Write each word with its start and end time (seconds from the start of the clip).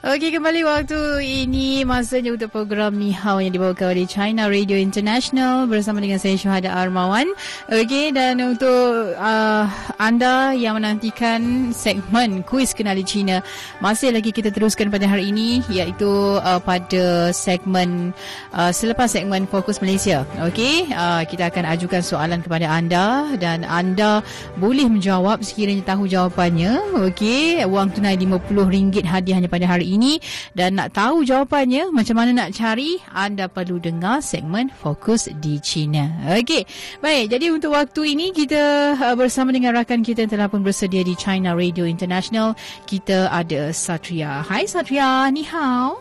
Okey, 0.00 0.32
kembali 0.32 0.64
waktu 0.64 0.96
ini 1.44 1.84
masanya 1.84 2.32
untuk 2.32 2.48
program 2.56 2.96
Ni 2.96 3.12
Hao 3.12 3.36
yang 3.36 3.52
dibawakan 3.52 3.92
oleh 3.92 4.08
China 4.08 4.48
Radio 4.48 4.80
International 4.80 5.68
bersama 5.68 6.00
dengan 6.00 6.16
saya 6.16 6.40
Syuhada 6.40 6.72
Armawan. 6.72 7.28
Okey, 7.68 8.08
dan 8.08 8.40
untuk 8.40 9.12
uh, 9.12 9.68
anda 10.00 10.56
yang 10.56 10.80
menantikan 10.80 11.68
segmen 11.76 12.40
kuis 12.48 12.72
kenali 12.72 13.04
China, 13.04 13.44
masih 13.84 14.08
lagi 14.08 14.32
kita 14.32 14.48
teruskan 14.48 14.88
pada 14.88 15.04
hari 15.04 15.36
ini 15.36 15.60
iaitu 15.68 16.40
uh, 16.40 16.56
pada 16.64 17.28
segmen 17.36 18.16
uh, 18.56 18.72
selepas 18.72 19.12
segmen 19.12 19.44
Fokus 19.44 19.84
Malaysia. 19.84 20.24
Okey, 20.48 20.96
uh, 20.96 21.28
kita 21.28 21.52
akan 21.52 21.76
ajukan 21.76 22.00
soalan 22.00 22.40
kepada 22.40 22.72
anda 22.72 23.36
dan 23.36 23.68
anda 23.68 24.24
boleh 24.56 24.88
menjawab 24.88 25.44
sekiranya 25.44 25.92
tahu 25.92 26.08
jawapannya. 26.08 27.04
Okey, 27.04 27.68
wang 27.68 27.92
tunai 27.92 28.16
RM50 28.16 29.04
hadiahnya 29.04 29.52
pada 29.52 29.68
hari 29.68 29.89
ini 29.96 30.22
dan 30.54 30.78
nak 30.78 30.94
tahu 30.94 31.26
jawapannya 31.26 31.90
macam 31.90 32.14
mana 32.18 32.30
nak 32.46 32.50
cari 32.54 33.00
anda 33.10 33.50
perlu 33.50 33.82
dengar 33.82 34.22
segmen 34.22 34.70
Fokus 34.70 35.26
di 35.42 35.58
China. 35.58 36.06
Okey. 36.38 36.62
Baik, 37.02 37.34
jadi 37.34 37.46
untuk 37.50 37.74
waktu 37.74 38.14
ini 38.14 38.30
kita 38.30 38.94
uh, 38.94 39.16
bersama 39.18 39.50
dengan 39.50 39.74
rakan 39.74 40.06
kita 40.06 40.24
yang 40.24 40.32
telah 40.32 40.48
pun 40.48 40.62
bersedia 40.62 41.02
di 41.02 41.18
China 41.18 41.52
Radio 41.58 41.84
International. 41.84 42.54
Kita 42.86 43.28
ada 43.30 43.74
Satria. 43.74 44.46
Hai 44.46 44.64
Satria, 44.70 45.26
ni 45.34 45.42
hao. 45.46 45.98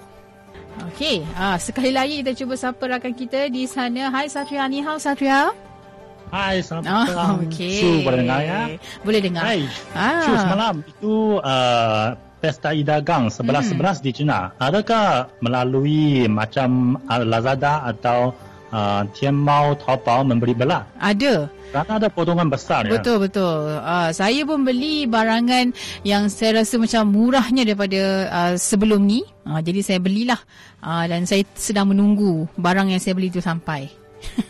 Okey, 0.94 1.26
ah 1.36 1.60
sekali 1.60 1.92
lagi 1.92 2.24
kita 2.24 2.32
cuba 2.40 2.56
sapa 2.56 2.88
rakan 2.88 3.12
kita 3.12 3.52
di 3.52 3.68
sana. 3.68 4.08
Hai 4.14 4.32
Satria, 4.32 4.64
ni 4.72 4.80
hao 4.80 4.96
Satria. 4.96 5.52
Hai, 6.30 6.62
selamat 6.62 7.10
Oh, 7.10 7.42
okey. 7.50 7.82
Su, 7.82 7.90
boleh 8.06 8.22
dengar 8.22 8.40
ya? 8.46 8.62
Boleh 9.02 9.18
dengar. 9.18 9.44
Hai, 9.50 9.66
Ah. 9.98 10.22
Su, 10.22 10.32
semalam 10.38 10.76
itu 10.86 11.42
uh, 11.42 12.14
pesta 12.40 12.72
idagang 12.72 13.28
sebelas-sebelas 13.28 14.00
di 14.00 14.16
China. 14.16 14.56
Adakah 14.58 15.28
melalui 15.44 16.26
macam 16.26 16.96
Lazada 17.06 17.84
atau 17.84 18.32
uh, 18.72 19.04
Tianmao, 19.14 19.76
Taobao 19.76 20.24
membeli 20.24 20.56
belah? 20.56 20.88
Ada. 20.98 21.52
Kerana 21.70 22.02
ada 22.02 22.10
potongan 22.10 22.50
besar 22.50 22.90
ya. 22.90 22.98
Betul 22.98 23.30
betul. 23.30 23.78
Uh, 23.78 24.10
saya 24.10 24.42
pun 24.42 24.66
beli 24.66 25.06
barangan 25.06 25.70
yang 26.02 26.26
saya 26.26 26.66
rasa 26.66 26.82
macam 26.82 27.06
murahnya 27.14 27.62
daripada 27.62 28.02
uh, 28.26 28.54
sebelum 28.58 29.06
ni. 29.06 29.22
Uh, 29.46 29.62
jadi 29.62 29.86
saya 29.86 30.00
belilah 30.02 30.42
uh, 30.82 31.06
dan 31.06 31.30
saya 31.30 31.46
sedang 31.54 31.94
menunggu 31.94 32.50
barang 32.58 32.90
yang 32.90 32.98
saya 32.98 33.14
beli 33.14 33.30
itu 33.30 33.38
sampai. 33.38 33.86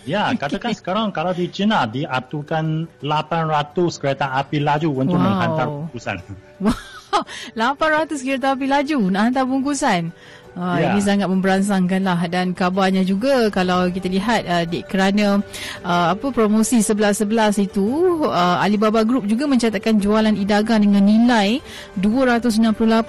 Ya, 0.07 0.31
katakan 0.41 0.71
sekarang 0.71 1.11
kalau 1.11 1.35
di 1.35 1.51
China 1.51 1.83
diaturkan 1.83 2.87
800 3.03 3.99
kereta 3.99 4.39
api 4.39 4.63
laju 4.63 5.03
untuk 5.03 5.19
Wow. 5.19 5.25
menghantar 5.27 5.67
bungkusan. 5.67 6.15
Wow, 6.63 6.71
800 7.57 8.21
kereta 8.21 8.53
api 8.55 8.65
laju 8.69 8.99
nak 9.11 9.31
hantar 9.31 9.45
bungkusan. 9.45 10.11
Uh, 10.57 10.75
Ya. 10.79 10.91
Ini 10.91 11.01
sangat 11.05 11.27
memberansangkan 11.29 12.01
lah 12.03 12.19
dan 12.27 12.51
kabarnya 12.51 13.05
juga 13.05 13.47
kalau 13.53 13.87
kita 13.87 14.09
lihat 14.09 14.41
uh, 14.43 14.63
di, 14.65 14.81
kerana 14.83 15.39
uh, 15.85 16.07
apa 16.11 16.33
promosi 16.33 16.81
11-11 16.81 17.69
itu 17.69 17.85
uh, 18.25 18.57
Alibaba 18.59 19.05
Group 19.05 19.29
juga 19.29 19.45
mencatatkan 19.47 20.01
jualan 20.01 20.33
idagang 20.35 20.83
dengan 20.83 21.05
nilai 21.05 21.61
268.4 21.99 22.99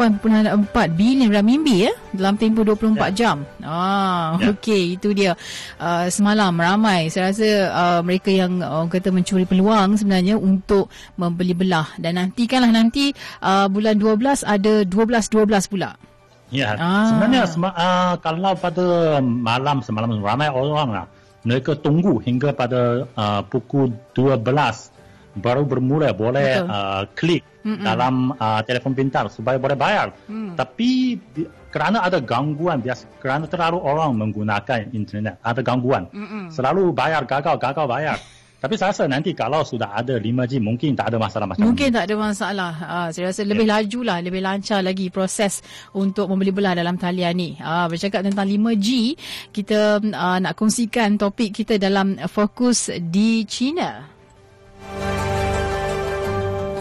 bilion 0.94 1.30
renminbi 1.32 1.88
ya 1.88 1.92
dalam 2.14 2.36
tempoh 2.36 2.62
24 2.62 2.96
Ya. 3.00 3.08
jam. 3.14 3.36
Ah, 3.64 4.36
Ya. 4.38 4.52
okey 4.54 5.00
itu 5.00 5.10
dia. 5.16 5.32
Uh, 5.80 6.06
semalam 6.12 6.52
ramai 6.54 7.08
saya 7.08 7.32
rasa 7.32 7.48
uh, 7.72 8.00
mereka 8.04 8.30
yang 8.30 8.60
uh, 8.60 8.84
kata 8.86 9.10
mencuri 9.10 9.44
peluang 9.44 9.96
sebenarnya 9.96 10.36
untuk 10.36 10.86
membeli 11.16 11.56
belah 11.56 11.88
dan 11.96 12.18
nantikanlah 12.20 12.70
nanti 12.70 13.10
uh, 13.42 13.66
bulan 13.66 13.96
12 13.98 14.44
ada 14.46 14.84
12-12 14.84 15.70
pula. 15.70 16.09
Ya, 16.50 16.74
Ah. 16.74 17.06
sebenarnya 17.14 17.42
sema, 17.46 17.70
uh, 17.70 18.14
kalau 18.18 18.52
pada 18.58 19.18
malam 19.22 19.80
semalam 19.86 20.18
ramai 20.18 20.50
orang 20.50 20.90
lah, 20.90 21.06
mereka 21.46 21.78
tunggu 21.78 22.18
hingga 22.20 22.52
pada 22.52 23.06
uh, 23.06 23.40
pukul 23.46 23.94
12 24.12 24.90
baru 25.38 25.62
bermula 25.62 26.10
boleh 26.10 26.58
Betul. 26.58 26.74
uh, 26.74 27.02
klik 27.14 27.42
Mm-mm. 27.62 27.86
dalam 27.86 28.34
uh, 28.34 28.60
telefon 28.66 28.98
pintar 28.98 29.30
supaya 29.30 29.56
boleh 29.62 29.78
bayar. 29.78 30.10
Hmm. 30.26 30.58
Tapi 30.58 31.14
di, 31.16 31.46
kerana 31.70 32.02
ada 32.02 32.18
gangguan 32.18 32.82
biasa 32.82 33.06
kerana 33.22 33.46
terlalu 33.46 33.78
orang 33.78 34.18
menggunakan 34.18 34.90
internet 34.90 35.38
ada 35.40 35.62
gangguan. 35.62 36.10
Mm-mm. 36.10 36.50
Selalu 36.50 36.90
bayar 36.90 37.22
gagal 37.30 37.56
gagal 37.62 37.86
bayar. 37.86 38.18
Tapi 38.60 38.76
saya 38.76 38.92
rasa 38.92 39.08
nanti 39.08 39.32
kalau 39.32 39.64
sudah 39.64 39.96
ada 39.96 40.20
5G 40.20 40.60
mungkin 40.60 40.92
tak 40.92 41.08
ada 41.08 41.16
masalah 41.16 41.48
macam 41.48 41.64
Mungkin 41.64 41.88
tak 41.96 42.04
ada 42.04 42.14
masalah. 42.20 42.72
Uh, 42.84 43.08
saya 43.08 43.32
rasa 43.32 43.40
lebih 43.48 43.64
laju 43.64 44.00
lah, 44.04 44.18
lebih 44.20 44.44
lancar 44.44 44.84
lagi 44.84 45.08
proses 45.08 45.64
untuk 45.96 46.28
membeli 46.28 46.52
belah 46.52 46.76
dalam 46.76 47.00
talian 47.00 47.32
ni. 47.32 47.56
Uh, 47.56 47.88
bercakap 47.88 48.20
tentang 48.20 48.44
5G, 48.44 49.16
kita 49.48 50.04
uh, 50.04 50.38
nak 50.44 50.52
kongsikan 50.60 51.16
topik 51.16 51.56
kita 51.56 51.80
dalam 51.80 52.20
fokus 52.28 52.92
di 53.00 53.48
China. 53.48 54.04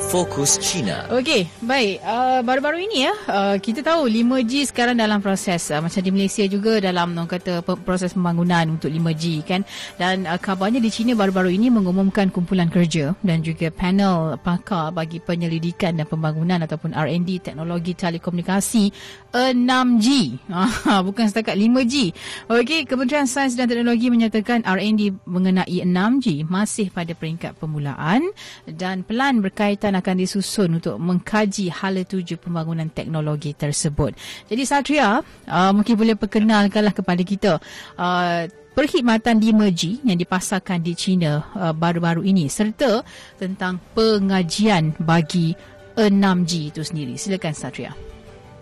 Fokus 0.10 0.58
China. 0.58 1.06
Okey, 1.14 1.46
baik. 1.62 2.02
Uh, 2.02 2.42
baru-baru 2.42 2.82
ini 2.82 3.06
ya, 3.06 3.14
uh, 3.30 3.56
kita 3.62 3.86
tahu 3.86 4.10
5G 4.10 4.74
sekarang 4.74 4.98
dalam 4.98 5.22
proses. 5.22 5.70
Uh, 5.70 5.86
macam 5.86 6.02
di 6.02 6.10
Malaysia 6.10 6.42
juga 6.50 6.82
dalam 6.82 7.14
orang 7.14 7.30
kata 7.30 7.62
proses 7.86 8.18
pembangunan 8.18 8.74
untuk 8.74 8.90
5G 8.90 9.46
kan. 9.46 9.62
Dan 10.02 10.26
uh, 10.26 10.42
kabarnya 10.42 10.82
di 10.82 10.90
China 10.90 11.14
baru-baru 11.14 11.54
ini 11.54 11.70
mengumumkan 11.70 12.34
kumpulan 12.34 12.74
kerja 12.74 13.14
dan 13.22 13.46
juga 13.46 13.70
panel 13.70 14.42
pakar 14.42 14.90
bagi 14.90 15.22
penyelidikan 15.22 15.94
dan 16.02 16.10
pembangunan 16.10 16.58
ataupun 16.66 16.98
R&D 16.98 17.46
teknologi 17.46 17.94
telekomunikasi 17.94 18.90
6G. 19.38 20.10
Ah, 20.90 21.06
bukan 21.06 21.30
setakat 21.30 21.54
5G. 21.54 22.12
Okey, 22.50 22.90
Kementerian 22.90 23.30
Sains 23.30 23.54
dan 23.54 23.70
Teknologi 23.70 24.10
menyatakan 24.10 24.66
R&D 24.66 25.22
mengenai 25.30 25.86
6G 25.86 26.50
masih 26.50 26.90
pada 26.90 27.14
peringkat 27.14 27.56
permulaan 27.62 28.26
dan 28.66 29.06
pelan 29.06 29.46
berkaitan 29.46 29.99
akan 30.00 30.16
disusun 30.24 30.80
untuk 30.80 30.96
mengkaji 30.98 31.70
hala 31.70 32.02
tuju 32.08 32.40
pembangunan 32.40 32.88
teknologi 32.90 33.54
tersebut. 33.54 34.16
Jadi 34.48 34.64
Satria, 34.66 35.20
uh, 35.24 35.72
mungkin 35.76 35.94
boleh 36.00 36.16
perkenalkanlah 36.16 36.96
kepada 36.96 37.22
kita 37.22 37.52
uh, 38.00 38.44
perkhidmatan 38.74 39.44
5G 39.44 40.08
yang 40.08 40.18
dipasarkan 40.18 40.80
di 40.80 40.96
China 40.96 41.44
uh, 41.54 41.76
baru-baru 41.76 42.24
ini 42.24 42.48
serta 42.48 43.04
tentang 43.36 43.78
pengajian 43.92 44.96
bagi 45.04 45.54
6G 46.00 46.52
itu 46.72 46.82
sendiri. 46.82 47.20
Silakan 47.20 47.52
Satria. 47.52 47.92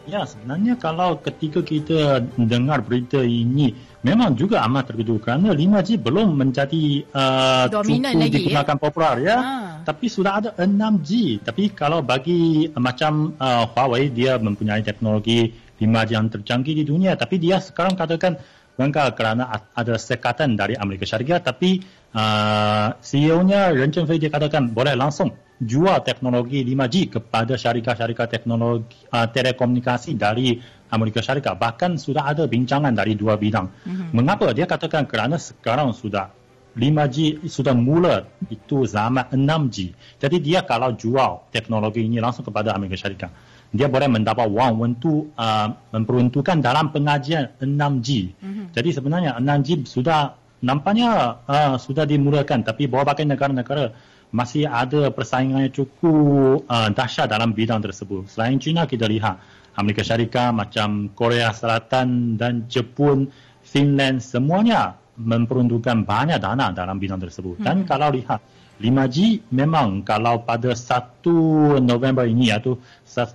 Ya, 0.07 0.23
sebenarnya 0.23 0.79
kalau 0.79 1.19
ketika 1.19 1.59
kita 1.59 2.23
dengar 2.39 2.79
berita 2.79 3.19
ini, 3.19 3.75
memang 4.07 4.31
juga 4.39 4.63
amat 4.63 4.93
terkejut 4.95 5.19
kerana 5.19 5.51
5G 5.51 5.99
belum 5.99 6.39
menjadi 6.39 7.03
uh, 7.11 7.67
Dominan 7.67 8.15
cukup 8.15 8.23
lagi, 8.23 8.35
digunakan 8.39 8.77
popular 8.79 9.15
ya. 9.19 9.37
Ha. 9.37 9.55
Tapi 9.83 10.05
sudah 10.07 10.31
ada 10.39 10.49
6G. 10.55 11.43
Tapi 11.43 11.75
kalau 11.75 11.99
bagi 11.99 12.71
uh, 12.71 12.79
macam 12.79 13.35
uh, 13.35 13.67
Huawei, 13.67 14.07
dia 14.15 14.39
mempunyai 14.39 14.79
teknologi 14.79 15.51
5G 15.75 16.09
yang 16.15 16.31
tercanggih 16.31 16.73
di 16.79 16.83
dunia. 16.87 17.19
Tapi 17.19 17.35
dia 17.35 17.59
sekarang 17.59 17.99
katakan 17.99 18.39
bukankah 18.79 19.11
kerana 19.17 19.43
ada 19.75 19.95
sekatan 19.99 20.55
dari 20.55 20.79
Amerika 20.79 21.03
Syarikat, 21.03 21.43
tapi 21.43 21.81
uh, 22.13 22.93
CEO-nya 23.01 23.73
Ren 23.73 23.91
Zhengfei 23.91 24.21
dia 24.21 24.31
katakan 24.31 24.71
boleh 24.71 24.93
langsung 24.93 25.33
jual 25.57 25.97
teknologi 26.05 26.61
5G 26.61 27.17
kepada 27.17 27.57
syarikat-syarikat 27.57 28.29
teknologi 28.29 29.09
uh, 29.09 29.25
telekomunikasi 29.25 30.13
dari 30.13 30.61
Amerika 30.91 31.19
Syarikat. 31.19 31.59
Bahkan 31.59 31.99
sudah 31.99 32.27
ada 32.27 32.47
bincangan 32.47 32.93
dari 32.95 33.13
dua 33.13 33.35
bidang. 33.35 33.67
Mm-hmm. 33.67 34.09
Mengapa? 34.15 34.51
Dia 34.55 34.65
katakan 34.69 35.03
kerana 35.07 35.35
sekarang 35.35 35.91
sudah 35.91 36.31
5G 36.77 37.49
sudah 37.49 37.73
mula 37.73 38.29
itu 38.53 38.85
zaman 38.85 39.33
6G. 39.33 39.77
Jadi 40.21 40.37
dia 40.37 40.61
kalau 40.61 40.93
jual 40.93 41.49
teknologi 41.49 42.05
ini 42.05 42.21
langsung 42.21 42.45
kepada 42.45 42.77
Amerika 42.77 43.01
Syarikat, 43.01 43.33
dia 43.73 43.89
boleh 43.89 44.05
mendapat 44.05 44.45
wang 44.45 44.77
untuk 44.77 45.33
uh, 45.33 45.73
memperuntukkan 45.91 46.61
dalam 46.61 46.93
pengajian 46.93 47.57
6G. 47.57 48.07
Mm-hmm. 48.37 48.65
Jadi 48.77 48.89
sebenarnya 48.93 49.31
6G 49.41 49.89
sudah 49.89 50.37
nampaknya 50.61 51.41
uh, 51.45 51.75
sudah 51.81 52.05
dimulakan 52.05 52.61
tapi 52.65 52.85
berbagai 52.85 53.25
negara-negara 53.25 53.93
masih 54.27 54.67
ada 54.67 55.07
persaingan 55.09 55.65
yang 55.65 55.73
cukup 55.73 56.67
uh, 56.67 56.89
dahsyat 56.91 57.31
dalam 57.31 57.55
bidang 57.55 57.79
tersebut. 57.79 58.27
Selain 58.27 58.59
China 58.59 58.83
kita 58.83 59.07
lihat 59.07 59.39
Amerika 59.77 60.01
Syarikat 60.01 60.57
macam 60.57 61.13
Korea 61.13 61.53
Selatan 61.53 62.33
dan 62.33 62.65
Jepun, 62.65 63.29
Finland 63.61 64.25
semuanya 64.25 64.97
memperuntukkan 65.17 66.01
banyak 66.01 66.41
dana 66.41 66.73
dalam 66.73 66.97
bidang 66.97 67.21
tersebut. 67.21 67.61
Dan 67.61 67.85
kalau 67.85 68.09
lihat 68.13 68.41
5G 68.77 69.49
memang 69.53 70.05
kalau 70.05 70.45
pada 70.45 70.73
1 70.73 71.81
November 71.81 72.25
ini 72.25 72.53
atau 72.53 72.77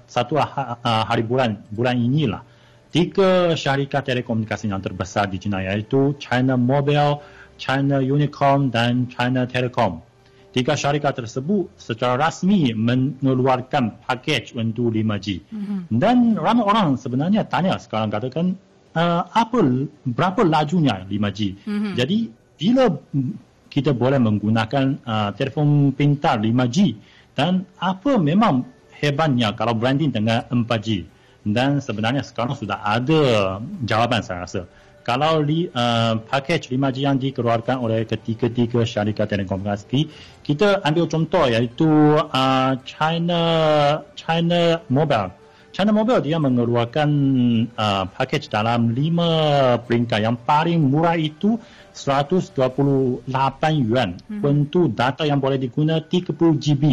satu 0.07 0.39
hari 0.83 1.27
bulan 1.27 1.59
bulan 1.71 1.99
inilah 1.99 2.43
tiga 2.95 3.57
syarikat 3.59 4.07
telekomunikasi 4.07 4.71
yang 4.71 4.79
terbesar 4.79 5.27
di 5.27 5.43
China 5.43 5.59
iaitu 5.59 6.15
China 6.23 6.55
Mobile, 6.55 7.19
China 7.59 7.99
Unicom 7.99 8.71
dan 8.71 9.11
China 9.11 9.47
Telecom. 9.47 9.99
Tiga 10.53 10.77
syarikat 10.77 11.17
tersebut 11.17 11.73
secara 11.81 12.21
rasmi 12.29 12.77
mengeluarkan 12.77 14.05
pakej 14.05 14.53
untuk 14.53 14.93
5G. 14.93 15.49
Mm-hmm. 15.49 15.79
Dan 15.89 16.37
ramai 16.37 16.65
orang 16.69 17.01
sebenarnya 17.01 17.49
tanya 17.49 17.81
sekarang 17.81 18.13
katakan 18.13 18.53
uh, 18.93 19.25
apa 19.33 19.89
berapa 20.05 20.45
lajunya 20.45 21.09
5G. 21.09 21.41
Mm-hmm. 21.65 21.93
Jadi 21.97 22.19
bila 22.61 22.85
kita 23.73 23.97
boleh 23.97 24.21
menggunakan 24.21 25.01
uh, 25.09 25.31
telefon 25.33 25.97
pintar 25.97 26.37
5G 26.45 27.01
dan 27.33 27.65
apa 27.81 28.21
memang 28.21 28.69
hebatnya 28.93 29.57
kalau 29.57 29.73
branding 29.73 30.13
dengan 30.13 30.45
4G 30.53 31.09
dan 31.49 31.83
sebenarnya 31.83 32.23
sekarang 32.23 32.55
sudah 32.55 32.79
ada 32.85 33.23
jawapan 33.83 34.21
saya 34.23 34.47
rasa. 34.47 34.63
Kalau 35.03 35.43
li, 35.43 35.67
uh, 35.67 36.15
package 36.23 36.71
5G 36.71 36.97
yang 37.03 37.19
dikeluarkan 37.19 37.83
oleh 37.83 38.07
ketiga-tiga 38.07 38.87
syarikat 38.87 39.31
telekomunikasi, 39.35 40.07
kita 40.47 40.79
ambil 40.87 41.11
contoh 41.11 41.45
iaitu 41.51 41.91
uh, 42.19 42.73
China 42.87 43.43
China 44.15 44.79
Mobile. 44.87 45.35
China 45.73 45.91
Mobile 45.91 46.23
dia 46.23 46.39
mengeluarkan 46.39 47.11
uh, 47.75 48.05
package 48.15 48.47
dalam 48.53 48.95
lima 48.95 49.31
peringkat. 49.83 50.23
Yang 50.23 50.37
paling 50.47 50.79
murah 50.79 51.19
itu 51.19 51.59
128 51.97 53.27
yuan 53.83 54.21
hmm. 54.21 54.41
untuk 54.45 54.93
data 54.95 55.27
yang 55.27 55.43
boleh 55.43 55.59
digunakan 55.59 56.05
30 56.05 56.37
GB 56.37 56.85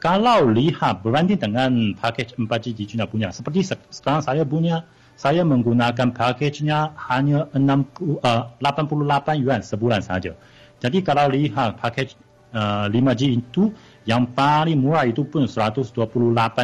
kalau 0.00 0.48
lihat 0.48 1.04
beranding 1.04 1.36
dengan 1.36 1.92
pakej 1.92 2.40
4G 2.40 2.72
di 2.72 2.84
China 2.88 3.04
punya, 3.04 3.28
seperti 3.36 3.68
sekarang 3.68 4.24
saya 4.24 4.48
punya, 4.48 4.88
saya 5.20 5.44
menggunakan 5.44 6.16
pakejnya 6.16 6.96
hanya 6.96 7.44
60, 7.52 8.24
uh, 8.24 8.56
88 8.56 9.44
yuan 9.44 9.60
sebulan 9.60 10.00
saja. 10.00 10.32
Jadi 10.80 11.04
kalau 11.04 11.28
lihat 11.28 11.76
pakej 11.76 12.16
uh, 12.56 12.88
5G 12.88 13.36
itu, 13.36 13.68
yang 14.08 14.24
paling 14.32 14.80
murah 14.80 15.04
itu 15.04 15.20
pun 15.28 15.44
128 15.44 15.92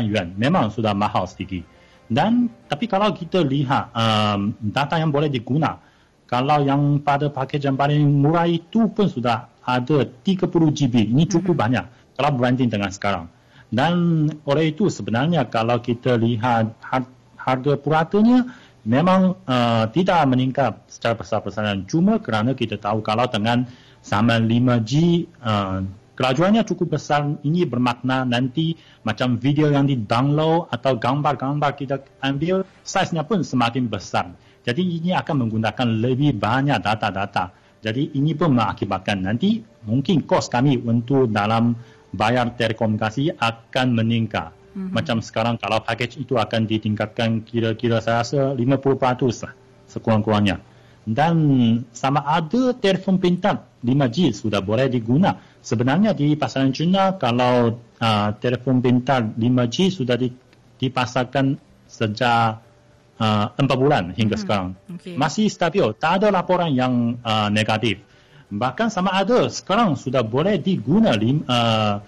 yuan. 0.08 0.32
Memang 0.40 0.72
sudah 0.72 0.96
mahal 0.96 1.28
sedikit. 1.28 1.68
Dan 2.08 2.48
tapi 2.64 2.88
kalau 2.88 3.12
kita 3.12 3.44
lihat 3.44 3.92
um, 3.92 4.56
data 4.72 4.96
yang 4.96 5.12
boleh 5.12 5.28
digunakan, 5.28 5.76
kalau 6.24 6.64
yang 6.64 7.04
pada 7.04 7.28
pakej 7.28 7.60
yang 7.60 7.76
paling 7.76 8.08
murah 8.08 8.48
itu 8.48 8.88
pun 8.88 9.04
sudah 9.04 9.52
ada 9.68 10.08
30 10.24 10.48
GB. 10.48 11.12
Ini 11.12 11.28
cukup 11.28 11.52
mm-hmm. 11.52 11.60
banyak 11.60 11.84
kalau 12.16 12.30
berbanding 12.40 12.72
dengan 12.72 12.88
sekarang. 12.88 13.28
Dan 13.68 14.26
oleh 14.48 14.72
itu 14.72 14.88
sebenarnya 14.88 15.44
kalau 15.52 15.82
kita 15.82 16.16
lihat 16.16 16.72
harga 17.46 17.78
puratanya 17.78 18.42
memang 18.82 19.38
uh, 19.46 19.86
tidak 19.94 20.26
meningkat 20.26 20.82
secara 20.90 21.14
besar-besaran. 21.14 21.86
Cuma 21.86 22.18
kerana 22.18 22.58
kita 22.58 22.78
tahu 22.78 23.06
kalau 23.06 23.26
dengan 23.30 23.66
zaman 24.02 24.50
5G 24.50 24.92
uh, 25.42 25.86
kelajuannya 26.18 26.66
cukup 26.66 26.98
besar 26.98 27.26
ini 27.46 27.62
bermakna 27.62 28.26
nanti 28.26 28.74
macam 29.06 29.38
video 29.38 29.70
yang 29.70 29.86
di-download 29.86 30.70
atau 30.74 30.98
gambar-gambar 30.98 31.70
kita 31.78 32.02
ambil 32.22 32.66
saiznya 32.82 33.22
pun 33.22 33.46
semakin 33.46 33.86
besar. 33.86 34.34
Jadi 34.66 34.82
ini 34.82 35.14
akan 35.14 35.46
menggunakan 35.46 35.86
lebih 36.02 36.34
banyak 36.34 36.82
data-data. 36.82 37.54
Jadi 37.78 38.18
ini 38.18 38.34
pun 38.34 38.58
mengakibatkan 38.58 39.22
nanti 39.22 39.62
mungkin 39.86 40.26
kos 40.26 40.50
kami 40.50 40.82
untuk 40.82 41.30
dalam 41.30 41.78
bayar 42.10 42.50
telekomunikasi 42.58 43.38
akan 43.38 43.86
meningkat. 43.94 44.55
Mm-hmm. 44.76 44.92
Macam 44.92 45.24
sekarang 45.24 45.56
kalau 45.56 45.80
pakej 45.80 46.20
itu 46.20 46.36
akan 46.36 46.68
ditingkatkan 46.68 47.40
kira-kira 47.48 48.04
saya 48.04 48.20
rasa 48.20 48.52
50% 48.52 49.40
lah 49.40 49.52
sekurang-kurangnya. 49.88 50.60
Dan 51.06 51.34
sama 51.96 52.20
ada 52.28 52.76
telefon 52.76 53.16
pintar 53.16 53.64
5G 53.80 54.36
sudah 54.36 54.60
boleh 54.60 54.92
diguna. 54.92 55.40
Sebenarnya 55.64 56.12
di 56.12 56.36
pasaran 56.36 56.76
China 56.76 57.16
kalau 57.16 57.80
uh, 58.02 58.28
telefon 58.36 58.84
pintar 58.84 59.24
5G 59.24 59.76
sudah 59.96 60.18
di, 60.20 60.28
dipasarkan 60.76 61.56
sejak 61.88 62.60
uh, 63.16 63.46
4 63.56 63.64
bulan 63.80 64.12
hingga 64.12 64.36
hmm. 64.36 64.42
sekarang. 64.44 64.68
Okay. 65.00 65.16
Masih 65.16 65.48
stabil, 65.48 65.86
tak 65.96 66.20
ada 66.20 66.28
laporan 66.28 66.74
yang 66.74 67.16
uh, 67.24 67.48
negatif. 67.48 68.02
Bahkan 68.46 68.92
sama 68.92 69.16
ada 69.16 69.48
sekarang 69.50 69.96
sudah 69.98 70.22
boleh 70.22 70.60
diguna 70.60 71.16
uh, 71.16 71.98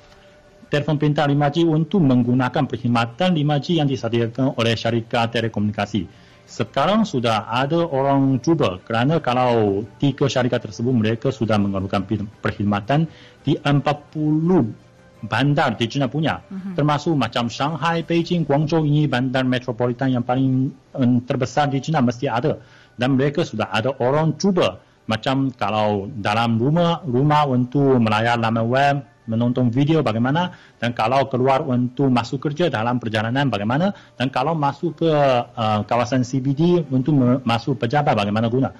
telefon 0.69 1.01
pintar 1.01 1.29
5G 1.29 1.65
untuk 1.65 2.05
menggunakan 2.05 2.69
perkhidmatan 2.69 3.37
5G 3.37 3.67
yang 3.81 3.89
disediakan 3.89 4.57
oleh 4.57 4.77
syarikat 4.77 5.33
telekomunikasi. 5.33 6.29
Sekarang 6.49 7.05
sudah 7.05 7.45
ada 7.53 7.85
orang 7.85 8.41
cuba 8.41 8.81
kerana 8.81 9.21
kalau 9.21 9.85
tiga 10.01 10.25
syarikat 10.33 10.65
tersebut 10.65 10.97
mereka 10.97 11.29
sudah 11.29 11.61
mengeluarkan 11.61 12.09
perkhidmatan 12.41 13.05
di 13.45 13.53
40 13.61 14.89
bandar 15.29 15.75
di 15.77 15.87
China 15.91 16.09
punya. 16.09 16.41
Uh-huh. 16.49 16.73
Termasuk 16.73 17.13
macam 17.19 17.53
Shanghai, 17.53 18.01
Beijing, 18.01 18.49
Guangzhou 18.49 18.87
ini 18.87 19.05
bandar 19.05 19.45
metropolitan 19.45 20.15
yang 20.15 20.25
paling 20.25 20.73
um, 20.95 21.21
terbesar 21.27 21.69
di 21.69 21.85
China 21.85 22.01
mesti 22.01 22.31
ada. 22.31 22.57
Dan 22.97 23.21
mereka 23.21 23.45
sudah 23.45 23.69
ada 23.69 23.93
orang 24.01 24.39
cuba 24.41 24.81
macam 25.09 25.53
kalau 25.53 26.09
dalam 26.17 26.61
rumah 26.61 27.01
rumah 27.05 27.49
untuk 27.49 27.97
melayar 28.01 28.37
laman 28.37 28.67
web 28.69 28.97
menonton 29.29 29.69
video 29.69 30.01
bagaimana 30.01 30.57
dan 30.81 30.97
kalau 30.97 31.29
keluar 31.29 31.61
untuk 31.63 32.09
masuk 32.09 32.49
kerja 32.49 32.73
dalam 32.73 32.97
perjalanan 32.97 33.53
bagaimana 33.53 33.93
dan 34.17 34.33
kalau 34.33 34.57
masuk 34.57 35.05
ke 35.05 35.13
uh, 35.13 35.81
kawasan 35.85 36.25
CBD 36.25 36.89
untuk 36.89 37.15
masuk 37.45 37.77
pejabat 37.77 38.17
bagaimana 38.17 38.49
guna 38.49 38.73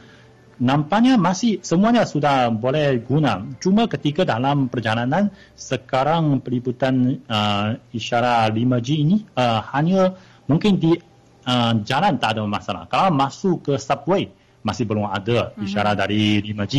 nampaknya 0.59 1.15
masih 1.15 1.63
semuanya 1.63 2.03
sudah 2.03 2.51
boleh 2.51 2.99
guna 3.05 3.47
cuma 3.63 3.87
ketika 3.87 4.27
dalam 4.27 4.67
perjalanan 4.67 5.31
sekarang 5.55 6.43
peliputan 6.43 7.23
uh, 7.31 7.79
isyarat 7.95 8.51
5G 8.51 8.89
ini 8.99 9.17
uh, 9.39 9.63
hanya 9.71 10.19
mungkin 10.51 10.83
di 10.83 10.99
uh, 11.47 11.73
jalan 11.87 12.19
tak 12.19 12.35
ada 12.35 12.43
masalah 12.49 12.91
kalau 12.91 13.15
masuk 13.15 13.71
ke 13.71 13.75
subway 13.79 14.27
masih 14.69 14.85
belum 14.85 15.07
ada 15.07 15.55
mhm. 15.55 15.65
isyarat 15.65 15.95
mm-hmm. 15.97 16.03
dari 16.03 16.23
5G. 16.45 16.75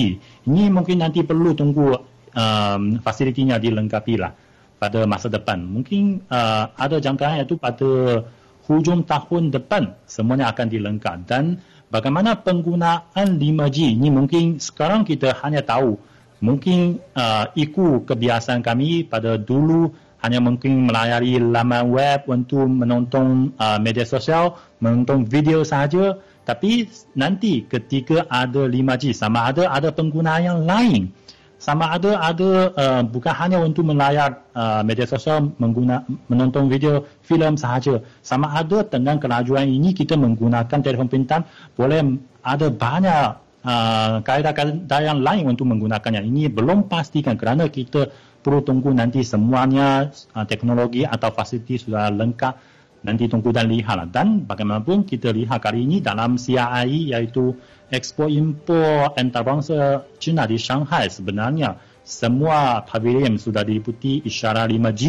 Ini 0.45 0.63
mungkin 0.69 0.97
nanti 0.99 1.23
perlu 1.23 1.55
tunggu 1.55 1.95
um, 2.33 3.01
fasilitinya 3.01 3.57
dilengkapi 3.57 4.15
lah 4.19 4.33
pada 4.79 5.03
masa 5.03 5.27
depan. 5.27 5.59
Mungkin 5.61 6.23
uh, 6.31 6.71
ada 6.73 6.97
jangkaan 6.97 7.43
itu 7.43 7.59
pada 7.59 8.23
hujung 8.69 9.03
tahun 9.03 9.51
depan 9.51 9.97
semuanya 10.05 10.49
akan 10.53 10.67
dilengkap. 10.69 11.27
Dan 11.27 11.59
bagaimana 11.91 12.39
penggunaan 12.39 13.27
5G 13.37 13.97
ini 13.97 14.09
mungkin 14.13 14.61
sekarang 14.61 15.03
kita 15.03 15.35
hanya 15.43 15.65
tahu 15.65 15.99
mungkin 16.39 17.03
uh, 17.19 17.51
ikut 17.53 18.07
kebiasaan 18.07 18.63
kami 18.63 19.03
pada 19.03 19.35
dulu 19.35 19.91
hanya 20.19 20.39
mungkin 20.43 20.87
melayari 20.87 21.39
laman 21.39 21.91
web 21.95 22.27
untuk 22.27 22.67
menonton 22.67 23.55
uh, 23.55 23.79
media 23.79 24.03
sosial, 24.03 24.55
menonton 24.79 25.27
video 25.27 25.63
sahaja 25.63 26.19
tapi 26.49 26.89
nanti 27.13 27.61
ketika 27.69 28.25
ada 28.25 28.65
5G 28.65 29.13
sama 29.13 29.53
ada 29.53 29.69
ada 29.69 29.93
pengguna 29.93 30.41
yang 30.41 30.65
lain 30.65 31.13
sama 31.59 31.91
ada 31.91 32.15
ada 32.23 32.71
uh, 32.71 33.01
bukan 33.03 33.35
hanya 33.35 33.59
untuk 33.59 33.83
melayar 33.83 34.47
uh, 34.55 34.79
media 34.79 35.03
sosial 35.03 35.51
mengguna 35.59 36.07
menonton 36.31 36.71
video 36.71 37.03
filem 37.19 37.59
sahaja. 37.59 37.99
Sama 38.23 38.47
ada 38.55 38.87
dengan 38.87 39.19
kelajuan 39.19 39.67
ini 39.67 39.91
kita 39.91 40.15
menggunakan 40.15 40.79
telefon 40.79 41.11
pintar. 41.11 41.43
Boleh 41.75 42.15
ada 42.47 42.71
banyak 42.71 43.25
uh, 43.67 44.23
kaedah-kaedah 44.23 45.01
yang 45.03 45.19
lain 45.19 45.51
untuk 45.51 45.67
menggunakannya. 45.67 46.23
Ini 46.23 46.47
belum 46.47 46.87
pastikan 46.87 47.35
kerana 47.35 47.67
kita 47.67 48.07
perlu 48.39 48.63
tunggu 48.63 48.95
nanti 48.95 49.19
semuanya 49.27 50.15
uh, 50.31 50.47
teknologi 50.47 51.03
atau 51.03 51.27
fasiliti 51.35 51.75
sudah 51.75 52.07
lengkap. 52.07 52.55
Nanti 52.99 53.27
tunggu 53.31 53.51
dan 53.51 53.67
lihatlah. 53.67 54.07
Dan 54.07 54.47
bagaimanapun 54.47 55.03
kita 55.07 55.31
lihat 55.35 55.59
kali 55.63 55.83
ini 55.87 55.99
dalam 55.99 56.35
CII 56.39 57.15
iaitu 57.15 57.55
Expo 57.89 58.29
Impor 58.29 59.17
Antarabangsa 59.17 60.05
China 60.21 60.45
di 60.45 60.57
Shanghai 60.61 61.09
sebenarnya. 61.09 61.77
Semua 62.05 62.81
pavilion 62.89 63.37
sudah 63.37 63.61
diikuti 63.61 64.25
isyarat 64.25 64.73
5G 64.73 65.01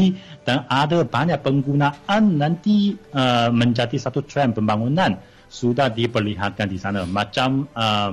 dan 0.44 0.68
ada 0.68 1.00
banyak 1.00 1.40
penggunaan 1.40 2.36
nanti 2.36 2.92
uh, 3.16 3.48
menjadi 3.48 3.96
satu 3.96 4.20
trend 4.24 4.56
pembangunan. 4.56 5.16
Sudah 5.48 5.88
diperlihatkan 5.88 6.68
di 6.68 6.76
sana 6.76 7.08
macam 7.08 7.64
uh, 7.72 8.12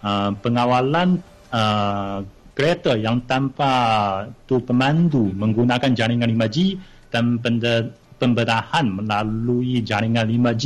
uh, 0.00 0.30
pengawalan 0.40 1.20
uh, 1.52 2.24
kereta 2.52 2.96
yang 2.96 3.24
tanpa 3.28 3.72
tu 4.44 4.60
pemandu 4.60 5.32
menggunakan 5.32 5.92
jaringan 5.92 6.32
5G 6.36 6.56
dan 7.12 7.40
pembedahan 8.16 8.86
melalui 8.88 9.84
jaringan 9.84 10.28
5G 10.28 10.64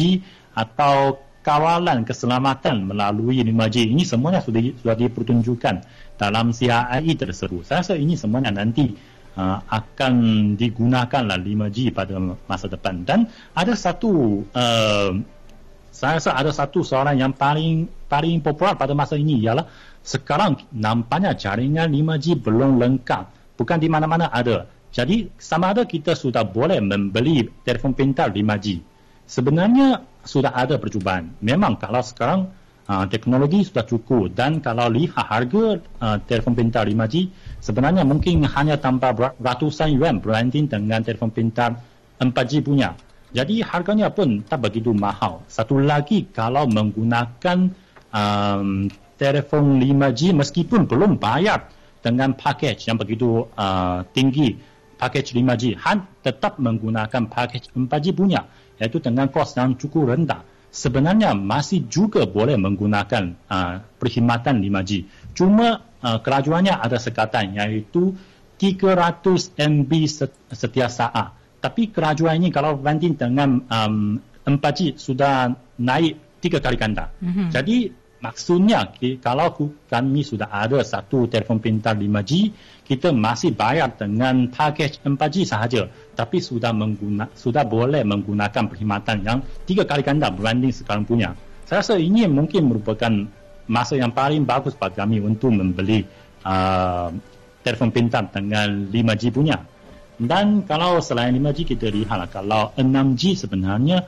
atau 0.55 1.26
kawalan 1.47 2.03
keselamatan 2.03 2.91
melalui 2.91 3.39
5G 3.47 3.95
ini 3.95 4.03
semuanya 4.03 4.43
sudah 4.43 4.59
sudah 4.83 4.99
dipertunjukkan 4.99 5.75
dalam 6.19 6.51
CII 6.51 7.15
tersebut. 7.15 7.63
Saya 7.63 7.87
rasa 7.87 7.95
ini 7.95 8.19
semuanya 8.19 8.51
nanti 8.51 8.91
uh, 9.39 9.63
akan 9.71 10.15
digunakan 10.59 11.23
lah 11.23 11.39
5G 11.39 11.95
pada 11.95 12.19
masa 12.51 12.67
depan. 12.67 13.07
Dan 13.07 13.31
ada 13.55 13.79
satu 13.79 14.43
uh, 14.43 15.15
saya 15.95 16.19
rasa 16.19 16.35
ada 16.35 16.51
satu 16.51 16.83
soalan 16.83 17.15
yang 17.15 17.31
paling 17.31 17.87
paling 18.11 18.43
popular 18.43 18.75
pada 18.75 18.91
masa 18.99 19.15
ini 19.15 19.39
ialah 19.47 19.71
sekarang 20.03 20.59
nampaknya 20.75 21.39
jaringan 21.39 21.95
5G 21.95 22.43
belum 22.43 22.83
lengkap. 22.83 23.55
Bukan 23.55 23.79
di 23.79 23.87
mana-mana 23.87 24.35
ada. 24.35 24.67
Jadi 24.91 25.31
sama 25.39 25.71
ada 25.71 25.87
kita 25.87 26.19
sudah 26.19 26.43
boleh 26.43 26.83
membeli 26.83 27.47
telefon 27.63 27.95
pintar 27.95 28.35
5G 28.35 28.97
sebenarnya 29.27 30.07
sudah 30.27 30.53
ada 30.53 30.77
percubaan. 30.77 31.33
Memang 31.41 31.79
kalau 31.79 32.03
sekarang 32.03 32.51
uh, 32.91 33.07
teknologi 33.07 33.63
sudah 33.63 33.87
cukup 33.87 34.35
dan 34.35 34.59
kalau 34.59 34.91
lihat 34.91 35.23
harga 35.23 35.79
uh, 36.03 36.19
telefon 36.27 36.59
pintar 36.59 36.85
5G 36.91 37.31
sebenarnya 37.63 38.03
mungkin 38.03 38.43
hanya 38.45 38.77
tanpa 38.77 39.15
ratusan 39.39 39.95
yuan 39.95 40.19
berbanding 40.19 40.67
dengan 40.67 41.01
telefon 41.01 41.31
pintar 41.31 41.79
4G 42.19 42.67
punya. 42.67 42.99
Jadi 43.31 43.61
harganya 43.61 44.09
pun 44.09 44.41
tak 44.43 44.65
begitu 44.65 44.91
mahal. 44.97 45.45
Satu 45.47 45.79
lagi 45.79 46.27
kalau 46.35 46.65
menggunakan 46.67 47.69
um, 48.11 48.89
telefon 49.17 49.79
5G 49.79 50.35
meskipun 50.35 50.91
belum 50.91 51.23
bayar 51.23 51.69
dengan 52.01 52.35
pakej 52.35 52.87
yang 52.87 52.97
begitu 52.97 53.47
uh, 53.59 54.07
tinggi 54.15 54.77
pakej 54.97 55.37
5G, 55.37 55.77
Han 55.85 56.09
tetap 56.25 56.57
menggunakan 56.57 57.29
pakej 57.29 57.77
4G 57.77 58.17
punya 58.17 58.49
iaitu 58.81 59.01
dengan 59.01 59.29
kos 59.29 59.57
yang 59.57 59.75
cukup 59.77 60.15
rendah. 60.15 60.45
Sebenarnya 60.73 61.33
masih 61.33 61.89
juga 61.89 62.29
boleh 62.29 62.61
menggunakan 62.61 63.33
uh, 63.49 63.81
perkhidmatan 63.97 64.61
5G 64.61 64.91
cuma 65.33 65.81
uh, 66.05 66.19
kelajuannya 66.21 66.77
ada 66.77 67.01
sekatan 67.01 67.57
iaitu 67.57 68.13
300 68.61 69.57
MB 69.57 69.91
setiap 70.53 70.89
saat 70.93 71.33
tapi 71.61 71.89
kelajuan 71.89 72.37
ini 72.41 72.53
kalau 72.53 72.77
banding 72.77 73.17
dengan 73.17 73.65
um, 73.69 74.21
4G 74.45 75.01
sudah 75.01 75.51
naik 75.81 76.41
tiga 76.45 76.61
kali 76.61 76.77
ganda. 76.79 77.11
Mm-hmm. 77.19 77.49
jadi 77.51 77.77
maksudnya 78.21 78.93
kalau 79.21 79.53
kami 79.87 80.21
sudah 80.25 80.49
ada 80.49 80.81
satu 80.81 81.29
telefon 81.29 81.61
pintar 81.61 81.97
5G 81.97 82.31
kita 82.87 83.11
masih 83.11 83.51
bayar 83.53 83.93
dengan 83.99 84.47
pakej 84.47 85.03
4G 85.03 85.37
sahaja. 85.43 85.91
Tapi 86.15 86.39
sudah 86.39 86.71
mengguna, 86.71 87.27
sudah 87.35 87.67
boleh 87.67 88.07
menggunakan 88.07 88.71
perkhidmatan 88.71 89.27
yang 89.27 89.39
tiga 89.67 89.83
kali 89.83 90.07
ganda 90.07 90.31
berbanding 90.31 90.71
sekarang 90.71 91.03
punya. 91.03 91.35
Saya 91.67 91.83
rasa 91.83 91.99
ini 91.99 92.25
mungkin 92.31 92.71
merupakan 92.71 93.11
masa 93.67 93.99
yang 93.99 94.15
paling 94.15 94.47
bagus 94.47 94.79
bagi 94.79 95.03
kami 95.03 95.19
untuk 95.19 95.51
membeli 95.51 96.07
uh, 96.47 97.11
telefon 97.67 97.91
pintar 97.91 98.31
dengan 98.31 98.87
5G 98.87 99.35
punya. 99.35 99.59
Dan 100.17 100.65
kalau 100.65 101.03
selain 101.03 101.35
5G 101.37 101.77
kita 101.77 101.91
lihat 101.91 102.31
kalau 102.31 102.71
6G 102.79 103.37
sebenarnya 103.37 104.07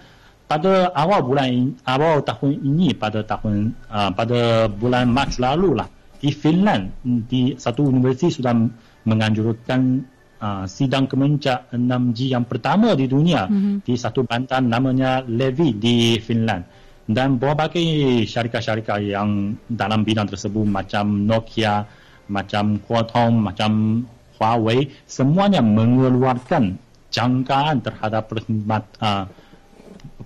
pada 0.48 0.88
awal 0.96 1.20
bulan 1.20 1.76
awal 1.84 2.24
tahun 2.24 2.56
ini 2.64 2.96
pada 2.96 3.20
tahun 3.20 3.76
uh, 3.92 4.10
pada 4.16 4.66
bulan 4.72 5.12
Mac 5.12 5.36
lalu 5.36 5.76
lah 5.76 5.88
di 6.18 6.32
Finland 6.32 6.90
di 7.04 7.54
satu 7.54 7.86
universiti 7.86 8.40
sudah 8.40 8.56
menganjurkan 9.04 10.02
uh, 10.40 10.64
sidang 10.64 11.06
kemencak 11.06 11.68
6G 11.70 12.32
yang 12.32 12.48
pertama 12.48 12.96
di 12.96 13.06
dunia 13.06 13.46
mm-hmm. 13.46 13.84
di 13.84 13.94
satu 13.94 14.24
bantan 14.24 14.72
namanya 14.72 15.22
Levi 15.28 15.76
di 15.76 16.16
Finland 16.18 16.64
dan 17.08 17.40
berbagai 17.40 18.24
syarikat-syarikat 18.28 19.00
yang 19.00 19.56
dalam 19.64 20.04
bidang 20.04 20.28
tersebut 20.28 20.68
macam 20.68 21.24
Nokia, 21.24 21.88
macam 22.28 22.76
Qualcomm, 22.84 23.48
macam 23.48 24.04
Huawei 24.36 24.92
semuanya 25.08 25.64
mengeluarkan 25.64 26.76
jangkaan 27.08 27.80
terhadap 27.80 28.28
perkhidmat 28.28 28.84
uh, 29.00 29.24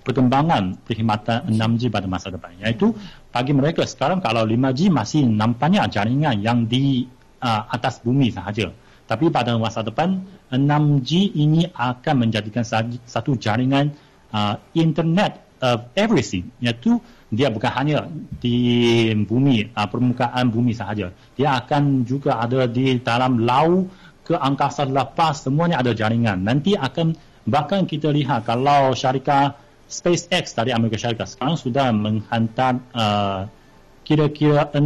perkembangan 0.03 0.83
perkhidmatan 0.83 1.47
6G 1.47 1.87
pada 1.87 2.05
masa 2.05 2.29
depan 2.29 2.51
iaitu 2.59 2.91
bagi 3.31 3.55
mereka 3.55 3.87
sekarang 3.87 4.19
kalau 4.19 4.43
5G 4.43 4.91
masih 4.91 5.25
nampaknya 5.25 5.87
jaringan 5.87 6.37
yang 6.43 6.67
di 6.67 7.07
uh, 7.41 7.61
atas 7.71 8.03
bumi 8.03 8.29
sahaja. 8.29 8.69
Tapi 9.03 9.27
pada 9.27 9.55
masa 9.59 9.83
depan 9.83 10.23
6G 10.51 11.35
ini 11.35 11.67
akan 11.75 12.27
menjadikan 12.27 12.63
satu 13.03 13.35
jaringan 13.35 13.91
uh, 14.31 14.55
internet 14.75 15.39
of 15.63 15.87
everything 15.95 16.51
iaitu 16.59 16.99
dia 17.33 17.49
bukan 17.49 17.71
hanya 17.73 18.05
di 18.43 19.09
bumi 19.25 19.71
uh, 19.73 19.87
permukaan 19.87 20.51
bumi 20.51 20.75
sahaja. 20.75 21.09
Dia 21.39 21.57
akan 21.63 22.05
juga 22.05 22.37
ada 22.43 22.67
di 22.69 22.99
dalam 23.01 23.41
laut 23.41 23.89
ke 24.23 24.35
angkasa 24.39 24.87
lepas 24.87 25.43
semuanya 25.43 25.83
ada 25.83 25.91
jaringan. 25.91 26.43
Nanti 26.43 26.75
akan 26.79 27.15
bahkan 27.43 27.83
kita 27.83 28.07
lihat 28.11 28.47
kalau 28.47 28.95
syarikat 28.95 29.62
SpaceX 29.93 30.57
dari 30.57 30.73
Amerika 30.73 30.97
Syarikat 30.97 31.37
sekarang 31.37 31.53
sudah 31.53 31.93
menghantar 31.93 32.81
uh, 32.97 33.45
kira-kira 34.01 34.73
60 34.73 34.81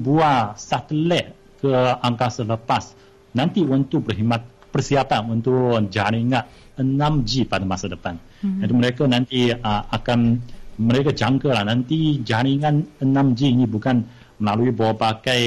buah 0.00 0.56
satelit 0.56 1.36
ke 1.60 1.72
angkasa 2.00 2.48
lepas 2.48 2.96
nanti 3.36 3.60
untuk 3.60 4.08
berkhidmat 4.08 4.72
persiapan 4.72 5.28
untuk 5.28 5.76
jaringan 5.92 6.44
6G 6.76 7.48
pada 7.48 7.64
masa 7.64 7.88
depan. 7.88 8.20
Hmm. 8.44 8.60
Jadi 8.60 8.72
mereka 8.72 9.02
nanti 9.08 9.48
uh, 9.52 9.82
akan 9.92 10.40
mereka 10.76 11.12
jangka 11.12 11.56
lah 11.56 11.64
nanti 11.64 12.20
jaringan 12.20 12.84
6G 13.00 13.40
ini 13.56 13.64
bukan 13.64 14.04
melalui 14.36 14.68
berbagai 14.68 15.44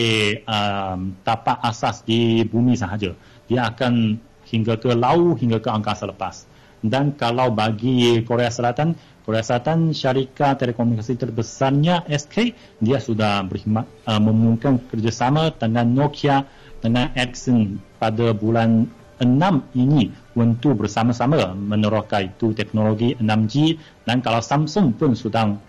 um, 0.49 1.13
tapak 1.21 1.61
asas 1.61 2.01
di 2.01 2.41
bumi 2.45 2.73
sahaja. 2.73 3.13
Dia 3.45 3.69
akan 3.69 4.17
hingga 4.49 4.81
ke 4.81 4.97
laut 4.97 5.37
hingga 5.37 5.61
ke 5.61 5.69
angkasa 5.69 6.09
lepas 6.09 6.48
dan 6.85 7.15
kalau 7.15 7.51
bagi 7.51 8.23
Korea 8.23 8.47
Selatan 8.47 8.95
Korea 9.27 9.43
Selatan 9.43 9.91
syarikat 9.91 10.63
telekomunikasi 10.63 11.19
terbesarnya 11.19 12.07
SK 12.07 12.55
dia 12.79 12.97
sudah 12.97 13.43
berkhidmat 13.45 13.85
uh, 14.07 14.21
memumumkan 14.21 14.79
kerjasama 14.87 15.51
dengan 15.53 15.85
Nokia 15.91 16.47
dengan 16.79 17.11
Ericsson 17.13 17.77
pada 17.99 18.31
bulan 18.31 18.87
6 19.19 19.75
ini 19.75 20.07
untuk 20.39 20.79
bersama-sama 20.79 21.51
menerapkan 21.51 22.31
itu 22.31 22.55
teknologi 22.55 23.19
6G 23.19 23.75
dan 24.07 24.23
kalau 24.23 24.39
Samsung 24.39 24.95
pun 24.95 25.11
sedang 25.11 25.59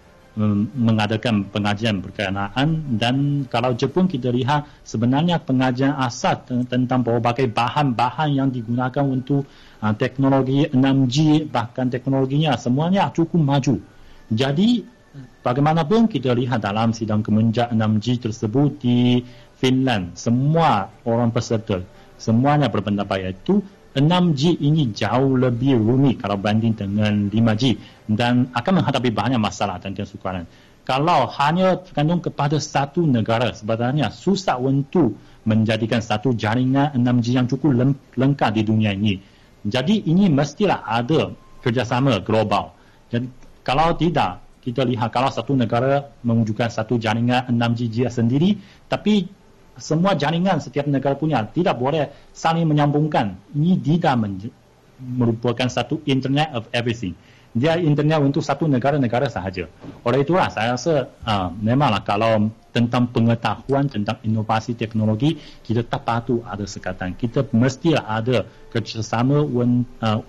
mengadakan 0.75 1.51
pengajian 1.51 1.99
berkenaan. 1.99 2.97
Dan 2.97 3.47
kalau 3.51 3.75
Jepun 3.75 4.07
kita 4.07 4.31
lihat 4.31 4.67
sebenarnya 4.87 5.43
pengajian 5.43 5.99
asas 5.99 6.47
tentang 6.47 7.03
berbagai 7.03 7.51
bahan-bahan 7.51 8.31
yang 8.31 8.49
digunakan 8.49 9.03
untuk 9.03 9.45
uh, 9.83 9.95
teknologi 9.97 10.69
6G 10.71 11.49
bahkan 11.49 11.89
teknologinya 11.89 12.57
semuanya 12.57 13.09
cukup 13.11 13.41
maju. 13.41 13.75
Jadi 14.31 14.85
bagaimanapun 15.43 16.07
kita 16.07 16.31
lihat 16.37 16.63
dalam 16.63 16.95
sidang 16.95 17.25
kemenjak 17.25 17.73
6G 17.75 18.31
tersebut 18.31 18.79
di 18.79 19.25
Finland 19.59 20.15
semua 20.17 20.89
orang 21.05 21.35
peserta 21.35 21.83
semuanya 22.21 22.69
berpendapat 22.71 23.29
iaitu 23.29 23.61
6G 23.91 24.63
ini 24.63 24.95
jauh 24.95 25.35
lebih 25.35 25.75
rumit 25.75 26.23
kalau 26.23 26.39
banding 26.39 26.79
dengan 26.79 27.27
5G 27.27 27.75
dan 28.07 28.47
akan 28.55 28.73
menghadapi 28.81 29.11
banyak 29.11 29.41
masalah 29.43 29.83
dan 29.83 29.99
kesukaran. 29.99 30.47
Kalau 30.87 31.27
hanya 31.27 31.83
tergantung 31.83 32.23
kepada 32.23 32.57
satu 32.63 33.03
negara 33.03 33.51
sebenarnya 33.51 34.15
susah 34.15 34.63
untuk 34.63 35.19
menjadikan 35.43 35.99
satu 35.99 36.35
jaringan 36.39 36.95
6G 36.95 37.27
yang 37.35 37.47
cukup 37.51 37.75
lengkap 38.15 38.51
di 38.55 38.63
dunia 38.63 38.95
ini. 38.95 39.19
Jadi 39.65 40.09
ini 40.09 40.33
mestilah 40.33 40.85
ada 40.89 41.33
kerjasama 41.61 42.25
global. 42.25 42.73
Jadi 43.13 43.29
kalau 43.61 43.93
tidak, 43.97 44.41
kita 44.65 44.85
lihat 44.85 45.13
kalau 45.13 45.29
satu 45.29 45.53
negara 45.57 46.13
mewujudkan 46.25 46.69
satu 46.69 46.97
jaringan 46.97 47.49
6G 47.49 48.09
sendiri 48.09 48.61
tapi 48.89 49.29
semua 49.81 50.13
jaringan 50.13 50.61
setiap 50.61 50.85
negara 50.85 51.17
punya 51.17 51.41
tidak 51.49 51.81
boleh 51.81 52.13
saling 52.37 52.69
menyambungkan. 52.69 53.37
Ini 53.57 53.81
tidak 53.81 54.15
merupakan 55.01 55.69
satu 55.69 56.05
internet 56.05 56.53
of 56.53 56.69
everything. 56.77 57.17
Dia 57.57 57.81
internet 57.81 58.21
untuk 58.23 58.45
satu 58.45 58.69
negara-negara 58.71 59.27
sahaja. 59.27 59.67
Oleh 60.07 60.23
itulah 60.23 60.53
saya 60.53 60.77
rasa 60.77 61.11
uh, 61.27 61.49
memanglah 61.59 62.05
kalau 62.07 62.53
tentang 62.71 63.11
pengetahuan 63.11 63.91
tentang 63.91 64.23
inovasi 64.23 64.79
teknologi 64.79 65.35
kita 65.67 65.83
tak 65.83 66.07
patut 66.07 66.41
ada 66.47 66.63
sekatan. 66.67 67.19
Kita 67.19 67.47
mestilah 67.51 68.07
ada 68.07 68.47
kerjasama 68.71 69.43
uh, 69.43 70.21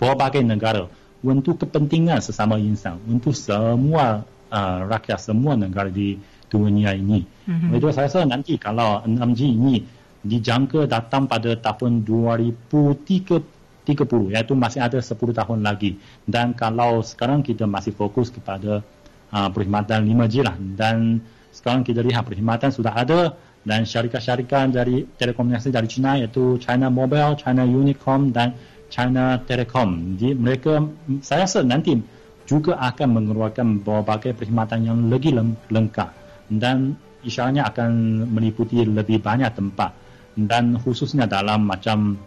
berbagai 0.00 0.42
negara 0.42 0.88
untuk 1.22 1.62
kepentingan 1.62 2.18
sesama 2.18 2.58
insan, 2.58 2.98
untuk 3.06 3.36
semua 3.36 4.26
uh, 4.50 4.78
rakyat, 4.88 5.20
semua 5.22 5.54
negara 5.54 5.92
di 5.92 6.18
dunia 6.50 6.92
ini. 6.92 7.24
Mm-hmm. 7.24 7.76
Itu 7.78 7.88
saya 7.94 8.10
rasa 8.10 8.28
nanti 8.28 8.60
kalau 8.60 9.00
6G 9.06 9.40
ini 9.46 9.76
dijangka 10.22 10.86
datang 10.86 11.26
pada 11.26 11.50
tahun 11.58 12.06
2030 12.06 14.34
iaitu 14.34 14.54
masih 14.54 14.80
ada 14.84 14.98
10 15.02 15.18
tahun 15.18 15.66
lagi 15.66 15.98
dan 16.30 16.54
kalau 16.54 17.02
sekarang 17.02 17.42
kita 17.42 17.66
masih 17.66 17.90
fokus 17.90 18.30
kepada 18.30 18.86
uh, 19.34 19.48
perkhidmatan 19.50 20.06
5G 20.06 20.34
lah 20.46 20.54
dan 20.78 21.18
sekarang 21.52 21.84
kita 21.84 22.00
lihat 22.00 22.24
perkhidmatan 22.24 22.72
sudah 22.72 22.96
ada 22.96 23.36
dan 23.62 23.86
syarikat-syarikat 23.86 24.74
dari 24.74 25.06
telekomunikasi 25.06 25.68
dari 25.70 25.86
China 25.86 26.18
iaitu 26.18 26.58
China 26.58 26.90
Mobile, 26.90 27.38
China 27.38 27.62
Unicom 27.62 28.34
dan 28.34 28.56
China 28.90 29.38
Telecom. 29.44 30.18
Di, 30.18 30.34
mereka 30.34 30.82
saya 31.22 31.46
rasa 31.46 31.62
nanti 31.62 32.00
juga 32.48 32.80
akan 32.80 33.08
mengeluarkan 33.22 33.86
berbagai 33.86 34.34
perkhidmatan 34.34 34.82
yang 34.82 34.98
lebih 35.06 35.38
lengkap 35.70 36.08
dan 36.50 36.98
isyaratnya 37.22 37.70
akan 37.70 37.90
meliputi 38.34 38.82
lebih 38.82 39.22
banyak 39.22 39.54
tempat 39.54 39.94
dan 40.34 40.74
khususnya 40.82 41.30
dalam 41.30 41.68
macam 41.68 42.18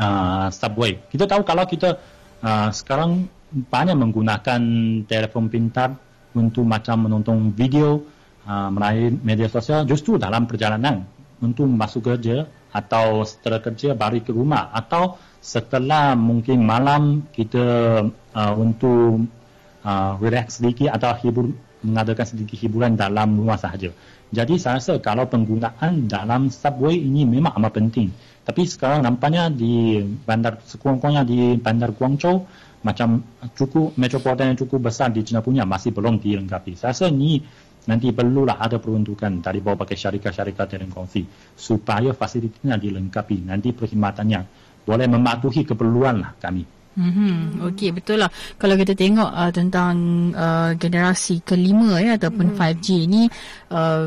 uh, 0.00 0.48
subway. 0.48 0.96
Kita 1.12 1.28
tahu 1.28 1.44
kalau 1.44 1.68
kita 1.68 2.00
uh, 2.40 2.72
sekarang 2.72 3.28
banyak 3.52 3.92
menggunakan 3.92 4.60
telefon 5.04 5.52
pintar 5.52 5.92
untuk 6.32 6.64
macam 6.64 7.04
menonton 7.04 7.52
video 7.52 8.00
uh, 8.46 8.68
melalui 8.70 9.14
media 9.22 9.48
sosial 9.50 9.86
justru 9.86 10.18
dalam 10.18 10.46
perjalanan 10.46 11.06
untuk 11.42 11.66
masuk 11.66 12.06
kerja 12.06 12.46
atau 12.72 13.26
setelah 13.26 13.60
kerja 13.60 13.92
balik 13.92 14.30
ke 14.30 14.32
rumah 14.32 14.72
atau 14.72 15.20
setelah 15.42 16.14
mungkin 16.16 16.62
malam 16.64 17.26
kita 17.34 17.66
uh, 18.08 18.54
untuk 18.56 19.28
uh, 19.84 20.12
relax 20.22 20.62
sedikit 20.62 20.94
atau 20.94 21.12
hibur 21.18 21.52
mengadakan 21.82 22.26
sedikit 22.26 22.56
hiburan 22.62 22.94
dalam 22.94 23.34
rumah 23.34 23.58
sahaja. 23.58 23.90
Jadi 24.32 24.56
saya 24.56 24.80
rasa 24.80 24.96
kalau 25.02 25.28
penggunaan 25.28 26.08
dalam 26.08 26.48
subway 26.48 26.96
ini 26.96 27.26
memang 27.28 27.52
amat 27.58 27.72
penting. 27.76 28.08
Tapi 28.42 28.64
sekarang 28.64 29.04
nampaknya 29.04 29.52
di 29.52 30.00
bandar 30.00 30.62
sekurang-kurangnya 30.64 31.22
di 31.26 31.58
bandar 31.60 31.92
Guangzhou 31.92 32.46
macam 32.82 33.22
cukup 33.54 33.94
metropolitan 33.94 34.54
yang 34.54 34.58
cukup 34.58 34.90
besar 34.90 35.14
di 35.14 35.22
China 35.22 35.44
punya 35.44 35.62
masih 35.62 35.94
belum 35.94 36.18
dilengkapi. 36.18 36.74
Saya 36.74 36.96
rasa 36.96 37.12
ini 37.12 37.44
nanti 37.88 38.14
perlulah 38.14 38.62
ada 38.62 38.78
peruntukan 38.78 39.42
dari 39.42 39.58
berbagai 39.58 39.98
syarikat-syarikat 39.98 40.78
telekomunikasi 40.78 41.22
supaya 41.56 42.14
fasilitinya 42.14 42.78
dilengkapi. 42.78 43.42
Nanti 43.46 43.74
perkhidmatannya 43.74 44.40
boleh 44.86 45.06
mematuhi 45.06 45.62
keperluan 45.66 46.22
lah 46.22 46.32
kami. 46.38 46.82
Mm-hmm. 46.92 47.64
Okey 47.72 47.88
betul 47.96 48.20
lah 48.20 48.28
kalau 48.60 48.76
kita 48.76 48.92
tengok 48.92 49.32
uh, 49.32 49.48
tentang 49.48 49.96
uh, 50.36 50.76
generasi 50.76 51.40
kelima 51.40 51.96
ya 51.96 52.20
ataupun 52.20 52.52
mm-hmm. 52.52 52.68
5G 52.84 52.86
ni 53.08 53.22
uh, 53.72 54.04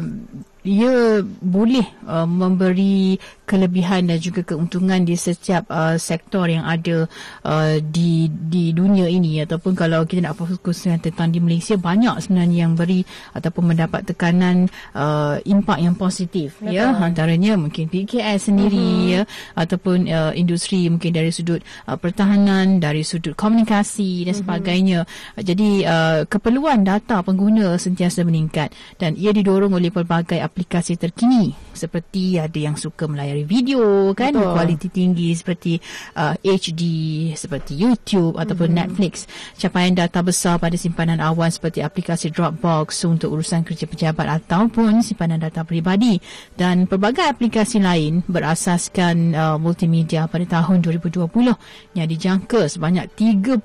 ia 0.65 1.21
boleh 1.23 1.85
uh, 2.09 2.25
memberi 2.25 3.21
kelebihan 3.45 4.09
dan 4.09 4.17
juga 4.17 4.41
keuntungan 4.41 5.05
di 5.05 5.13
setiap 5.13 5.69
uh, 5.69 5.95
sektor 6.01 6.49
yang 6.49 6.65
ada 6.65 7.05
uh, 7.45 7.77
di 7.77 8.27
di 8.27 8.73
dunia 8.73 9.05
ini 9.05 9.45
ataupun 9.45 9.77
kalau 9.77 10.01
kita 10.03 10.25
nak 10.25 10.35
fokus 10.35 10.83
tentang 10.85 11.29
di 11.29 11.37
Malaysia 11.37 11.77
banyak 11.77 12.25
sebenarnya 12.25 12.65
yang 12.65 12.73
beri 12.73 13.05
ataupun 13.37 13.73
mendapat 13.73 14.01
tekanan 14.09 14.65
uh, 14.97 15.37
impak 15.45 15.77
yang 15.77 15.93
positif 15.93 16.57
Betul. 16.57 16.81
ya 16.81 16.97
antaranya 16.97 17.53
mungkin 17.53 17.85
PKS 17.85 18.49
sendiri 18.49 18.75
uh-huh. 18.75 19.13
ya 19.13 19.21
ataupun 19.53 20.09
uh, 20.09 20.33
industri 20.33 20.89
mungkin 20.89 21.13
dari 21.13 21.29
sudut 21.29 21.61
uh, 21.85 21.95
pertahanan 21.95 22.81
dari 22.81 23.05
sudut 23.05 23.37
komunikasi 23.37 24.25
dan 24.25 24.33
uh-huh. 24.33 24.41
sebagainya 24.41 24.99
jadi 25.37 25.69
uh, 25.85 26.19
keperluan 26.25 26.81
data 26.81 27.21
pengguna 27.21 27.77
sentiasa 27.77 28.25
meningkat 28.25 28.73
dan 28.97 29.13
ia 29.13 29.29
didorong 29.29 29.77
oleh 29.77 29.93
pelbagai 29.93 30.41
aplikasi 30.41 30.54
terkini 30.55 31.51
seperti 31.75 32.39
ada 32.39 32.55
yang 32.55 32.79
suka 32.79 33.11
melayari 33.11 33.43
video 33.43 34.15
kan 34.15 34.31
Betul. 34.31 34.55
kualiti 34.55 34.87
tinggi 34.87 35.35
seperti 35.35 35.75
uh, 36.15 36.31
HD 36.39 36.81
seperti 37.35 37.75
YouTube 37.75 38.39
ataupun 38.39 38.71
hmm. 38.71 38.77
Netflix 38.79 39.27
capaian 39.59 39.91
data 39.91 40.23
besar 40.23 40.55
pada 40.55 40.79
simpanan 40.79 41.19
awan 41.19 41.51
seperti 41.51 41.83
aplikasi 41.83 42.31
Dropbox 42.31 43.03
untuk 43.03 43.35
urusan 43.35 43.67
kerja 43.67 43.83
pejabat 43.83 44.43
ataupun 44.43 45.03
simpanan 45.03 45.43
data 45.43 45.67
peribadi 45.67 46.23
dan 46.55 46.87
pelbagai 46.87 47.27
aplikasi 47.27 47.83
lain 47.83 48.23
berasaskan 48.23 49.35
uh, 49.35 49.57
multimedia 49.59 50.31
pada 50.31 50.47
tahun 50.47 50.79
2020 50.79 51.27
yang 51.99 52.07
dijangka 52.07 52.71
sebanyak 52.71 53.11
35 53.19 53.59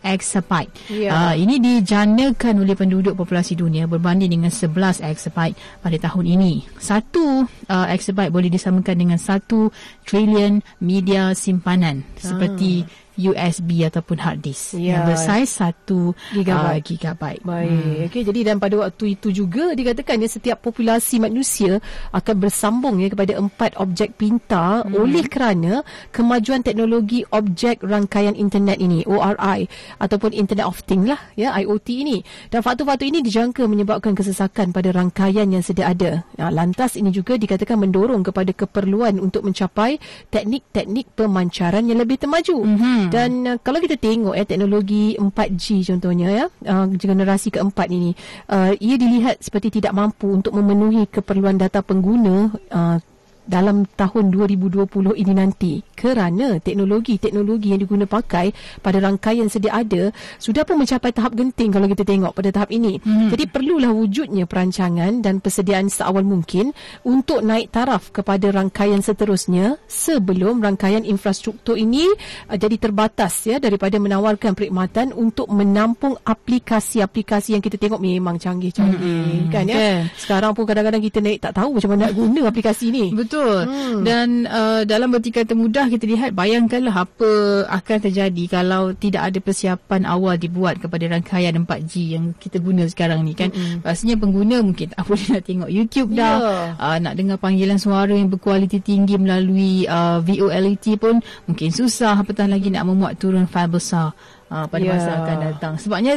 exabyte 0.00 0.72
yeah. 0.88 1.12
uh, 1.12 1.34
ini 1.36 1.60
dijanakan 1.60 2.64
oleh 2.64 2.72
penduduk 2.72 3.12
populasi 3.12 3.60
dunia 3.60 3.84
berbanding 3.84 4.32
dengan 4.32 4.48
11 4.48 5.04
exabyte 5.04 5.58
pada 5.84 5.96
tahun 6.00 6.13
tahun 6.14 6.38
ini. 6.38 6.62
Satu 6.78 7.42
uh, 7.42 7.86
exabyte 7.90 8.30
boleh 8.30 8.46
disamakan 8.46 8.94
dengan 8.94 9.18
satu 9.18 9.74
trilion 10.06 10.62
media 10.78 11.34
simpanan. 11.34 12.06
Ah. 12.06 12.30
Seperti 12.30 12.86
USB 13.18 13.86
ataupun 13.86 14.18
hard 14.20 14.40
disk 14.42 14.76
ya. 14.76 14.98
yang 14.98 15.02
bersaiz 15.08 15.50
1 15.60 15.86
gigabyte. 16.34 16.82
Uh, 16.82 16.86
gigabyte. 16.86 17.42
Baik. 17.44 17.70
Hmm. 17.70 18.06
Okey, 18.10 18.22
jadi 18.26 18.40
dan 18.52 18.56
pada 18.58 18.74
waktu 18.80 19.14
itu 19.18 19.28
juga 19.30 19.72
dikatakan 19.72 20.22
ya 20.22 20.28
setiap 20.28 20.58
populasi 20.64 21.22
manusia 21.22 21.78
akan 22.10 22.34
bersambung 22.38 22.98
ya 22.98 23.08
kepada 23.10 23.38
empat 23.38 23.78
objek 23.78 24.18
pintar 24.18 24.84
hmm. 24.84 24.94
oleh 24.98 25.24
kerana 25.26 25.86
kemajuan 26.10 26.62
teknologi 26.64 27.22
objek 27.30 27.82
rangkaian 27.82 28.34
internet 28.34 28.78
ini 28.80 29.06
ORI 29.06 29.66
ataupun 30.00 30.34
Internet 30.34 30.66
of 30.66 30.82
Things 30.84 31.06
lah 31.06 31.20
ya 31.38 31.54
IoT 31.54 31.88
ini. 31.90 32.18
Dan 32.50 32.60
faktor-faktor 32.64 33.06
ini 33.06 33.22
dijangka 33.22 33.64
menyebabkan 33.66 34.12
kesesakan 34.16 34.74
pada 34.74 34.90
rangkaian 34.90 35.46
yang 35.48 35.62
sedia 35.62 35.90
ada. 35.90 36.26
Nah, 36.38 36.50
lantas 36.50 36.98
ini 36.98 37.12
juga 37.14 37.38
dikatakan 37.38 37.78
mendorong 37.78 38.26
kepada 38.26 38.50
keperluan 38.50 39.20
untuk 39.20 39.46
mencapai 39.46 40.00
teknik-teknik 40.32 41.12
pemancaran 41.14 41.84
yang 41.86 42.00
lebih 42.00 42.18
termaju. 42.18 42.56
Hmm. 42.64 43.03
Hmm. 43.04 43.12
Dan 43.12 43.30
uh, 43.44 43.56
kalau 43.60 43.78
kita 43.80 44.00
tengok 44.00 44.34
ya 44.34 44.44
teknologi 44.48 45.16
4G 45.20 45.64
contohnya 45.92 46.28
ya 46.32 46.46
uh, 46.48 46.86
generasi 46.88 47.52
keempat 47.52 47.88
ini 47.92 48.16
uh, 48.48 48.72
ia 48.80 48.96
dilihat 48.96 49.44
seperti 49.44 49.80
tidak 49.80 49.92
mampu 49.92 50.32
untuk 50.32 50.56
memenuhi 50.56 51.04
keperluan 51.08 51.60
data 51.60 51.84
pengguna 51.84 52.48
uh, 52.72 52.96
dalam 53.44 53.84
tahun 53.84 54.32
2020 54.32 54.88
ini 55.20 55.32
nanti 55.36 55.72
kerana 55.92 56.60
teknologi-teknologi 56.60 57.72
yang 57.76 57.80
diguna 57.80 58.08
pakai 58.08 58.52
pada 58.80 59.00
rangkaian 59.00 59.48
sedia 59.48 59.72
ada 59.76 60.12
sudah 60.40 60.64
pun 60.64 60.80
mencapai 60.80 61.12
tahap 61.12 61.36
genting 61.36 61.72
kalau 61.72 61.88
kita 61.88 62.04
tengok 62.04 62.32
pada 62.32 62.50
tahap 62.52 62.72
ini. 62.72 63.00
Hmm. 63.04 63.28
Jadi 63.28 63.44
perlulah 63.48 63.92
wujudnya 63.92 64.48
perancangan 64.48 65.20
dan 65.20 65.40
persediaan 65.40 65.88
seawal 65.92 66.24
mungkin 66.24 66.72
untuk 67.04 67.44
naik 67.44 67.72
taraf 67.72 68.12
kepada 68.12 68.48
rangkaian 68.52 69.00
seterusnya 69.00 69.76
sebelum 69.88 70.64
rangkaian 70.64 71.04
infrastruktur 71.04 71.76
ini 71.76 72.08
uh, 72.48 72.56
jadi 72.56 72.76
terbatas 72.80 73.44
ya 73.44 73.60
daripada 73.60 74.00
menawarkan 74.00 74.56
perkhidmatan 74.56 75.12
untuk 75.12 75.50
menampung 75.52 76.16
aplikasi-aplikasi 76.24 77.56
yang 77.56 77.62
kita 77.64 77.76
tengok 77.76 78.00
memang 78.00 78.40
canggih-canggih 78.40 79.48
hmm. 79.48 79.52
kan 79.52 79.64
ya. 79.68 79.76
Okay. 79.76 79.96
Sekarang 80.16 80.52
pun 80.56 80.64
kadang-kadang 80.64 81.02
kita 81.02 81.18
naik 81.20 81.40
tak 81.42 81.52
tahu 81.56 81.76
macam 81.76 81.90
mana 81.96 82.02
nak 82.08 82.12
guna 82.16 82.40
aplikasi 82.48 82.86
ni. 82.92 83.06
Betul 83.12 83.33
betul. 83.34 83.58
Hmm. 83.66 84.00
Dan 84.06 84.28
uh, 84.46 84.82
dalam 84.86 85.08
bertiga 85.10 85.42
termudah 85.42 85.90
kita 85.90 86.04
lihat 86.06 86.30
bayangkanlah 86.32 86.94
apa 86.94 87.30
akan 87.68 87.98
terjadi 87.98 88.44
kalau 88.46 88.94
tidak 88.94 89.32
ada 89.32 89.38
persiapan 89.42 90.06
awal 90.06 90.38
dibuat 90.38 90.78
kepada 90.78 91.10
rangkaian 91.10 91.54
4G 91.58 91.92
yang 92.14 92.24
kita 92.38 92.62
guna 92.62 92.86
sekarang 92.86 93.26
ni 93.26 93.34
kan. 93.34 93.50
Hmm. 93.50 93.82
Pastinya 93.82 94.14
pengguna 94.18 94.62
mungkin 94.62 94.94
tak 94.94 95.02
boleh 95.08 95.26
nak 95.34 95.42
tengok 95.44 95.70
YouTube 95.70 96.10
dah. 96.14 96.34
Yeah. 96.38 96.66
Uh, 96.78 96.96
nak 97.02 97.14
dengar 97.18 97.36
panggilan 97.42 97.78
suara 97.78 98.14
yang 98.14 98.30
berkualiti 98.30 98.78
tinggi 98.78 99.18
melalui 99.18 99.84
uh, 99.90 100.22
VOLT 100.22 100.86
pun 100.96 101.18
mungkin 101.50 101.68
susah 101.74 102.22
apatah 102.22 102.46
lagi 102.46 102.70
nak 102.70 102.86
memuat 102.86 103.18
turun 103.18 103.50
file 103.50 103.70
besar. 103.70 104.14
Uh, 104.54 104.70
pada 104.70 104.86
yeah. 104.86 104.92
masa 104.94 105.10
akan 105.18 105.36
datang. 105.50 105.74
Sebabnya 105.82 106.14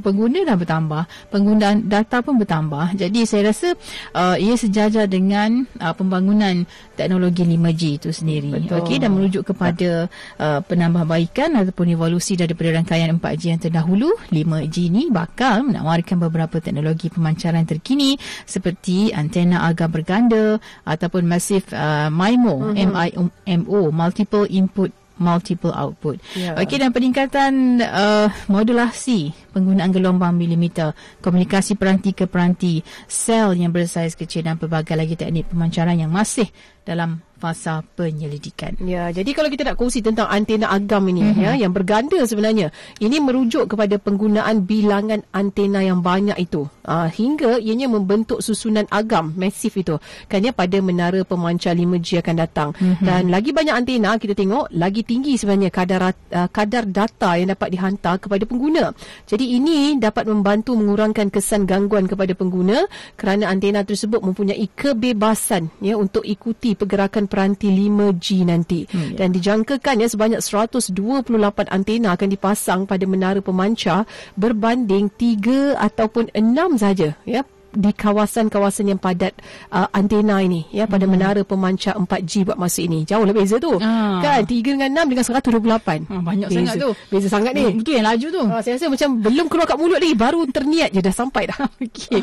pengguna 0.00 0.44
dah 0.44 0.56
bertambah, 0.56 1.02
penggunaan 1.32 1.88
data 1.88 2.20
pun 2.20 2.36
bertambah. 2.40 2.96
Jadi 2.96 3.24
saya 3.24 3.52
rasa 3.52 3.74
uh, 4.12 4.36
ia 4.36 4.54
sejajar 4.54 5.08
dengan 5.08 5.64
uh, 5.80 5.94
pembangunan 5.96 6.64
teknologi 6.96 7.44
5G 7.44 7.82
itu 8.00 8.10
sendiri. 8.12 8.52
Okey 8.68 9.00
dan 9.00 9.12
merujuk 9.12 9.52
kepada 9.52 10.08
uh, 10.40 10.60
penambahbaikan 10.64 11.56
ataupun 11.60 11.92
evolusi 11.92 12.36
daripada 12.36 12.72
rangkaian 12.76 13.12
4G 13.16 13.42
yang 13.52 13.60
terdahulu, 13.60 14.16
5G 14.32 14.76
ini 14.88 15.02
bakal 15.12 15.66
menawarkan 15.66 16.16
beberapa 16.20 16.60
teknologi 16.60 17.12
pemancaran 17.12 17.64
terkini 17.68 18.16
seperti 18.44 19.12
antena 19.12 19.66
agam 19.68 19.92
berganda 19.92 20.60
ataupun 20.84 21.24
massive 21.26 21.66
uh, 21.72 22.08
MIMO, 22.12 22.72
uh-huh. 22.72 23.28
MIMO, 23.44 23.80
multiple 23.92 24.46
input 24.48 24.92
multiple 25.16 25.72
output. 25.72 26.20
Yeah. 26.36 26.60
Okey 26.60 26.76
dan 26.76 26.92
peningkatan 26.92 27.80
uh, 27.80 28.28
modulasi 28.52 29.32
penggunaan 29.56 29.88
gelombang 29.88 30.36
milimeter, 30.36 30.92
komunikasi 31.24 31.80
peranti 31.80 32.12
ke 32.12 32.28
peranti, 32.28 32.84
sel 33.08 33.56
yang 33.56 33.72
bersaiz 33.72 34.12
kecil 34.12 34.44
dan 34.44 34.60
pelbagai 34.60 34.92
lagi 34.92 35.16
teknik 35.16 35.48
pemancaran 35.48 35.96
yang 35.96 36.12
masih 36.12 36.44
dalam 36.84 37.24
fasa 37.36 37.84
penyelidikan. 37.94 38.72
Ya, 38.80 39.12
jadi 39.12 39.28
kalau 39.36 39.52
kita 39.52 39.68
nak 39.68 39.76
kongsi 39.76 40.00
tentang 40.00 40.24
antena 40.30 40.72
agam 40.72 41.04
ini 41.12 41.20
mm-hmm. 41.20 41.44
ya 41.44 41.52
yang 41.60 41.72
berganda 41.74 42.24
sebenarnya, 42.24 42.72
ini 42.98 43.20
merujuk 43.20 43.68
kepada 43.68 44.00
penggunaan 44.00 44.64
bilangan 44.64 45.20
antena 45.36 45.84
yang 45.84 46.00
banyak 46.00 46.36
itu. 46.40 46.64
Uh, 46.86 47.10
hingga 47.10 47.58
ianya 47.60 47.90
membentuk 47.90 48.40
susunan 48.40 48.88
agam 48.88 49.36
masif 49.36 49.76
itu. 49.76 50.00
Ya 50.32 50.54
pada 50.54 50.78
menara 50.78 51.26
pemancar 51.26 51.74
5G 51.74 52.22
akan 52.22 52.36
datang. 52.38 52.70
Mm-hmm. 52.78 53.04
Dan 53.04 53.22
lagi 53.34 53.50
banyak 53.50 53.74
antena 53.74 54.14
kita 54.16 54.32
tengok 54.38 54.70
lagi 54.72 55.02
tinggi 55.02 55.34
sebenarnya 55.34 55.74
kadar 55.74 56.14
uh, 56.14 56.48
kadar 56.48 56.86
data 56.86 57.34
yang 57.34 57.52
dapat 57.52 57.74
dihantar 57.74 58.22
kepada 58.22 58.46
pengguna. 58.46 58.94
Jadi 59.26 59.45
Teknologi 59.46 59.62
ini 59.62 60.02
dapat 60.02 60.26
membantu 60.26 60.74
mengurangkan 60.74 61.30
kesan 61.30 61.70
gangguan 61.70 62.10
kepada 62.10 62.34
pengguna 62.34 62.82
kerana 63.14 63.46
antena 63.46 63.86
tersebut 63.86 64.18
mempunyai 64.18 64.66
kebebasan 64.74 65.70
ya 65.78 65.94
untuk 65.94 66.26
ikuti 66.26 66.74
pergerakan 66.74 67.30
peranti 67.30 67.70
5G 67.70 68.26
nanti. 68.42 68.90
Hmm, 68.90 69.14
ya. 69.14 69.22
Dan 69.22 69.30
dijangkakan 69.30 70.02
ya 70.02 70.08
sebanyak 70.10 70.42
128 70.42 71.30
antena 71.70 72.18
akan 72.18 72.28
dipasang 72.34 72.80
pada 72.90 73.06
menara 73.06 73.38
pemancar 73.38 74.02
berbanding 74.34 75.14
3 75.14 75.78
ataupun 75.78 76.34
6 76.34 76.82
saja 76.82 77.14
ya 77.22 77.46
di 77.76 77.92
kawasan-kawasan 77.92 78.96
yang 78.96 79.00
padat 79.00 79.36
uh, 79.68 79.86
antena 79.92 80.40
ini 80.40 80.64
ya 80.72 80.88
pada 80.88 81.04
hmm. 81.04 81.12
menara 81.12 81.40
pemancar 81.44 81.94
4G 82.00 82.48
buat 82.48 82.58
masa 82.58 82.80
ini. 82.80 83.04
Jauh 83.04 83.22
lah 83.28 83.34
beza 83.36 83.60
tu. 83.60 83.76
Ah. 83.78 84.20
Kan 84.24 84.48
3 84.48 84.48
dengan 84.48 84.90
6 85.04 85.12
dengan 85.12 85.24
128. 85.24 86.08
Ah, 86.08 86.22
banyak 86.24 86.48
beza. 86.48 86.56
sangat 86.56 86.74
tu. 86.80 86.90
Beza 87.12 87.28
sangat 87.28 87.52
ni. 87.52 87.64
Itu 87.76 87.90
yang 87.92 88.06
laju 88.06 88.26
tu. 88.32 88.42
Ah, 88.48 88.60
saya 88.64 88.80
rasa 88.80 88.86
macam 88.88 89.08
belum 89.20 89.46
keluar 89.50 89.66
kat 89.66 89.76
mulut 89.76 89.98
lagi 90.00 90.16
baru 90.16 90.40
terniat 90.48 90.90
je 90.94 91.00
dah 91.02 91.14
sampai 91.14 91.42
dah. 91.50 91.58
Okey. 91.84 92.20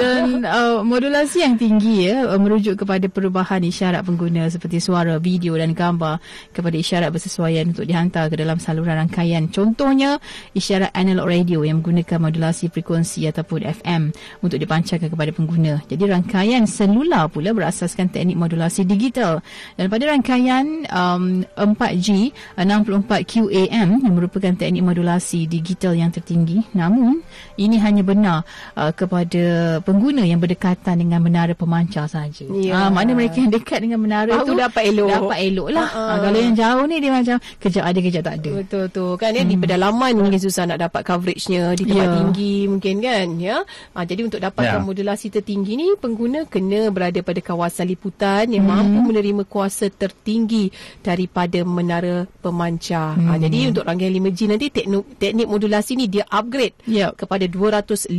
Dan 0.00 0.44
uh, 0.44 0.82
modulasi 0.82 1.44
yang 1.46 1.54
tinggi 1.56 2.10
ya 2.10 2.26
uh, 2.26 2.40
merujuk 2.40 2.82
kepada 2.82 3.06
perubahan 3.06 3.62
isyarat 3.62 4.02
pengguna 4.02 4.50
seperti 4.50 4.82
suara, 4.82 5.22
video 5.22 5.54
dan 5.54 5.72
gambar 5.72 6.18
kepada 6.50 6.76
isyarat 6.76 7.08
bersesuaian 7.14 7.70
untuk 7.70 7.86
dihantar 7.86 8.26
ke 8.28 8.34
dalam 8.34 8.58
saluran 8.58 8.98
rangkaian. 8.98 9.46
Contohnya 9.48 10.18
isyarat 10.52 10.90
analog 10.92 11.30
radio 11.30 11.62
yang 11.62 11.78
menggunakan 11.84 12.18
modulasi 12.18 12.72
frekuensi 12.74 13.30
ataupun 13.30 13.62
FM 13.62 14.02
untuk 14.42 14.58
dipancar 14.58 14.89
dilancarkan 14.90 15.10
kepada 15.14 15.30
pengguna. 15.30 15.72
Jadi 15.86 16.02
rangkaian 16.02 16.62
selular 16.66 17.30
pula 17.30 17.54
berasaskan 17.54 18.10
teknik 18.10 18.34
modulasi 18.34 18.82
digital. 18.82 19.38
Dan 19.78 19.86
pada 19.86 20.10
rangkaian 20.10 20.64
um, 20.90 21.46
4G 21.54 22.34
64 22.58 23.30
QAM 23.30 23.88
yang 24.02 24.14
merupakan 24.14 24.50
teknik 24.50 24.82
modulasi 24.82 25.46
digital 25.46 25.94
yang 25.94 26.10
tertinggi. 26.10 26.66
Namun 26.74 27.22
ini 27.54 27.78
hanya 27.78 28.02
benar 28.02 28.42
uh, 28.74 28.90
kepada 28.90 29.78
pengguna 29.86 30.26
yang 30.26 30.42
berdekatan 30.42 30.98
dengan 30.98 31.22
menara 31.22 31.54
pemancar 31.54 32.10
saja. 32.10 32.46
Yeah. 32.50 32.74
Uh, 32.74 32.90
mana 32.90 33.14
mereka 33.14 33.38
yang 33.38 33.54
dekat 33.54 33.86
dengan 33.86 34.02
menara 34.02 34.42
itu 34.42 34.58
dapat 34.58 34.90
elok. 34.90 35.30
Dapat 35.30 35.38
elok 35.46 35.68
lah. 35.70 35.88
Uh-uh. 35.94 36.10
Uh, 36.10 36.18
kalau 36.26 36.38
yang 36.42 36.54
jauh 36.58 36.84
ni 36.90 36.96
dia 36.98 37.12
macam 37.14 37.36
kejap 37.62 37.84
ada 37.86 37.98
kejap 38.02 38.22
tak 38.26 38.34
ada. 38.42 38.52
Betul 38.58 38.84
tu. 38.90 39.06
Kan 39.20 39.36
ya, 39.36 39.46
hmm. 39.46 39.52
di 39.52 39.56
pedalaman 39.60 40.12
mungkin 40.18 40.40
susah 40.40 40.66
nak 40.66 40.82
dapat 40.82 41.06
coveragenya 41.06 41.78
di 41.78 41.84
tempat 41.86 42.06
yeah. 42.08 42.16
tinggi 42.18 42.56
mungkin 42.66 42.94
kan 42.98 43.26
ya. 43.38 43.56
Uh, 43.94 44.04
jadi 44.04 44.20
untuk 44.26 44.40
dapatkan 44.42 44.79
yeah 44.79 44.79
modulasi 44.84 45.32
tertinggi 45.32 45.72
ni 45.76 45.86
pengguna 45.96 46.44
kena 46.46 46.88
berada 46.88 47.20
pada 47.20 47.40
kawasan 47.40 47.90
liputan 47.90 48.50
yang 48.50 48.66
hmm. 48.66 48.72
mampu 48.72 48.98
menerima 49.12 49.42
kuasa 49.46 49.88
tertinggi 49.92 50.72
daripada 51.00 51.62
menara 51.64 52.24
pemancar. 52.40 53.16
Hmm. 53.16 53.26
Ha, 53.30 53.38
jadi 53.40 53.74
untuk 53.74 53.84
rangkaian 53.86 54.14
5G 54.16 54.40
nanti 54.50 54.66
teknik, 54.72 55.04
teknik 55.20 55.46
modulasi 55.48 55.92
ni 55.96 56.06
dia 56.06 56.24
upgrade 56.28 56.76
yep. 56.88 57.16
kepada 57.16 57.44
256 57.46 58.12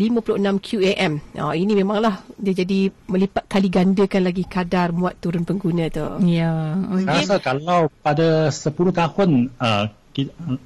QAM. 0.62 1.13
Ha, 1.38 1.54
ini 1.56 1.74
memanglah 1.74 2.21
dia 2.38 2.54
jadi 2.54 2.89
melipat 3.10 3.45
kali 3.50 3.67
gandakan 3.67 4.21
lagi 4.28 4.43
kadar 4.45 4.93
muat 4.95 5.17
turun 5.19 5.43
pengguna 5.43 5.88
tu. 5.91 6.06
Ya. 6.26 6.78
Okay. 6.91 7.06
Saya 7.06 7.19
rasa 7.26 7.38
kalau 7.41 7.82
pada 8.02 8.50
10 8.50 8.71
tahun 8.91 9.30
uh, 9.58 9.86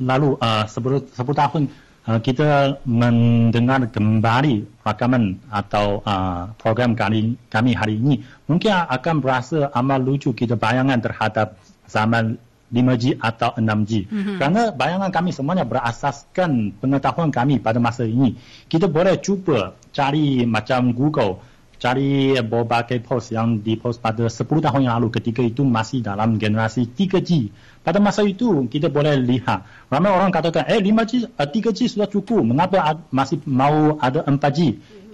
lalu 0.02 0.30
uh, 0.42 0.66
10, 0.66 1.14
10 1.14 1.42
tahun 1.42 1.62
uh, 2.08 2.20
kita 2.22 2.80
mendengar 2.86 3.86
kembali 3.90 4.86
rakaman 4.86 5.42
atau 5.50 6.02
uh, 6.06 6.50
program 6.62 6.94
kami, 6.94 7.36
kami 7.50 7.74
hari 7.74 7.98
ini, 7.98 8.22
mungkin 8.46 8.72
akan 8.74 9.16
berasa 9.22 9.70
amat 9.74 10.00
lucu 10.06 10.32
kita 10.32 10.54
bayangan 10.56 11.02
terhadap 11.02 11.58
zaman 11.90 12.38
5G 12.74 13.22
atau 13.22 13.54
6G. 13.56 13.92
Mm-hmm. 14.10 14.38
Kerana 14.42 14.62
bayangan 14.74 15.12
kami 15.14 15.30
semuanya 15.32 15.64
berasaskan 15.64 16.74
pengetahuan 16.82 17.30
kami 17.30 17.62
pada 17.62 17.78
masa 17.78 18.04
ini. 18.04 18.34
Kita 18.66 18.90
boleh 18.90 19.22
cuba 19.22 19.78
cari 19.94 20.44
macam 20.44 20.92
Google, 20.92 21.40
cari 21.78 22.36
berbagai 22.40 23.04
post 23.04 23.36
yang 23.36 23.60
dipost 23.60 24.00
pada 24.00 24.26
10 24.28 24.46
tahun 24.46 24.82
yang 24.88 24.96
lalu 25.02 25.14
ketika 25.20 25.44
itu 25.44 25.62
masih 25.64 26.02
dalam 26.02 26.40
generasi 26.40 26.88
3G. 26.88 27.52
Pada 27.86 28.02
masa 28.02 28.26
itu 28.26 28.66
kita 28.66 28.90
boleh 28.90 29.14
lihat 29.20 29.90
ramai 29.94 30.10
orang 30.10 30.34
katakan 30.34 30.66
eh 30.66 30.82
5G, 30.82 31.38
3G 31.38 31.80
eh, 31.86 31.90
sudah 31.92 32.10
cukup, 32.10 32.42
mengapa 32.42 33.06
masih 33.14 33.44
mau 33.46 34.00
ada 34.02 34.26
4G? 34.26 34.60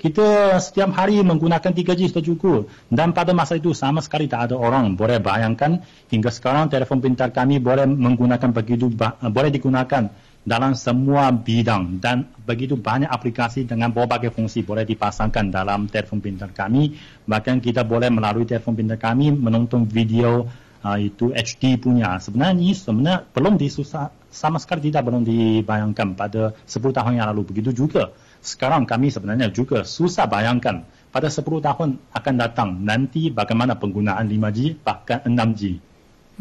Kita 0.02 0.58
setiap 0.58 0.98
hari 0.98 1.22
menggunakan 1.22 1.70
3G 1.78 2.10
sudah 2.10 2.26
cukup. 2.26 2.62
Dan 2.90 3.14
pada 3.14 3.38
masa 3.38 3.62
itu 3.62 3.70
sama 3.78 4.02
sekali 4.02 4.26
tak 4.26 4.50
ada 4.50 4.56
orang 4.58 4.98
boleh 4.98 5.22
bayangkan 5.22 5.78
hingga 6.10 6.34
sekarang 6.34 6.74
telefon 6.74 7.06
pintar 7.06 7.30
kami 7.30 7.62
boleh 7.62 7.86
menggunakan 7.86 8.50
begitu 8.50 8.90
boleh 9.30 9.54
digunakan 9.54 10.10
dalam 10.42 10.74
semua 10.74 11.30
bidang 11.30 12.02
dan 12.02 12.26
begitu 12.50 12.74
banyak 12.74 13.06
aplikasi 13.06 13.70
dengan 13.70 13.94
berbagai 13.94 14.34
fungsi 14.34 14.66
boleh 14.66 14.90
dipasangkan 14.90 15.54
dalam 15.54 15.86
telefon 15.86 16.18
pintar 16.18 16.50
kami. 16.50 16.98
Bahkan 17.30 17.62
kita 17.62 17.86
boleh 17.86 18.10
melalui 18.10 18.50
telefon 18.50 18.74
pintar 18.74 18.98
kami 18.98 19.30
menonton 19.30 19.86
video 19.86 20.50
uh, 20.82 20.98
itu 20.98 21.30
HD 21.30 21.78
punya. 21.78 22.18
Sebenarnya 22.18 22.58
ini 22.58 22.74
sebenarnya 22.74 23.30
belum 23.30 23.54
disusah 23.62 24.10
sama 24.34 24.58
sekali 24.58 24.90
tidak 24.90 25.06
belum 25.06 25.22
dibayangkan 25.22 26.18
pada 26.18 26.58
10 26.66 26.98
tahun 26.98 27.22
yang 27.22 27.30
lalu. 27.30 27.54
Begitu 27.54 27.86
juga 27.86 28.10
sekarang 28.42 28.90
kami 28.90 29.14
sebenarnya 29.14 29.54
juga 29.54 29.86
susah 29.86 30.26
bayangkan 30.26 30.82
pada 31.14 31.30
10 31.30 31.46
tahun 31.46 32.02
akan 32.10 32.34
datang 32.34 32.70
nanti 32.82 33.30
bagaimana 33.30 33.78
penggunaan 33.78 34.26
5G 34.26 34.82
bahkan 34.82 35.22
6G 35.22 35.91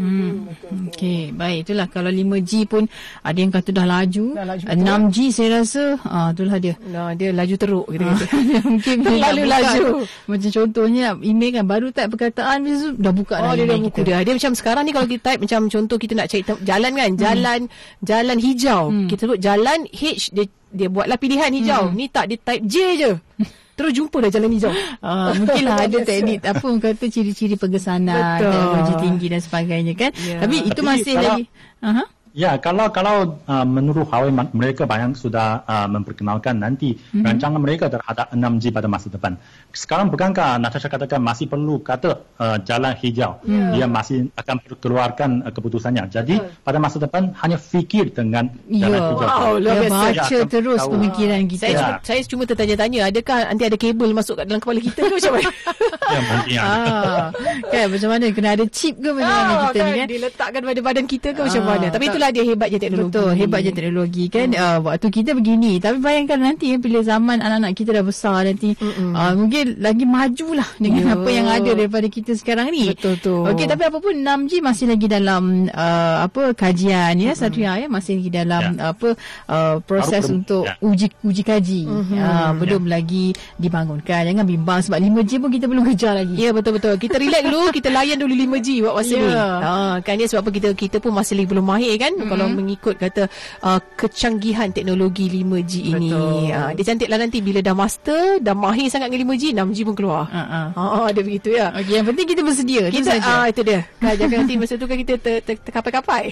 Hmm. 0.00 0.88
Okey, 0.88 1.36
baik 1.36 1.68
itulah 1.68 1.84
kalau 1.92 2.08
5G 2.08 2.64
pun 2.64 2.88
ada 3.20 3.36
yang 3.36 3.52
kata 3.52 3.68
dah 3.76 3.84
laju. 3.84 4.32
Dah 4.32 4.46
laju 4.48 4.64
6G 4.64 5.16
saya 5.28 5.60
rasa 5.60 6.00
ah 6.08 6.32
itulah 6.32 6.56
dia. 6.56 6.74
Nah, 6.88 7.12
dia 7.12 7.36
laju 7.36 7.54
teruk 7.60 7.86
kita 7.92 8.04
kata. 8.08 8.24
Mungkin 8.72 8.96
terlalu 9.04 9.42
laju. 9.44 9.84
Macam 10.24 10.50
contohnya 10.50 11.06
email 11.20 11.50
kan 11.60 11.64
baru 11.68 11.86
type 11.92 12.10
perkataan 12.16 12.64
biasa 12.64 12.86
dah 12.96 13.12
buka 13.12 13.34
oh, 13.36 13.42
dah. 13.44 13.52
dia 13.60 13.64
dah 13.68 13.78
buka 13.84 14.00
dia. 14.00 14.16
Dia 14.24 14.34
macam 14.40 14.52
sekarang 14.56 14.82
ni 14.88 14.92
kalau 14.96 15.06
kita 15.06 15.22
type 15.28 15.40
macam 15.44 15.60
contoh 15.68 15.96
kita 16.00 16.12
nak 16.16 16.26
cari 16.32 16.42
jalan 16.64 16.92
kan, 16.96 17.10
hmm. 17.12 17.20
jalan 17.20 17.60
hmm. 17.68 18.04
jalan 18.08 18.36
hijau. 18.40 18.82
Hmm. 18.88 19.08
Kita 19.12 19.20
sebut 19.28 19.38
jalan 19.38 19.78
H 19.92 20.32
dia 20.32 20.44
dia 20.70 20.88
buatlah 20.88 21.18
pilihan 21.20 21.52
hijau. 21.52 21.92
Hmm. 21.92 21.96
Ni 21.98 22.08
tak 22.08 22.32
dia 22.32 22.38
type 22.40 22.64
J 22.64 22.74
je. 22.96 23.12
terus 23.80 23.92
jumpa 23.96 24.16
dah 24.20 24.30
jalan 24.30 24.52
hijau. 24.52 24.72
Uh, 25.00 25.32
mungkinlah 25.40 25.76
ada 25.88 25.98
teknik 26.08 26.44
apa 26.44 26.60
orang 26.60 26.84
kata 26.84 27.08
ciri-ciri 27.08 27.56
pengesanan, 27.56 28.36
teknologi 28.36 28.94
tinggi 29.00 29.26
dan 29.32 29.40
sebagainya 29.40 29.94
kan. 29.96 30.10
Yeah. 30.20 30.44
Tapi 30.44 30.56
itu 30.68 30.80
Tapi 30.84 30.90
masih 30.92 31.14
kalau, 31.16 31.24
lagi. 31.40 31.44
Uh-huh. 31.80 32.06
Ya, 32.30 32.54
kalau 32.62 32.86
kalau 32.94 33.42
uh, 33.50 33.66
menurut 33.66 34.06
Huawei 34.06 34.30
mereka 34.54 34.86
banyak 34.86 35.18
sudah 35.18 35.66
uh, 35.66 35.90
memperkenalkan 35.90 36.62
nanti 36.62 36.94
mm-hmm. 36.94 37.26
rancangan 37.26 37.58
mereka 37.58 37.90
terhadap 37.90 38.30
6G 38.30 38.70
pada 38.70 38.86
masa 38.86 39.10
depan. 39.10 39.34
Sekarang 39.74 40.14
bukankah 40.14 40.62
Natasha 40.62 40.86
katakan 40.86 41.18
masih 41.18 41.50
perlu 41.50 41.82
kata 41.82 42.22
uh, 42.38 42.56
jalan 42.62 42.94
hijau. 43.02 43.42
Yeah. 43.42 43.74
Dia 43.74 43.86
masih 43.90 44.30
akan 44.38 44.56
keluarkan 44.78 45.42
uh, 45.42 45.50
keputusannya. 45.50 46.06
Jadi 46.06 46.38
uh. 46.38 46.54
pada 46.62 46.78
masa 46.78 47.02
depan 47.02 47.34
hanya 47.42 47.58
fikir 47.58 48.14
dengan 48.14 48.46
jalan 48.70 49.00
yeah. 49.02 49.10
hijau. 49.10 49.26
Wow, 49.26 49.52
luar 49.58 49.76
biasa. 49.82 49.98
Baca 49.98 50.30
ya, 50.30 50.40
terus 50.46 50.80
tahu. 50.86 50.92
pemikiran 50.94 51.40
kita. 51.50 51.62
Saya, 51.66 51.72
ya. 51.74 51.78
cuma, 51.82 51.92
saya 52.06 52.20
cuma 52.30 52.42
tertanya-tanya, 52.46 52.98
adakah 53.10 53.38
nanti 53.50 53.64
ada 53.66 53.76
kabel 53.76 54.10
masuk 54.14 54.34
kat 54.38 54.46
dalam 54.46 54.62
kepala 54.62 54.78
kita 54.78 55.00
ke 55.02 55.14
macam 55.18 55.32
mana? 55.34 55.50
ya, 56.14 56.20
mungkin 56.22 56.58
ah, 56.62 57.24
kan, 57.66 57.86
macam 57.90 58.08
mana? 58.14 58.24
Kena 58.30 58.48
ada 58.54 58.64
chip 58.70 58.94
ke 59.02 59.08
macam 59.10 59.34
mana 59.34 59.50
ah, 59.50 59.58
kita 59.66 59.78
kan? 59.82 59.86
ni 59.90 59.92
kan? 59.98 60.06
Diletakkan 60.06 60.60
pada 60.62 60.80
badan 60.86 61.06
kita 61.10 61.28
ke 61.34 61.40
ah, 61.42 61.46
macam 61.50 61.62
mana? 61.66 61.86
Tapi 61.90 62.06
itulah 62.20 62.36
dia 62.36 62.44
hebatnya 62.44 62.76
teknologi. 62.76 63.16
Betul, 63.16 63.30
hebatnya 63.32 63.72
teknologi 63.72 64.24
kan. 64.28 64.48
Hmm. 64.52 64.60
Uh, 64.60 64.78
waktu 64.92 65.06
kita 65.08 65.30
begini. 65.32 65.72
Tapi 65.80 65.96
bayangkan 66.04 66.38
nanti 66.44 66.76
bila 66.76 67.00
zaman 67.00 67.40
anak-anak 67.40 67.72
kita 67.72 67.96
dah 67.96 68.04
besar 68.04 68.44
nanti. 68.44 68.76
Uh, 68.76 69.32
mungkin 69.40 69.80
lagi 69.80 70.04
majulah 70.04 70.68
dengan 70.84 71.04
yeah. 71.08 71.16
apa 71.16 71.28
yang 71.32 71.46
ada 71.48 71.70
daripada 71.72 72.06
kita 72.12 72.36
sekarang 72.36 72.68
ni. 72.68 72.92
Betul 72.92 73.16
tu. 73.24 73.48
Okey, 73.48 73.64
tapi 73.64 73.88
apapun 73.88 74.20
6G 74.20 74.60
masih 74.60 74.92
lagi 74.92 75.06
dalam 75.08 75.72
uh, 75.72 76.16
apa 76.28 76.52
kajian 76.52 77.16
ya. 77.16 77.32
Mm-hmm. 77.32 77.40
Satria 77.40 77.72
ya 77.80 77.88
masih 77.88 78.20
lagi 78.20 78.30
dalam 78.30 78.62
yeah. 78.76 78.92
apa 78.92 79.08
uh, 79.48 79.74
proses 79.80 80.28
Baru 80.28 80.36
untuk 80.36 80.64
yeah. 80.68 80.76
uji 80.84 81.06
uji 81.24 81.42
kaji. 81.42 81.82
Mm-hmm. 81.88 82.20
Uh, 82.20 82.52
belum 82.60 82.82
yeah. 82.84 82.92
lagi 83.00 83.26
dibangunkan. 83.56 84.28
Jangan 84.28 84.44
bimbang 84.44 84.84
sebab 84.84 85.00
5G 85.00 85.32
pun 85.40 85.48
kita 85.48 85.64
belum 85.64 85.88
kejar 85.88 86.20
lagi. 86.20 86.36
Ya 86.36 86.50
yeah, 86.50 86.52
betul-betul. 86.52 87.00
Kita 87.00 87.16
relax 87.16 87.42
dulu, 87.48 87.62
kita 87.80 87.88
layan 87.88 88.20
dulu 88.20 88.34
5G 88.36 88.68
buat 88.84 88.94
masa 89.00 89.14
yeah. 89.16 89.24
ni. 89.24 89.32
Ha, 89.64 89.72
kan 90.04 90.14
dia 90.20 90.26
sebab 90.28 90.44
apa 90.44 90.50
kita 90.52 90.68
kita 90.76 90.96
pun 91.00 91.16
masih 91.16 91.40
lagi 91.40 91.48
belum 91.48 91.64
mahir 91.64 91.94
kan. 91.96 92.09
Mm-hmm. 92.16 92.30
Kalau 92.30 92.46
mengikut 92.50 92.94
kata 92.98 93.22
uh, 93.62 93.80
kecanggihan 93.96 94.70
teknologi 94.74 95.30
5G 95.30 95.72
ini. 95.94 96.10
Uh, 96.50 96.70
dia 96.74 96.84
cantiklah 96.84 97.18
nanti 97.18 97.38
bila 97.44 97.60
dah 97.60 97.74
master, 97.76 98.40
dah 98.42 98.54
mahir 98.56 98.88
sangat 98.90 99.12
dengan 99.12 99.34
5G, 99.34 99.54
6G 99.54 99.78
pun 99.86 99.94
keluar. 99.94 100.24
Uh-uh. 100.30 100.66
Uh, 100.74 101.08
dia 101.12 101.22
begitu 101.22 101.48
ya. 101.54 101.74
Okay, 101.74 102.00
yang 102.00 102.06
penting 102.06 102.26
kita 102.26 102.42
bersedia. 102.42 102.84
Kita, 102.90 103.10
itu 103.16 103.30
uh, 103.30 103.46
itu 103.48 103.60
dia. 103.62 103.80
Kan, 104.00 104.14
jangan 104.16 104.36
nanti 104.44 104.54
masa 104.58 104.74
tu 104.76 104.86
kan 104.86 104.96
kita 104.98 105.14
ter, 105.20 105.34
ter, 105.44 105.54
terkapai-kapai. 105.60 106.24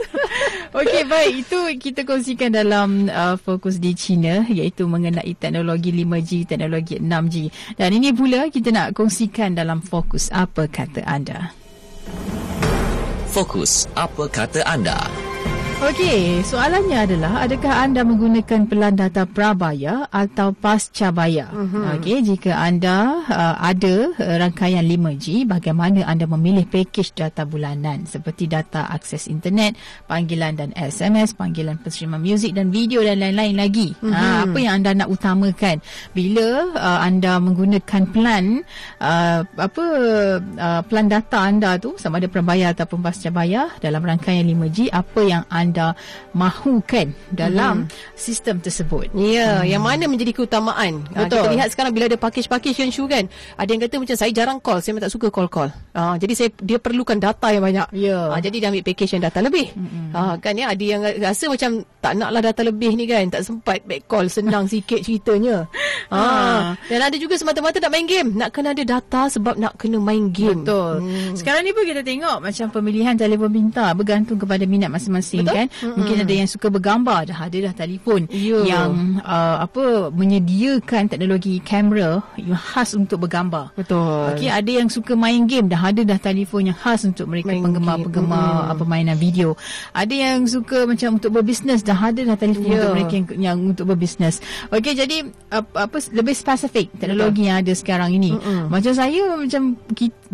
Okey, 0.78 1.02
baik. 1.06 1.32
Itu 1.46 1.58
kita 1.78 2.02
kongsikan 2.02 2.50
dalam 2.50 3.06
uh, 3.06 3.38
fokus 3.38 3.78
di 3.78 3.94
China 3.94 4.42
iaitu 4.46 4.86
mengenai 4.90 5.32
teknologi 5.38 5.94
5G, 5.94 6.30
teknologi 6.50 6.98
6G. 6.98 7.36
Dan 7.78 7.90
ini 7.94 8.10
pula 8.10 8.50
kita 8.50 8.74
nak 8.74 8.96
kongsikan 8.96 9.54
dalam 9.54 9.78
fokus 9.80 10.30
apa 10.34 10.66
kata 10.66 11.06
anda. 11.06 11.63
Fokus 13.34 13.90
apa 13.98 14.30
kata 14.30 14.62
anda. 14.62 15.23
Okey, 15.82 16.46
soalannya 16.46 17.02
adalah 17.02 17.42
adakah 17.42 17.74
anda 17.82 18.06
menggunakan 18.06 18.70
pelan 18.70 18.94
data 18.94 19.26
prabaya 19.26 20.06
atau 20.06 20.54
pasca 20.54 21.10
bayar? 21.10 21.50
Uh-huh. 21.50 21.98
Okey, 21.98 22.22
jika 22.22 22.54
anda 22.54 23.26
uh, 23.26 23.58
ada 23.58 24.14
uh, 24.14 24.36
rangkaian 24.38 24.86
5G, 24.86 25.50
bagaimana 25.50 26.06
anda 26.06 26.30
memilih 26.30 26.70
pakej 26.70 27.18
data 27.18 27.42
bulanan 27.42 28.06
seperti 28.06 28.46
data 28.46 28.86
akses 28.86 29.26
internet, 29.26 29.74
panggilan 30.06 30.54
dan 30.54 30.70
SMS, 30.78 31.34
panggilan 31.34 31.82
penerimaan 31.82 32.22
muzik 32.22 32.54
dan 32.54 32.70
video 32.70 33.02
dan 33.02 33.18
lain-lain 33.18 33.58
lagi. 33.58 33.98
Uh-huh. 33.98 34.14
Uh, 34.14 34.46
apa 34.46 34.58
yang 34.62 34.78
anda 34.78 34.94
nak 34.94 35.10
utamakan 35.10 35.82
bila 36.14 36.70
uh, 36.78 37.00
anda 37.02 37.42
menggunakan 37.42 38.02
plan 38.14 38.62
uh, 39.02 39.42
apa 39.42 39.84
uh, 40.38 40.80
plan 40.86 41.10
data 41.10 41.50
anda 41.50 41.82
tu 41.82 41.98
sama 41.98 42.22
ada 42.22 42.30
prabayar 42.30 42.70
ataupun 42.78 43.02
pasca 43.02 43.34
bayar 43.34 43.74
dalam 43.82 44.06
rangkaian 44.06 44.46
5G, 44.46 44.94
apa 44.94 45.20
yang 45.26 45.42
anda 45.50 45.73
anda 45.74 45.98
mahukan 46.30 47.10
dalam 47.34 47.90
hmm. 47.90 48.14
sistem 48.14 48.62
tersebut. 48.62 49.10
Ya, 49.10 49.58
hmm. 49.58 49.66
yang 49.66 49.82
mana 49.82 50.06
menjadi 50.06 50.30
keutamaan? 50.30 51.02
Ah, 51.10 51.26
Betul. 51.26 51.42
Kita 51.42 51.50
lihat 51.50 51.68
sekarang 51.74 51.90
bila 51.90 52.06
ada 52.06 52.14
package-package 52.14 52.78
yang 52.86 52.90
show 52.94 53.10
kan, 53.10 53.26
ada 53.58 53.66
yang 53.66 53.82
kata 53.82 53.98
macam 53.98 54.14
saya 54.14 54.30
jarang 54.30 54.62
call, 54.62 54.78
saya 54.78 55.02
tak 55.02 55.10
suka 55.10 55.34
call-call. 55.34 55.74
Uh, 55.90 56.14
jadi 56.14 56.32
saya 56.38 56.48
dia 56.62 56.78
perlukan 56.78 57.18
data 57.18 57.50
yang 57.50 57.66
banyak. 57.66 57.90
Ya. 57.90 58.30
Uh, 58.30 58.38
jadi 58.38 58.56
dia 58.62 58.68
ambil 58.70 58.86
package 58.86 59.18
yang 59.18 59.22
data 59.26 59.42
lebih. 59.42 59.66
Hmm. 59.74 60.14
Uh, 60.14 60.34
kan 60.38 60.54
ya, 60.54 60.70
ada 60.70 60.84
yang 60.84 61.02
rasa 61.18 61.50
macam 61.50 61.82
tak 61.98 62.12
naklah 62.14 62.42
data 62.46 62.62
lebih 62.62 62.94
ni 62.94 63.10
kan, 63.10 63.26
tak 63.34 63.42
sempat 63.42 63.82
back 63.82 64.06
call, 64.06 64.30
senang 64.30 64.70
sikit 64.70 65.02
ceritanya. 65.02 65.66
Uh, 66.06 66.78
dan 66.90 67.00
ada 67.02 67.16
juga 67.18 67.34
semata-mata 67.34 67.82
nak 67.82 67.90
main 67.90 68.06
game, 68.06 68.30
nak 68.38 68.54
kena 68.54 68.70
ada 68.70 68.84
data 68.86 69.26
sebab 69.26 69.58
nak 69.58 69.74
kena 69.74 69.98
main 69.98 70.30
game. 70.30 70.62
Betul. 70.62 71.02
Hmm. 71.02 71.34
Sekarang 71.34 71.66
ni 71.66 71.74
pun 71.74 71.82
kita 71.82 72.06
tengok 72.06 72.38
macam 72.38 72.66
pemilihan 72.70 73.18
telefon 73.18 73.50
pintar 73.50 73.90
bergantung 73.98 74.38
kepada 74.38 74.62
minat 74.68 74.92
masing-masing 74.92 75.46
kan 75.48 75.53
kan 75.54 75.66
mm-hmm. 75.70 75.94
mungkin 75.94 76.16
ada 76.26 76.34
yang 76.34 76.48
suka 76.50 76.66
bergambar 76.66 77.30
dah 77.30 77.38
ada 77.46 77.56
dah 77.70 77.74
telefon 77.78 78.26
yeah. 78.34 78.66
yang 78.66 79.22
uh, 79.22 79.62
apa 79.62 80.10
menyediakan 80.10 81.06
teknologi 81.06 81.62
kamera 81.62 82.18
yang 82.34 82.58
khas 82.58 82.98
untuk 82.98 83.22
bergambar 83.22 83.70
betul 83.78 84.34
okey 84.34 84.50
ada 84.50 84.70
yang 84.70 84.90
suka 84.90 85.14
main 85.14 85.46
game 85.46 85.70
dah 85.70 85.78
ada 85.78 86.02
dah 86.02 86.18
telefon 86.18 86.74
yang 86.74 86.78
khas 86.78 87.06
untuk 87.06 87.30
mereka 87.30 87.54
penggemar-penggemar 87.54 88.66
mm-hmm. 88.66 88.72
apa 88.74 88.82
mainan 88.82 89.14
video 89.14 89.54
ada 89.94 90.10
yang 90.10 90.42
suka 90.50 90.90
macam 90.90 91.22
untuk 91.22 91.30
berbisnes 91.30 91.86
dah 91.86 91.96
ada 91.96 92.20
dah 92.26 92.36
telefon 92.36 92.66
yeah. 92.66 92.76
untuk 92.82 92.92
mereka 92.98 93.12
yang, 93.14 93.26
yang 93.38 93.56
untuk 93.70 93.86
berbisnes 93.94 94.42
okey 94.74 94.98
jadi 94.98 95.30
apa, 95.54 95.86
apa 95.86 95.96
lebih 96.10 96.34
spesifik 96.34 96.90
teknologi 96.98 97.46
betul. 97.46 97.48
yang 97.48 97.56
ada 97.62 97.72
sekarang 97.72 98.10
ini 98.10 98.34
mm-hmm. 98.34 98.66
macam 98.66 98.92
saya 98.92 99.22
macam 99.38 99.62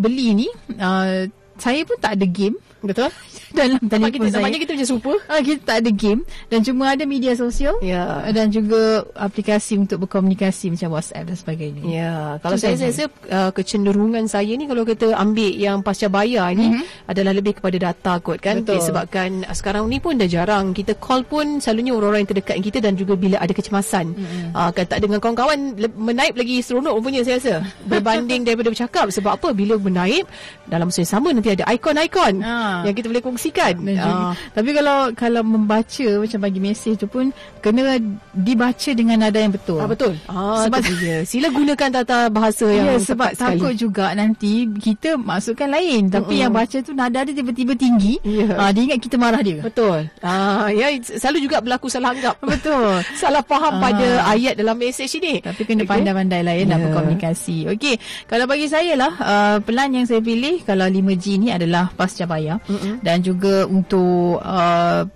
beli 0.01 0.27
ni 0.33 0.49
uh, 0.81 1.29
saya 1.61 1.85
pun 1.85 2.01
tak 2.01 2.17
ada 2.17 2.25
game 2.25 2.57
Betul? 2.81 3.13
Dalam 3.59 3.83
telefon 3.83 4.11
kita, 4.15 4.29
saya. 4.33 4.57
Kita 4.57 4.73
macam 4.73 4.89
super. 4.89 5.17
Ha, 5.29 5.35
kita 5.45 5.61
tak 5.67 5.77
ada 5.85 5.91
game. 5.93 6.21
Dan 6.49 6.61
cuma 6.65 6.85
ada 6.97 7.05
media 7.05 7.33
sosial. 7.37 7.77
Ya. 7.85 8.25
Dan 8.33 8.49
juga 8.49 9.05
aplikasi 9.17 9.77
untuk 9.77 10.07
berkomunikasi 10.07 10.73
macam 10.73 10.97
WhatsApp 10.97 11.29
dan 11.29 11.37
sebagainya. 11.37 11.83
Ya. 11.85 12.15
Kalau 12.41 12.57
saya, 12.57 12.77
saya 12.81 12.91
rasa 12.93 13.05
uh, 13.29 13.51
kecenderungan 13.53 14.25
saya 14.31 14.53
ni 14.57 14.65
kalau 14.65 14.87
kita 14.89 15.13
ambil 15.13 15.53
yang 15.53 15.85
pasca 15.85 16.09
bayar 16.09 16.53
ni 16.57 16.73
mm-hmm. 16.73 17.11
adalah 17.11 17.33
lebih 17.37 17.61
kepada 17.61 17.77
data 17.77 18.13
kot 18.23 18.41
kan. 18.41 18.65
Betul. 18.65 18.81
Disebabkan 18.81 19.45
uh, 19.45 19.55
sekarang 19.55 19.85
ni 19.93 20.01
pun 20.01 20.17
dah 20.17 20.29
jarang. 20.31 20.73
Kita 20.73 20.97
call 20.97 21.27
pun 21.29 21.61
selalunya 21.61 21.93
orang-orang 21.93 22.25
yang 22.25 22.31
terdekat 22.33 22.57
kita 22.65 22.79
dan 22.81 22.97
juga 22.97 23.19
bila 23.19 23.37
ada 23.43 23.53
kecemasan. 23.53 24.17
Mm-hmm. 24.17 24.57
Uh, 24.57 24.71
kan 24.73 24.85
tak 24.89 25.05
dengan 25.05 25.21
kawan-kawan 25.21 25.77
menaip 26.01 26.33
lagi 26.33 26.65
seronok 26.65 26.97
punya 27.05 27.21
saya 27.27 27.37
rasa. 27.37 27.55
Berbanding 27.91 28.49
daripada 28.49 28.73
bercakap. 28.73 29.13
Sebab 29.13 29.37
apa? 29.37 29.49
Bila 29.53 29.77
menaip 29.77 30.25
dalam 30.71 30.89
masa 30.89 31.03
yang 31.03 31.13
sama 31.13 31.29
nanti 31.35 31.53
ada 31.53 31.67
ikon-ikon. 31.67 32.41
Ha 32.41 32.70
yang 32.87 32.95
kita 32.95 33.07
boleh 33.11 33.25
kongsikan. 33.25 33.75
Uh. 33.85 34.33
Tapi 34.55 34.71
kalau 34.77 35.11
kalau 35.17 35.43
membaca 35.43 36.09
macam 36.21 36.39
bagi 36.41 36.61
mesej 36.63 36.95
tu 36.97 37.07
pun 37.11 37.35
kena 37.61 37.99
dibaca 38.33 38.91
dengan 38.95 39.27
nada 39.27 39.39
yang 39.41 39.53
betul. 39.55 39.81
Ah 39.81 39.89
betul. 39.89 40.15
Ah 40.31 40.65
sebab 40.65 40.81
dia. 41.01 41.23
Sila 41.27 41.49
gunakan 41.51 41.89
tata 41.91 42.31
bahasa 42.31 42.67
yang 42.71 42.97
ya, 42.97 43.03
sebab 43.03 43.35
takut 43.35 43.75
sekali. 43.75 43.83
juga 43.83 44.07
nanti 44.15 44.69
kita 44.79 45.19
masukkan 45.19 45.69
lain 45.71 46.09
tapi 46.09 46.39
uh-uh. 46.39 46.43
yang 46.47 46.53
baca 46.53 46.79
tu 46.81 46.93
nada 46.95 47.27
dia 47.27 47.35
tiba-tiba 47.35 47.75
tinggi. 47.75 48.17
Yeah. 48.23 48.57
Ah 48.57 48.71
dia 48.71 48.87
ingat 48.87 49.01
kita 49.03 49.17
marah 49.19 49.43
dia. 49.43 49.61
Betul. 49.61 50.07
Ah 50.23 50.71
ya 50.71 50.93
selalu 51.03 51.51
juga 51.51 51.59
berlaku 51.59 51.91
salah 51.91 52.15
anggap. 52.15 52.37
Betul. 52.41 53.03
salah 53.21 53.43
faham 53.43 53.79
uh. 53.79 53.81
pada 53.83 54.07
ayat 54.31 54.55
dalam 54.55 54.79
mesej 54.79 55.11
ini. 55.19 55.43
Tapi 55.43 55.63
kena 55.67 55.85
okay. 55.85 55.91
pandai-pandai 55.91 56.41
lah 56.47 56.55
ya 56.55 56.63
yeah. 56.63 56.69
nak 56.71 56.79
berkomunikasi. 56.89 57.67
Okey. 57.75 57.97
Kalau 58.31 58.45
bagi 58.47 58.67
saya 58.71 58.95
lah 58.95 59.13
uh, 59.19 59.57
pelan 59.65 59.97
yang 59.97 60.07
saya 60.07 60.23
pilih 60.23 60.63
kalau 60.63 60.87
5G 60.87 61.25
ni 61.41 61.49
adalah 61.51 61.91
pasca 61.93 62.25
bayar 62.29 62.60
mm-hmm. 62.69 62.95
dan 63.01 63.23
juga 63.25 63.65
untuk 63.65 64.41
uh, 64.41 65.07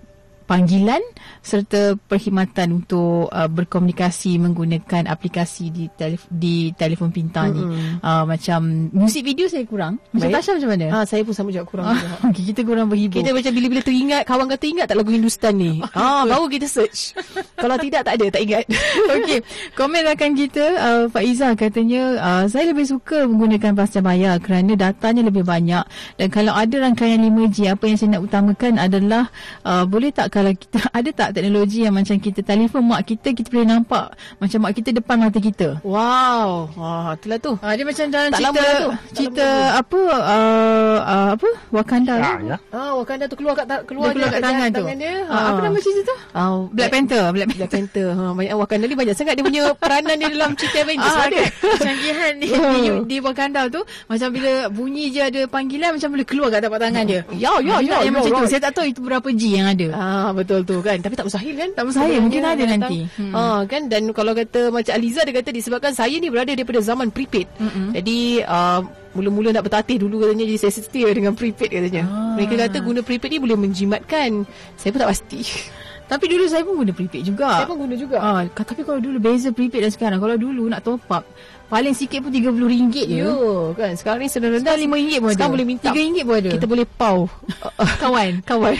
panggilan 0.45 1.01
serta 1.45 1.93
perkhidmatan 1.93 2.81
untuk 2.81 3.29
uh, 3.29 3.45
berkomunikasi 3.45 4.41
menggunakan 4.41 5.05
aplikasi 5.05 5.69
di 5.69 5.85
telef- 5.93 6.25
di 6.25 6.73
telefon 6.73 7.13
pintar 7.13 7.53
mm-hmm. 7.53 7.69
ni 7.69 8.01
uh, 8.01 8.25
macam 8.25 8.89
muzik 8.89 9.21
video 9.21 9.45
saya 9.45 9.61
kurang. 9.69 10.01
Macam 10.09 10.33
Tasha 10.33 10.57
macam 10.57 10.69
mana? 10.73 10.85
Ha 10.89 10.99
saya 11.05 11.21
pun 11.21 11.37
sama 11.37 11.53
juga 11.53 11.69
kurang 11.69 11.93
uh, 11.93 12.25
okay, 12.25 12.49
kita 12.49 12.65
kurang 12.65 12.89
berhibur. 12.89 13.21
Kita 13.21 13.29
macam 13.29 13.51
bila-bila 13.53 13.81
teringat 13.85 14.25
kawan 14.25 14.49
kata 14.49 14.65
ingat 14.65 14.85
tak 14.89 14.97
lagu 14.97 15.13
Hindustan 15.13 15.53
ni? 15.61 15.73
Ah 15.93 16.25
baru 16.25 16.49
kita 16.49 16.65
search. 16.65 17.13
Kalau 17.61 17.77
tidak 17.77 18.09
tak 18.09 18.17
ada 18.17 18.25
tak 18.33 18.41
ingat. 18.41 18.65
Okey 19.21 19.39
komen 19.77 20.01
rakan 20.01 20.33
kita 20.33 20.65
uh, 20.81 21.03
Faiza 21.13 21.53
katanya 21.53 22.17
uh, 22.17 22.43
saya 22.49 22.73
lebih 22.73 22.89
suka 22.89 23.29
menggunakan 23.29 23.77
pasca 23.77 24.01
bayar 24.01 24.41
kerana 24.41 24.73
datanya 24.73 25.29
lebih 25.29 25.45
banyak. 25.45 25.85
Dan 26.17 26.27
kalau 26.33 26.57
ada 26.57 26.73
rangkaian 26.81 27.21
5G 27.21 27.69
apa 27.69 27.85
yang 27.85 27.97
saya 28.01 28.17
nak 28.17 28.25
utamakan 28.25 28.81
adalah 28.81 29.29
uh, 29.61 29.85
boleh 29.85 30.09
tak 30.09 30.33
kalau 30.33 30.49
kita 30.49 30.81
ada 30.97 31.09
tak 31.13 31.34
teknologi 31.35 31.83
yang 31.83 31.95
macam 31.95 32.15
kita 32.15 32.39
telefon 32.41 32.81
mak 32.87 33.01
kita 33.03 33.35
kita 33.35 33.47
boleh 33.51 33.67
nampak 33.67 34.15
macam 34.39 34.59
mak 34.63 34.73
kita 34.75 34.89
depan 34.95 35.15
mata 35.21 35.39
kita. 35.39 35.67
Wow. 35.83 36.71
Wah, 36.75 37.13
itulah 37.15 37.39
tu. 37.39 37.53
Ah 37.61 37.75
dia 37.75 37.85
macam 37.85 38.05
dalam 38.09 38.29
tak 38.31 38.39
cerita 38.41 38.63
tu. 38.79 38.89
cerita 39.15 39.47
apa 39.79 40.01
uh, 40.11 40.97
uh, 40.99 41.27
apa 41.37 41.49
Wakanda 41.71 42.13
ya, 42.15 42.23
tu. 42.23 42.47
Ya. 42.47 42.57
Ah 42.73 42.91
Wakanda 42.97 43.23
tu 43.27 43.35
keluar 43.39 43.53
kat 43.55 43.67
keluar, 43.87 44.11
keluar 44.11 44.29
kat 44.31 44.41
tangan, 44.41 44.69
tu. 44.71 44.83
Tangan 44.83 44.97
dia. 44.99 45.15
Ha, 45.27 45.37
apa 45.51 45.59
nama 45.63 45.77
cerita 45.79 46.01
tu? 46.07 46.15
Oh, 46.35 46.57
Black 46.71 46.91
Panther, 46.91 47.23
Black, 47.31 47.49
Black 47.55 47.71
Panther. 47.71 48.07
Ha 48.11 48.23
banyak 48.35 48.55
Wakanda 48.55 48.85
ni 48.87 48.95
banyak 48.95 49.15
sangat 49.15 49.33
dia 49.39 49.43
punya 49.45 49.63
peranan 49.77 50.15
dia 50.19 50.29
dalam 50.31 50.51
cerita 50.59 50.77
Avengers 50.83 51.15
ah, 51.15 51.25
ada. 51.27 51.41
Canggihan 51.85 52.33
di, 52.39 52.47
di, 52.51 52.81
di 53.07 53.17
Wakanda 53.23 53.67
tu 53.71 53.81
macam 54.07 54.27
bila 54.35 54.51
bunyi 54.67 55.11
je 55.11 55.21
ada 55.23 55.41
panggilan 55.47 55.95
macam 55.95 56.09
boleh 56.11 56.27
keluar 56.27 56.47
kat 56.51 56.59
tapak 56.63 56.79
tangan 56.81 57.03
dia. 57.07 57.21
Ya 57.35 57.51
ya 57.61 57.79
ya. 57.79 58.03
Yang 58.03 58.13
macam 58.19 58.31
tu. 58.43 58.47
Saya 58.51 58.61
tak 58.71 58.73
tahu 58.79 58.85
itu 58.89 58.99
berapa 58.99 59.27
G 59.31 59.41
yang 59.59 59.67
ada. 59.71 59.87
Ah 59.95 60.15
Ah 60.25 60.31
betul 60.33 60.65
tu 60.65 60.81
kan. 60.81 60.97
Tapi 60.97 61.13
tak 61.13 61.24
mustahil 61.25 61.53
kan? 61.57 61.69
Tak 61.73 61.83
mustahil. 61.89 62.19
Mungkin 62.21 62.43
ada 62.45 62.63
nanti. 62.63 62.99
Hmm. 63.17 63.33
Ah 63.33 63.61
kan 63.65 63.89
dan 63.89 64.13
kalau 64.13 64.31
kata 64.37 64.69
macam 64.69 64.93
Aliza 64.93 65.25
dia 65.25 65.33
kata 65.33 65.49
disebabkan 65.49 65.91
saya 65.91 66.15
ni 66.21 66.29
berada 66.29 66.53
daripada 66.53 66.79
zaman 66.79 67.09
prepaid. 67.09 67.49
Mm-hmm. 67.57 67.87
Jadi 67.97 68.19
uh, 68.45 68.79
mula-mula 69.17 69.49
nak 69.55 69.65
bertatih 69.65 69.97
dulu 69.97 70.21
katanya 70.21 70.45
jadi 70.45 70.57
saya 70.61 70.73
setia 70.77 71.09
dengan 71.09 71.33
prepaid 71.33 71.71
katanya. 71.73 72.03
Ah. 72.05 72.35
Mereka 72.37 72.53
kata 72.69 72.77
guna 72.85 72.99
prepaid 73.01 73.31
ni 73.33 73.39
boleh 73.41 73.57
menjimatkan. 73.57 74.45
Saya 74.77 74.89
pun 74.93 74.99
tak 75.01 75.11
pasti. 75.11 75.41
Tapi 76.11 76.25
dulu 76.29 76.45
saya 76.45 76.61
pun 76.61 76.77
guna 76.85 76.93
prepaid 76.93 77.23
juga. 77.25 77.49
Saya 77.49 77.65
pun 77.65 77.81
guna 77.81 77.95
juga. 77.97 78.17
Ah, 78.21 78.45
tapi 78.45 78.85
kalau 78.85 79.01
dulu 79.01 79.17
beza 79.17 79.49
prepaid 79.49 79.89
dan 79.89 79.91
sekarang. 79.91 80.21
Kalau 80.21 80.37
dulu 80.37 80.69
nak 80.69 80.85
top 80.85 81.01
up 81.09 81.25
Paling 81.65 81.97
sikit 81.97 82.21
pun 82.21 82.29
RM30 82.29 82.93
je. 83.09 83.25
Yo, 83.25 83.73
kan. 83.73 83.97
Sekarang 83.97 84.21
ni 84.21 84.29
sedang-sedang 84.29 84.77
RM5 84.77 85.13
pun 85.17 85.29
ada. 85.29 85.33
Sekarang 85.33 85.53
boleh 85.57 85.67
minta. 85.67 85.89
RM3 85.89 86.17
pun 86.21 86.35
ada. 86.37 86.49
Kita 86.53 86.65
boleh 86.69 86.85
pau. 86.85 87.19
kawan. 88.03 88.31
Kawan. 88.45 88.77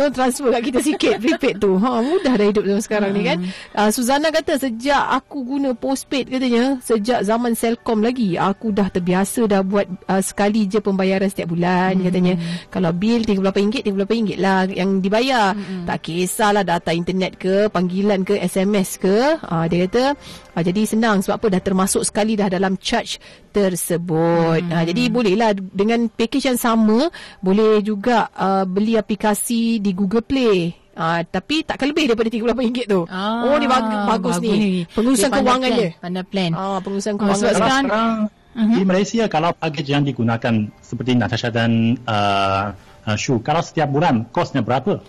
Tolong 0.00 0.14
transfer 0.16 0.48
kat 0.48 0.62
kita 0.64 0.78
sikit 0.80 1.12
prepaid 1.20 1.60
tu. 1.60 1.76
Ha, 1.76 1.88
mudah 2.00 2.32
dah 2.32 2.46
hidup 2.48 2.64
zaman 2.64 2.82
sekarang 2.82 3.10
hmm. 3.12 3.18
ni 3.20 3.22
kan. 3.28 3.38
Uh, 3.76 3.88
Suzana 3.92 4.28
kata 4.32 4.56
sejak 4.56 5.02
aku 5.12 5.44
guna 5.44 5.76
postpaid 5.76 6.32
katanya. 6.32 6.80
Sejak 6.80 7.20
zaman 7.20 7.52
Selcom 7.52 8.00
lagi. 8.00 8.40
Aku 8.40 8.72
dah 8.72 8.88
terbiasa 8.88 9.44
dah 9.44 9.60
buat 9.60 9.84
uh, 10.08 10.22
sekali 10.24 10.64
je 10.64 10.80
pembayaran 10.80 11.28
setiap 11.28 11.52
bulan 11.52 12.00
hmm. 12.00 12.04
katanya. 12.08 12.34
Kalau 12.72 12.90
bil 12.96 13.28
RM38, 13.28 13.84
RM38 13.84 14.40
lah 14.40 14.64
yang 14.72 15.04
dibayar. 15.04 15.52
Hmm. 15.52 15.84
Tak 15.84 16.00
kisahlah 16.00 16.64
data 16.64 16.96
internet 16.96 17.36
ke, 17.36 17.68
panggilan 17.68 18.24
ke, 18.24 18.40
SMS 18.40 18.96
ke. 18.96 19.36
Uh, 19.44 19.68
dia 19.68 19.84
kata 19.84 20.16
Ha, 20.52 20.60
jadi 20.60 20.84
senang 20.84 21.24
sebab 21.24 21.40
apa 21.40 21.46
dah 21.56 21.62
termasuk 21.64 22.04
sekali 22.04 22.36
dah 22.36 22.52
dalam 22.52 22.76
charge 22.76 23.16
tersebut. 23.56 24.60
Hmm. 24.60 24.72
Ha, 24.72 24.84
jadi 24.84 25.08
bolehlah 25.08 25.56
dengan 25.56 26.12
package 26.12 26.52
yang 26.52 26.60
sama 26.60 27.08
boleh 27.40 27.80
juga 27.80 28.28
uh, 28.36 28.68
beli 28.68 29.00
aplikasi 29.00 29.80
di 29.80 29.96
Google 29.96 30.20
Play. 30.20 30.76
Uh, 30.92 31.24
tapi 31.24 31.64
takkan 31.64 31.88
lebih 31.88 32.12
daripada 32.12 32.28
RM38 32.28 32.84
tu. 32.84 33.00
Ah, 33.08 33.48
oh 33.48 33.56
ni 33.56 33.64
bagus, 33.64 33.96
bagus, 34.04 34.36
ni. 34.44 34.50
ni. 34.52 34.72
Pengurusan 34.92 35.32
kewangan 35.32 35.70
dia. 35.72 35.90
Pandai 35.96 36.24
plan. 36.28 36.52
Ah, 36.52 36.78
pengurusan 36.84 37.16
kewangan. 37.16 37.40
Sebab 37.40 37.54
sekarang, 37.56 37.84
sekarang 37.88 38.10
uh-huh. 38.52 38.76
di 38.76 38.82
Malaysia 38.84 39.24
kalau 39.32 39.50
package 39.56 39.88
yang 39.88 40.04
digunakan 40.04 40.54
seperti 40.84 41.16
Natasha 41.16 41.48
dan 41.48 41.96
uh, 42.04 42.76
uh, 43.08 43.16
Shu, 43.16 43.40
kalau 43.40 43.64
setiap 43.64 43.88
bulan 43.88 44.28
kosnya 44.36 44.60
berapa? 44.60 45.00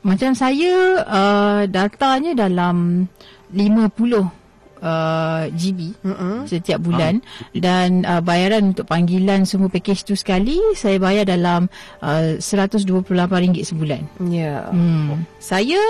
Macam 0.00 0.32
saya 0.32 1.04
uh, 1.04 1.62
datanya 1.68 2.48
dalam 2.48 3.04
50 3.52 4.41
uh, 4.82 5.46
GB 5.54 5.94
uh-uh. 6.02 6.44
setiap 6.50 6.82
bulan 6.82 7.22
uh. 7.22 7.56
dan 7.56 8.04
uh, 8.04 8.20
bayaran 8.20 8.74
untuk 8.74 8.90
panggilan 8.90 9.46
semua 9.46 9.70
package 9.70 10.04
tu 10.04 10.14
sekali 10.18 10.58
saya 10.74 10.98
bayar 10.98 11.24
dalam 11.24 11.70
uh, 12.02 12.36
RM128 12.42 13.72
sebulan. 13.72 14.02
Ya. 14.28 14.28
Yeah. 14.28 14.60
Hmm. 14.74 15.24
Saya 15.38 15.80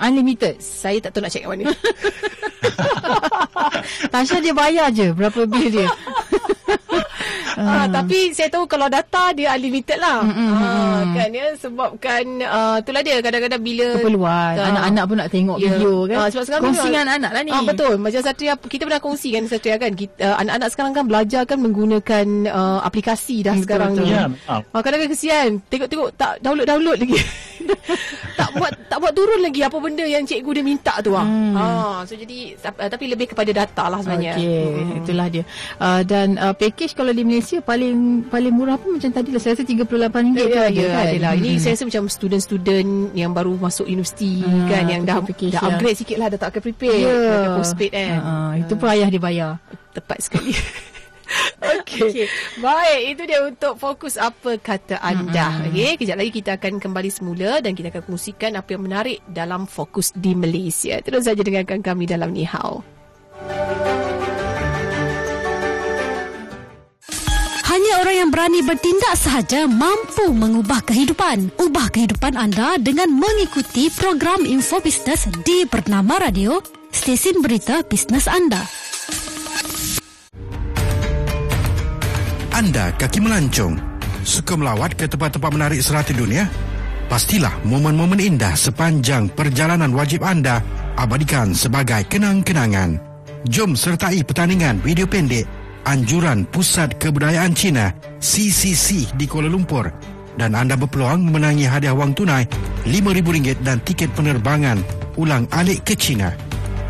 unlimited. 0.00 0.60
Saya 0.60 1.00
tak 1.00 1.16
tahu 1.16 1.24
nak 1.24 1.32
check 1.32 1.44
kat 1.44 1.50
mana. 1.52 1.64
Tasha 4.12 4.40
dia 4.42 4.54
bayar 4.56 4.90
je 4.92 5.12
berapa 5.12 5.46
bil 5.46 5.70
dia. 5.70 5.88
Uh. 7.56 7.88
tapi 7.88 8.30
saya 8.36 8.52
tahu 8.52 8.68
kalau 8.68 8.86
data 8.92 9.32
dia 9.32 9.56
unlimited 9.56 9.96
lah. 9.96 10.20
Mm-hmm. 10.22 10.50
Uh, 10.52 11.00
kan 11.16 11.28
ya 11.32 11.46
sebabkan 11.56 12.24
uh, 12.44 12.76
itulah 12.84 13.02
dia 13.02 13.16
kadang-kadang 13.24 13.62
bila 13.64 13.86
keperluan 13.96 14.54
uh, 14.60 14.66
anak-anak 14.68 15.04
pun 15.08 15.16
nak 15.16 15.30
tengok 15.32 15.56
yeah. 15.56 15.72
video 15.72 15.94
kan. 16.04 16.16
Uh, 16.20 16.28
sebab 16.32 16.44
sekarang 16.44 16.62
kongsi 16.68 16.88
dengan 16.92 17.08
anak 17.16 17.30
lah 17.32 17.42
ni. 17.42 17.52
Uh, 17.52 17.64
betul. 17.64 17.94
Macam 17.96 18.20
Satria 18.20 18.54
kita 18.60 18.82
pernah 18.84 19.02
kongsi 19.02 19.28
kan 19.32 19.42
Satria 19.48 19.76
kan 19.80 19.92
kita, 19.96 20.16
uh, 20.20 20.36
anak-anak 20.42 20.68
sekarang 20.72 20.92
kan 20.92 21.04
belajar 21.08 21.42
kan 21.48 21.58
menggunakan 21.62 22.26
uh, 22.50 22.78
aplikasi 22.84 23.46
dah 23.46 23.54
betul, 23.56 23.64
sekarang 23.64 23.90
betul. 23.96 24.04
ni. 24.04 24.12
Yeah. 24.12 24.28
Uh, 24.48 24.80
kadang-kadang 24.84 25.12
kesian 25.16 25.48
tengok-tengok 25.72 26.08
tak 26.18 26.32
download-download 26.44 26.98
lagi. 27.00 27.18
tak 28.38 28.50
buat 28.54 28.72
tak 28.86 28.98
buat 29.02 29.12
turun 29.12 29.40
lagi 29.42 29.60
apa 29.62 29.76
benda 29.78 30.04
yang 30.06 30.22
cikgu 30.26 30.50
dia 30.60 30.64
minta 30.64 30.94
tu 31.02 31.12
ah. 31.14 31.26
Hmm. 31.26 31.54
Ha 31.54 31.64
so 32.06 32.14
jadi 32.14 32.54
uh, 32.58 32.88
tapi 32.90 33.04
lebih 33.10 33.32
kepada 33.34 33.50
data 33.52 33.84
lah 33.90 34.00
sebenarnya. 34.02 34.34
Okey, 34.38 34.66
hmm. 34.66 34.98
itulah 35.02 35.26
dia. 35.30 35.44
Uh, 35.78 36.00
dan 36.02 36.36
uh, 36.38 36.54
package 36.54 36.92
kalau 36.98 37.12
di 37.14 37.22
Malaysia 37.22 37.45
Malaysia 37.46 37.62
paling 37.62 38.26
paling 38.26 38.50
murah 38.50 38.74
pun 38.74 38.98
macam 38.98 39.06
tadi 39.14 39.30
lah 39.30 39.38
saya 39.38 39.54
rasa 39.54 39.62
RM38 39.62 39.94
ya, 40.34 40.46
ya, 40.50 40.64
ya, 40.66 40.86
kan 40.90 41.06
adalah. 41.14 41.32
ini 41.38 41.54
hmm. 41.54 41.62
saya 41.62 41.72
rasa 41.78 41.84
macam 41.86 42.04
student-student 42.10 42.90
yang 43.14 43.30
baru 43.30 43.54
masuk 43.54 43.86
universiti 43.86 44.42
hmm, 44.42 44.66
kan 44.66 44.82
yang 44.90 45.06
dah, 45.06 45.22
dah 45.22 45.62
upgrade 45.70 45.94
sikit 45.94 46.18
lah 46.18 46.26
dah 46.26 46.38
tak 46.42 46.50
akan 46.50 46.62
prepare 46.66 47.06
yeah. 47.06 47.46
dah 47.46 47.54
postpaid 47.54 47.94
kan 47.94 48.18
uh, 48.18 48.26
uh, 48.26 48.50
itu 48.58 48.72
pun 48.74 48.86
ayah 48.90 49.06
dia 49.14 49.22
bayar 49.22 49.50
tepat 49.94 50.18
sekali 50.26 50.58
Okey. 51.56 52.06
Okay. 52.06 52.28
Baik, 52.62 53.00
itu 53.18 53.22
dia 53.26 53.42
untuk 53.42 53.74
fokus 53.82 54.14
apa 54.14 54.62
kata 54.62 55.02
anda. 55.02 55.50
Mm-hmm. 55.50 55.74
Okey, 55.74 55.92
kejap 55.98 56.16
lagi 56.22 56.32
kita 56.38 56.50
akan 56.54 56.78
kembali 56.78 57.10
semula 57.10 57.58
dan 57.58 57.74
kita 57.74 57.90
akan 57.90 58.02
kongsikan 58.06 58.54
apa 58.54 58.78
yang 58.78 58.86
menarik 58.86 59.18
dalam 59.26 59.66
fokus 59.66 60.14
di 60.14 60.38
Malaysia. 60.38 61.02
Terus 61.02 61.26
saja 61.26 61.42
dengarkan 61.42 61.82
kami 61.82 62.06
dalam 62.06 62.30
Ni 62.30 62.46
Hao. 62.46 62.86
Orang 68.06 68.22
yang 68.22 68.30
berani 68.30 68.62
bertindak 68.62 69.18
sahaja 69.18 69.66
mampu 69.66 70.30
mengubah 70.30 70.78
kehidupan. 70.86 71.50
Ubah 71.58 71.90
kehidupan 71.90 72.38
anda 72.38 72.78
dengan 72.78 73.10
mengikuti 73.10 73.90
program 73.90 74.46
Info 74.46 74.78
Business 74.78 75.26
di 75.42 75.66
Bernama 75.66 76.22
Radio, 76.22 76.62
stesen 76.94 77.42
berita 77.42 77.82
bisnes 77.82 78.30
anda. 78.30 78.62
Anda 82.54 82.94
kaki 82.94 83.18
melancong, 83.18 83.74
suka 84.22 84.54
melawat 84.54 84.94
ke 84.94 85.10
tempat-tempat 85.10 85.50
menarik 85.50 85.82
serata 85.82 86.14
dunia? 86.14 86.46
Pastilah 87.10 87.58
momen-momen 87.66 88.22
indah 88.22 88.54
sepanjang 88.54 89.34
perjalanan 89.34 89.90
wajib 89.90 90.22
anda 90.22 90.62
abadikan 90.94 91.50
sebagai 91.58 92.06
kenang-kenangan. 92.06 93.02
Jom 93.50 93.74
sertai 93.74 94.22
pertandingan 94.22 94.78
video 94.78 95.10
pendek 95.10 95.55
anjuran 95.86 96.42
Pusat 96.50 96.98
Kebudayaan 96.98 97.54
Cina 97.54 97.94
CCC 98.18 99.14
di 99.14 99.24
Kuala 99.30 99.46
Lumpur 99.46 99.86
dan 100.34 100.52
anda 100.52 100.74
berpeluang 100.74 101.22
memenangi 101.22 101.64
hadiah 101.64 101.94
wang 101.94 102.12
tunai 102.12 102.44
RM5,000 102.84 103.62
dan 103.62 103.78
tiket 103.86 104.10
penerbangan 104.12 104.82
ulang 105.16 105.46
alik 105.54 105.86
ke 105.86 105.94
China 105.96 106.34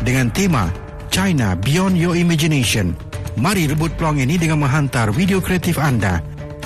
dengan 0.01 0.33
tema 0.33 0.67
China 1.13 1.55
Beyond 1.55 1.95
Your 1.95 2.17
Imagination. 2.17 2.91
Mari 3.37 3.69
rebut 3.69 3.93
peluang 3.95 4.17
ini 4.17 4.35
dengan 4.35 4.65
menghantar 4.65 5.13
video 5.13 5.37
kreatif 5.39 5.77
anda. 5.77 6.19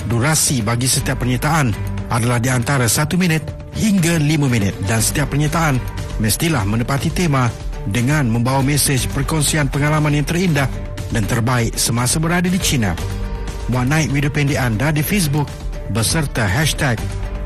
Durasi 0.08 0.64
bagi 0.64 0.88
setiap 0.88 1.22
penyertaan 1.22 1.70
adalah 2.10 2.42
di 2.42 2.50
antara 2.50 2.88
1 2.88 3.12
minit 3.20 3.44
hingga 3.76 4.18
5 4.18 4.26
minit 4.50 4.74
dan 4.88 4.98
setiap 4.98 5.30
penyertaan 5.30 5.78
mestilah 6.18 6.64
menepati 6.66 7.12
tema 7.12 7.46
dengan 7.86 8.26
membawa 8.26 8.64
mesej 8.64 9.06
perkongsian 9.12 9.68
pengalaman 9.70 10.16
yang 10.16 10.26
terindah 10.26 10.66
dan 11.12 11.28
terbaik 11.28 11.76
semasa 11.76 12.16
berada 12.18 12.48
di 12.48 12.58
China. 12.58 12.96
Muat 13.70 13.86
naik 13.86 14.08
video 14.10 14.32
pendek 14.32 14.58
anda 14.58 14.90
di 14.90 15.04
Facebook 15.04 15.46
beserta 15.92 16.48
hashtag 16.48 16.98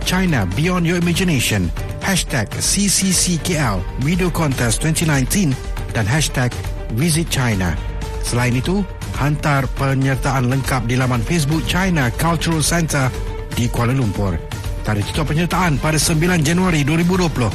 China 0.07 0.47
Beyond 0.55 0.87
Your 0.87 0.99
Imagination, 1.03 1.69
hashtag 2.01 2.47
CCCKL 2.55 3.83
Video 4.07 4.31
Contest 4.31 4.81
2019 4.87 5.53
dan 5.93 6.07
hashtag 6.07 6.55
Visit 6.95 7.27
China. 7.29 7.75
Selain 8.23 8.55
itu, 8.55 8.87
hantar 9.19 9.67
penyertaan 9.75 10.47
lengkap 10.47 10.87
di 10.87 10.95
laman 10.95 11.23
Facebook 11.27 11.67
China 11.67 12.11
Cultural 12.15 12.63
Center 12.63 13.11
di 13.59 13.67
Kuala 13.67 13.95
Lumpur. 13.95 14.39
Tarikh 14.87 15.11
tutup 15.11 15.35
penyertaan 15.35 15.83
pada 15.83 15.99
9 15.99 16.47
Januari 16.47 16.87
2020. 16.87 17.51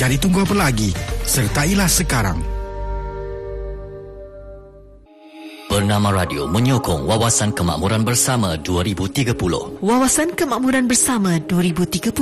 Jadi 0.00 0.16
tunggu 0.16 0.48
apa 0.48 0.56
lagi? 0.56 0.96
Sertailah 1.28 1.92
sekarang. 1.92 2.59
Bernama 5.80 6.12
Radio 6.12 6.44
menyokong 6.44 7.08
Wawasan 7.08 7.56
Kemakmuran 7.56 8.04
Bersama 8.04 8.52
2030. 8.60 9.80
Wawasan 9.80 10.36
Kemakmuran 10.36 10.84
Bersama 10.84 11.40
2030, 11.40 12.12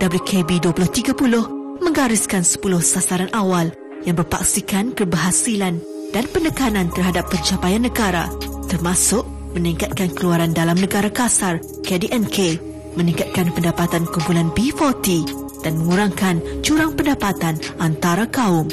WKB 0.00 0.50
2030, 0.64 1.84
menggariskan 1.84 2.40
10 2.40 2.64
sasaran 2.80 3.28
awal 3.36 3.76
yang 4.08 4.16
berpaksikan 4.16 4.96
keberhasilan 4.96 5.84
dan 6.16 6.24
penekanan 6.32 6.88
terhadap 6.88 7.28
pencapaian 7.28 7.84
negara 7.84 8.24
termasuk 8.72 9.28
meningkatkan 9.52 10.08
keluaran 10.16 10.56
dalam 10.56 10.80
negara 10.80 11.12
kasar 11.12 11.60
KDNK, 11.84 12.56
meningkatkan 12.96 13.52
pendapatan 13.52 14.08
kumpulan 14.08 14.48
B40 14.56 15.28
dan 15.60 15.76
mengurangkan 15.76 16.40
jurang 16.64 16.96
pendapatan 16.96 17.60
antara 17.84 18.24
kaum. 18.24 18.64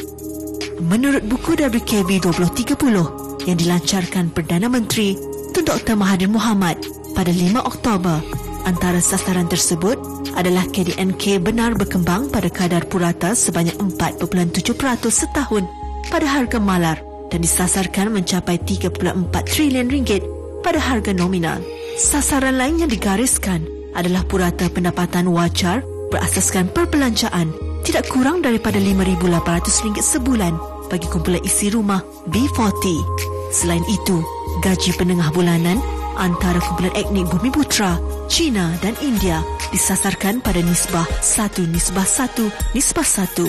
Menurut 0.80 1.28
buku 1.28 1.60
WKB 1.60 2.24
2030, 2.24 3.25
yang 3.46 3.58
dilancarkan 3.58 4.34
Perdana 4.34 4.68
Menteri 4.68 5.16
Tun 5.54 5.64
Dr. 5.64 5.96
Mahathir 5.96 6.28
Mohamad 6.28 6.82
pada 7.16 7.32
5 7.32 7.64
Oktober. 7.64 8.20
Antara 8.66 8.98
sasaran 8.98 9.46
tersebut 9.46 9.96
adalah 10.36 10.66
KDNK 10.68 11.40
benar 11.40 11.78
berkembang 11.78 12.28
pada 12.34 12.50
kadar 12.50 12.84
purata 12.90 13.38
sebanyak 13.38 13.78
4.7% 13.78 14.66
setahun 15.08 15.64
pada 16.10 16.28
harga 16.28 16.58
malar 16.58 16.98
dan 17.30 17.46
disasarkan 17.46 18.12
mencapai 18.12 18.58
3.4 18.58 19.32
trilion 19.48 19.88
ringgit 19.88 20.26
pada 20.66 20.82
harga 20.82 21.14
nominal. 21.14 21.62
Sasaran 21.96 22.58
lain 22.58 22.84
yang 22.84 22.92
digariskan 22.92 23.64
adalah 23.96 24.28
purata 24.28 24.68
pendapatan 24.68 25.32
wajar 25.32 25.86
berasaskan 26.12 26.68
perbelanjaan 26.74 27.54
tidak 27.86 28.10
kurang 28.10 28.42
daripada 28.42 28.82
RM5,800 28.82 30.02
sebulan 30.02 30.54
bagi 30.90 31.08
kumpulan 31.10 31.42
isi 31.46 31.70
rumah 31.70 32.02
B40. 32.30 33.35
Selain 33.56 33.88
itu, 33.88 34.20
gaji 34.60 34.92
penengah 35.00 35.32
bulanan 35.32 35.80
antara 36.20 36.60
kumpulan 36.60 36.92
etnik 36.92 37.24
Bumi 37.32 37.48
Putra, 37.48 37.96
China 38.28 38.68
dan 38.84 39.00
India 39.00 39.40
disasarkan 39.72 40.44
pada 40.44 40.60
nisbah 40.60 41.08
1 41.24 41.64
nisbah 41.72 42.04
1 42.04 42.52
nisbah 42.76 43.08
1. 43.08 43.48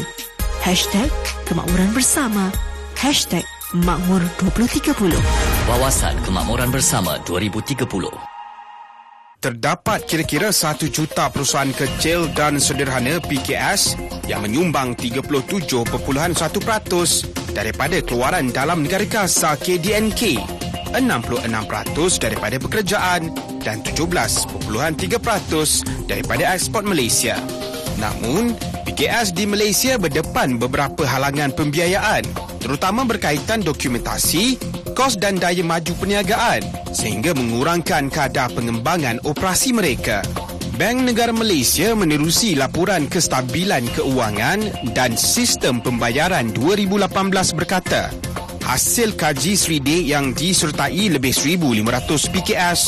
Hashtag 0.62 1.10
Kemakmuran 1.50 1.90
Bersama. 1.90 2.54
Hashtag 2.94 3.42
Makmur 3.74 4.22
2030. 4.46 5.10
Wawasan 5.66 6.14
Kemakmuran 6.22 6.70
Bersama 6.70 7.18
2030. 7.26 7.82
Terdapat 9.42 10.06
kira-kira 10.06 10.54
1 10.54 10.86
juta 10.86 11.34
perusahaan 11.34 11.74
kecil 11.74 12.30
dan 12.30 12.62
sederhana 12.62 13.18
PKS 13.26 13.98
yang 14.30 14.46
menyumbang 14.46 14.94
37.1% 14.94 17.45
daripada 17.56 18.04
keluaran 18.04 18.52
dalam 18.52 18.84
negara 18.84 19.08
kasar 19.08 19.56
KDNK, 19.56 20.36
66% 20.92 22.20
daripada 22.20 22.60
pekerjaan 22.60 23.32
dan 23.64 23.80
17.3% 23.80 24.52
daripada 26.04 26.44
ekspor 26.52 26.84
Malaysia. 26.84 27.40
Namun, 27.96 28.52
PKS 28.84 29.32
di 29.32 29.48
Malaysia 29.48 29.96
berdepan 29.96 30.60
beberapa 30.60 31.08
halangan 31.08 31.56
pembiayaan 31.56 32.28
terutama 32.60 33.08
berkaitan 33.08 33.64
dokumentasi, 33.64 34.60
kos 34.92 35.16
dan 35.16 35.40
daya 35.40 35.64
maju 35.64 35.96
perniagaan 35.96 36.60
sehingga 36.92 37.32
mengurangkan 37.32 38.12
kadar 38.12 38.52
pengembangan 38.52 39.16
operasi 39.24 39.72
mereka. 39.72 40.20
Bank 40.76 41.08
Negara 41.08 41.32
Malaysia 41.32 41.96
menerusi 41.96 42.52
laporan 42.52 43.08
kestabilan 43.08 43.88
keuangan 43.96 44.60
dan 44.92 45.16
sistem 45.16 45.80
pembayaran 45.80 46.52
2018 46.52 47.56
berkata, 47.56 48.12
hasil 48.60 49.16
kaji 49.16 49.56
Sridi 49.56 50.12
yang 50.12 50.36
disertai 50.36 51.08
lebih 51.08 51.32
1,500 51.32 51.80
PKS 52.28 52.80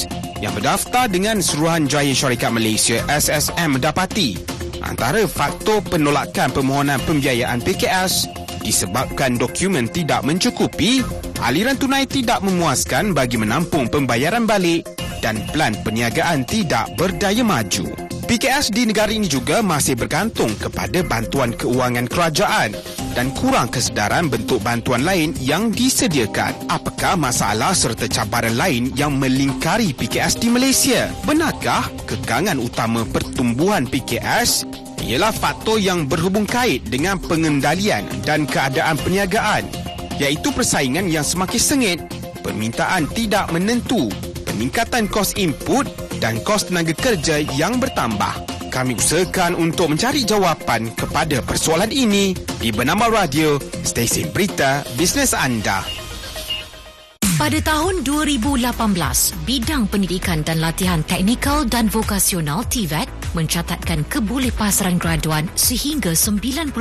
yang 0.45 0.53
berdaftar 0.53 1.09
dengan 1.09 1.41
Suruhanjaya 1.41 2.13
Syarikat 2.13 2.53
Malaysia 2.53 3.01
SSM 3.09 3.81
mendapati 3.81 4.37
antara 4.85 5.25
faktor 5.25 5.81
penolakan 5.89 6.53
permohonan 6.53 7.01
pembiayaan 7.09 7.65
PKS 7.65 8.29
Disebabkan 8.69 9.41
dokumen 9.41 9.89
tidak 9.89 10.29
mencukupi, 10.29 11.01
aliran 11.41 11.79
tunai 11.81 12.05
tidak 12.05 12.45
memuaskan 12.45 13.17
bagi 13.17 13.41
menampung 13.41 13.89
pembayaran 13.89 14.45
balik 14.45 14.98
dan 15.21 15.43
pelan 15.51 15.75
perniagaan 15.83 16.47
tidak 16.47 16.91
berdaya 16.95 17.43
maju. 17.43 17.89
PKS 18.29 18.77
di 18.77 18.85
negara 18.85 19.09
ini 19.09 19.25
juga 19.25 19.65
masih 19.65 19.97
bergantung 19.97 20.53
kepada 20.61 21.01
bantuan 21.01 21.49
keuangan 21.57 22.05
kerajaan 22.05 22.77
dan 23.17 23.33
kurang 23.33 23.73
kesedaran 23.73 24.29
bentuk 24.29 24.61
bantuan 24.61 25.01
lain 25.01 25.33
yang 25.41 25.73
disediakan. 25.73 26.53
Apakah 26.69 27.17
masalah 27.17 27.73
serta 27.73 28.05
cabaran 28.05 28.61
lain 28.61 28.93
yang 29.01 29.17
melingkari 29.17 29.97
PKS 29.97 30.45
di 30.45 30.53
Malaysia? 30.53 31.09
Benarkah 31.25 31.89
kekangan 32.05 32.61
utama 32.61 33.09
pertumbuhan 33.09 33.89
PKS 33.89 34.69
ialah 35.01 35.33
faktor 35.33 35.81
yang 35.81 36.05
berhubung 36.05 36.45
kait 36.45 36.85
dengan 36.85 37.17
pengendalian 37.17 38.05
dan 38.29 38.45
keadaan 38.45 39.01
perniagaan 39.01 39.65
iaitu 40.21 40.51
persaingan 40.53 41.09
yang 41.09 41.25
semakin 41.25 41.63
sengit, 41.63 41.99
permintaan 42.43 43.07
tidak 43.15 43.49
menentu, 43.55 44.11
peningkatan 44.59 45.07
kos 45.07 45.39
input 45.39 45.87
dan 46.19 46.43
kos 46.43 46.67
tenaga 46.67 46.91
kerja 46.91 47.47
yang 47.55 47.79
bertambah. 47.79 48.43
Kami 48.75 48.99
usahakan 48.99 49.55
untuk 49.55 49.95
mencari 49.95 50.27
jawapan 50.27 50.91
kepada 50.99 51.39
persoalan 51.47 51.95
ini 51.95 52.35
di 52.59 52.75
Bernama 52.75 53.07
Radio, 53.07 53.63
stesen 53.87 54.35
berita 54.35 54.83
bisnes 54.99 55.31
anda. 55.31 55.87
Pada 57.39 57.55
tahun 57.63 58.03
2018, 58.03 58.67
Bidang 59.47 59.87
Pendidikan 59.87 60.43
dan 60.43 60.59
Latihan 60.59 61.07
Teknikal 61.07 61.71
dan 61.71 61.87
Vokasional 61.87 62.67
TVET 62.67 63.07
mencatatkan 63.39 64.03
kebolehpasaran 64.11 64.99
graduan 64.99 65.47
sehingga 65.55 66.19
95% 66.19 66.75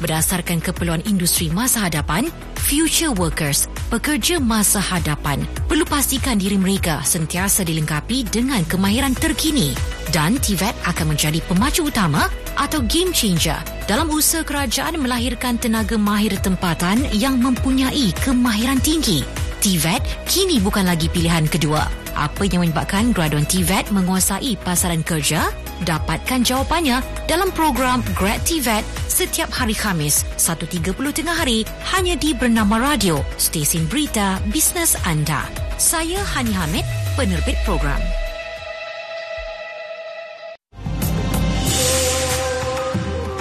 berdasarkan 0.00 0.56
keperluan 0.56 1.04
industri 1.04 1.52
masa 1.52 1.84
hadapan, 1.84 2.32
future 2.64 3.12
workers, 3.12 3.68
pekerja 3.92 4.40
masa 4.40 4.80
hadapan 4.80 5.44
perlu 5.82 5.98
pastikan 5.98 6.38
diri 6.38 6.54
mereka 6.54 7.02
sentiasa 7.02 7.66
dilengkapi 7.66 8.22
dengan 8.30 8.62
kemahiran 8.70 9.18
terkini 9.18 9.74
dan 10.14 10.38
TVET 10.38 10.78
akan 10.86 11.10
menjadi 11.10 11.42
pemacu 11.50 11.90
utama 11.90 12.30
atau 12.54 12.86
game 12.86 13.10
changer 13.10 13.58
dalam 13.90 14.06
usaha 14.14 14.46
kerajaan 14.46 14.94
melahirkan 15.02 15.58
tenaga 15.58 15.98
mahir 15.98 16.38
tempatan 16.38 17.02
yang 17.10 17.34
mempunyai 17.42 18.14
kemahiran 18.22 18.78
tinggi. 18.78 19.26
TVET 19.58 20.06
kini 20.30 20.62
bukan 20.62 20.86
lagi 20.86 21.10
pilihan 21.10 21.50
kedua. 21.50 21.82
Apa 22.14 22.46
yang 22.46 22.62
menyebabkan 22.62 23.10
graduan 23.10 23.42
TVET 23.42 23.90
menguasai 23.90 24.54
pasaran 24.62 25.02
kerja? 25.02 25.50
Dapatkan 25.82 26.46
jawapannya 26.46 27.02
dalam 27.26 27.50
program 27.58 28.06
Grad 28.14 28.38
TVET 28.46 28.86
setiap 29.10 29.50
hari 29.50 29.74
Khamis 29.74 30.22
1.30 30.38 30.94
tengah 30.94 31.34
hari 31.34 31.66
hanya 31.90 32.14
di 32.14 32.30
Bernama 32.38 32.78
Radio, 32.78 33.26
stesen 33.34 33.90
berita 33.90 34.38
bisnes 34.54 34.94
anda. 35.02 35.71
Saya 35.82 36.22
Hani 36.22 36.54
Hamid, 36.54 36.86
penerbit 37.18 37.58
program. 37.66 37.98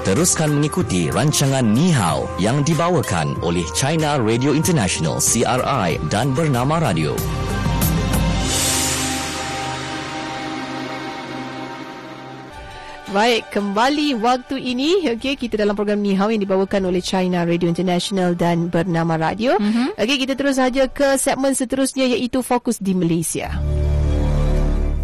Teruskan 0.02 0.58
mengikuti 0.58 1.14
rancangan 1.14 1.62
Ni 1.62 1.94
Hao 1.94 2.26
yang 2.42 2.66
dibawakan 2.66 3.38
oleh 3.46 3.62
China 3.78 4.18
Radio 4.18 4.58
International 4.58 5.22
CRI 5.22 6.02
dan 6.10 6.34
Bernama 6.34 6.82
Radio. 6.82 7.14
Baik, 13.12 13.52
kembali 13.52 14.16
waktu 14.24 14.56
ini 14.72 15.04
okay, 15.12 15.36
kita 15.36 15.60
dalam 15.60 15.76
program 15.76 16.00
Ni 16.00 16.16
Hao 16.16 16.32
yang 16.32 16.40
dibawakan 16.40 16.88
oleh 16.88 17.04
China 17.04 17.44
Radio 17.44 17.68
International 17.68 18.40
dan 18.40 18.72
Bernama 18.72 19.20
Radio. 19.20 19.60
Mm-hmm. 19.60 20.00
Okey, 20.00 20.18
kita 20.24 20.40
terus 20.40 20.56
saja 20.56 20.88
ke 20.88 21.20
segmen 21.20 21.52
seterusnya 21.52 22.08
iaitu 22.08 22.40
Fokus 22.40 22.80
di 22.80 22.96
Malaysia. 22.96 23.52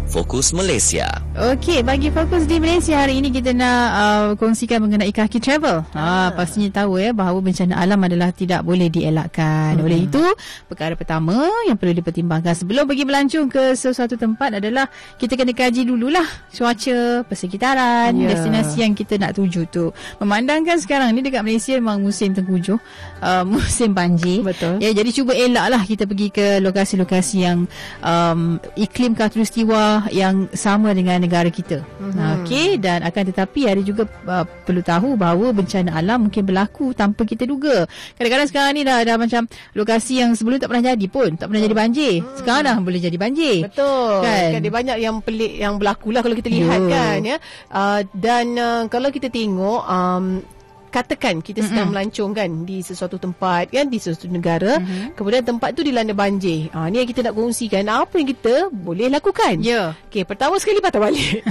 Fokus 0.08 0.56
Malaysia. 0.56 1.04
Okey, 1.36 1.84
bagi 1.84 2.08
fokus 2.08 2.48
di 2.48 2.56
Malaysia 2.56 2.96
hari 2.96 3.20
ini 3.20 3.28
kita 3.28 3.52
nak 3.52 3.84
uh, 3.92 4.26
kongsikan 4.40 4.80
mengenai 4.80 5.12
kaki 5.12 5.36
travel. 5.36 5.84
Ah. 5.92 6.32
Ha, 6.32 6.34
pastinya 6.34 6.72
tahu 6.72 6.96
ya 6.96 7.12
bahawa 7.12 7.44
bencana 7.44 7.76
alam 7.76 8.00
adalah 8.00 8.32
tidak 8.32 8.64
boleh 8.64 8.88
dielakkan. 8.88 9.76
Hmm. 9.76 9.84
Oleh 9.84 10.08
itu, 10.08 10.24
perkara 10.64 10.96
pertama 10.96 11.44
yang 11.68 11.76
perlu 11.76 11.92
dipertimbangkan 11.92 12.56
sebelum 12.56 12.88
pergi 12.88 13.04
melancong 13.04 13.52
ke 13.52 13.76
sesuatu 13.76 14.16
tempat 14.16 14.64
adalah 14.64 14.88
kita 15.20 15.36
kena 15.36 15.52
kaji 15.52 15.84
dululah 15.84 16.24
cuaca, 16.56 17.28
persekitaran, 17.28 18.16
yeah. 18.16 18.32
destinasi 18.32 18.80
yang 18.80 18.96
kita 18.96 19.20
nak 19.20 19.36
tuju 19.36 19.68
tu. 19.68 19.92
Memandangkan 20.24 20.80
sekarang 20.80 21.12
ni 21.12 21.20
dekat 21.20 21.44
Malaysia 21.44 21.76
memang 21.76 22.00
musim 22.00 22.32
tengkujuh, 22.32 22.80
uh, 23.20 23.44
musim 23.60 23.92
banjir. 23.92 24.40
Betul. 24.40 24.80
Ya, 24.80 24.96
jadi 24.96 25.10
cuba 25.12 25.36
elaklah 25.36 25.84
kita 25.84 26.08
pergi 26.08 26.32
ke 26.32 26.64
lokasi-lokasi 26.64 27.36
yang 27.44 27.68
um, 28.00 28.56
iklim 28.72 29.12
khatulistiwa 29.12 29.97
yang 30.14 30.46
sama 30.54 30.94
dengan 30.94 31.18
negara 31.18 31.50
kita. 31.50 31.82
Mm-hmm. 31.82 32.28
Okey 32.42 32.68
dan 32.78 33.02
akan 33.02 33.22
tetapi 33.34 33.60
ada 33.66 33.82
juga 33.82 34.06
uh, 34.26 34.46
perlu 34.64 34.82
tahu 34.84 35.18
bahawa 35.18 35.50
bencana 35.50 35.98
alam 35.98 36.30
mungkin 36.30 36.46
berlaku 36.46 36.94
tanpa 36.94 37.26
kita 37.26 37.42
duga. 37.44 37.84
Kadang-kadang 38.14 38.48
sekarang 38.48 38.72
ni 38.78 38.82
dah 38.86 39.02
ada 39.02 39.18
macam 39.18 39.50
lokasi 39.74 40.22
yang 40.22 40.38
sebelum 40.38 40.62
tak 40.62 40.70
pernah 40.70 40.94
jadi 40.94 41.06
pun, 41.10 41.34
tak 41.34 41.50
pernah 41.50 41.62
jadi 41.66 41.76
banjir. 41.76 42.14
Mm. 42.22 42.36
Sekarang 42.38 42.62
dah 42.62 42.76
boleh 42.78 43.00
jadi 43.02 43.18
banjir. 43.18 43.56
Betul. 43.66 44.12
Kan? 44.22 44.62
Ada 44.62 44.70
banyak 44.70 44.96
yang 45.02 45.16
pelik 45.24 45.52
yang 45.58 45.74
berlaku 45.76 46.14
lah 46.14 46.20
kalau 46.22 46.36
kita 46.38 46.50
lihat 46.52 46.80
yeah. 46.86 46.92
kan 46.92 47.18
ya. 47.24 47.36
Uh, 47.72 48.00
dan 48.14 48.46
uh, 48.54 48.82
kalau 48.86 49.08
kita 49.10 49.26
tengok 49.32 49.82
um, 49.88 50.44
katakan 50.88 51.40
kita 51.44 51.62
sedang 51.62 51.88
mm-hmm. 51.88 52.08
melancong 52.08 52.32
kan 52.34 52.50
di 52.64 52.80
sesuatu 52.80 53.16
tempat 53.20 53.70
kan 53.70 53.86
di 53.86 53.98
sesuatu 54.00 54.26
negara 54.28 54.80
mm-hmm. 54.80 55.14
kemudian 55.14 55.44
tempat 55.44 55.76
tu 55.76 55.84
dilanda 55.84 56.12
banjir 56.16 56.72
ha 56.72 56.88
ni 56.88 57.04
yang 57.04 57.08
kita 57.08 57.28
nak 57.28 57.34
kongsikan 57.36 57.84
apa 57.88 58.14
yang 58.16 58.28
kita 58.32 58.54
boleh 58.72 59.06
lakukan 59.12 59.60
ya 59.60 59.94
yeah. 59.94 60.08
okey 60.08 60.24
pertama 60.24 60.56
sekali 60.56 60.80
patah 60.80 61.00
balik 61.00 61.44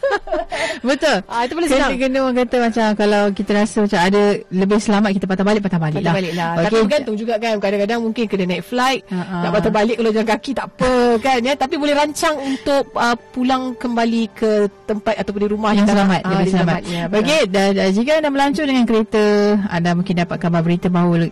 betul 0.88 1.16
ah 1.28 1.42
itu 1.44 1.52
boleh 1.56 1.68
senang 1.68 1.96
kena 2.00 2.18
orang 2.24 2.36
kata 2.44 2.56
macam 2.60 2.86
kalau 2.96 3.22
kita 3.36 3.50
rasa 3.52 3.76
macam 3.84 4.00
ada 4.00 4.22
lebih 4.48 4.78
selamat 4.80 5.10
kita 5.16 5.26
patah 5.28 5.44
balik 5.46 5.62
patah 5.64 5.80
balik 5.80 6.00
patah 6.00 6.06
lah 6.08 6.14
balik 6.16 6.32
lah 6.32 6.50
okay. 6.50 6.64
tapi 6.64 6.76
bergantung 6.86 7.16
juga 7.16 7.34
kan 7.36 7.54
kadang-kadang 7.60 8.00
mungkin 8.00 8.24
kena 8.24 8.44
naik 8.48 8.64
flight 8.64 9.02
uh-huh. 9.12 9.42
nak 9.44 9.50
patah 9.52 9.72
balik 9.72 9.96
kalau 10.00 10.10
jalan 10.10 10.28
kaki 10.28 10.50
tak 10.56 10.66
apa 10.72 10.94
kan 11.20 11.38
ya 11.44 11.54
tapi 11.54 11.74
boleh 11.76 11.94
rancang 11.94 12.36
untuk 12.40 12.84
uh, 12.96 13.16
pulang 13.30 13.76
kembali 13.76 14.22
ke 14.32 14.50
tempat 14.88 15.14
ataupun 15.20 15.40
di 15.44 15.48
rumah 15.50 15.70
yang 15.76 15.86
selamat 15.86 16.20
uh, 16.24 16.30
lebih 16.32 16.52
selamat, 16.52 16.80
selamat. 16.82 17.10
Ya, 17.12 17.18
okey 17.20 17.42
dan 17.50 17.70
uh, 17.76 17.90
jika 17.92 18.10
anda 18.18 18.30
melancong 18.32 18.68
dengan 18.70 18.86
kereta. 18.86 19.58
Anda 19.66 19.98
mungkin 19.98 20.14
dapat 20.14 20.38
kabar 20.38 20.62
berita 20.62 20.86
bahawa 20.86 21.28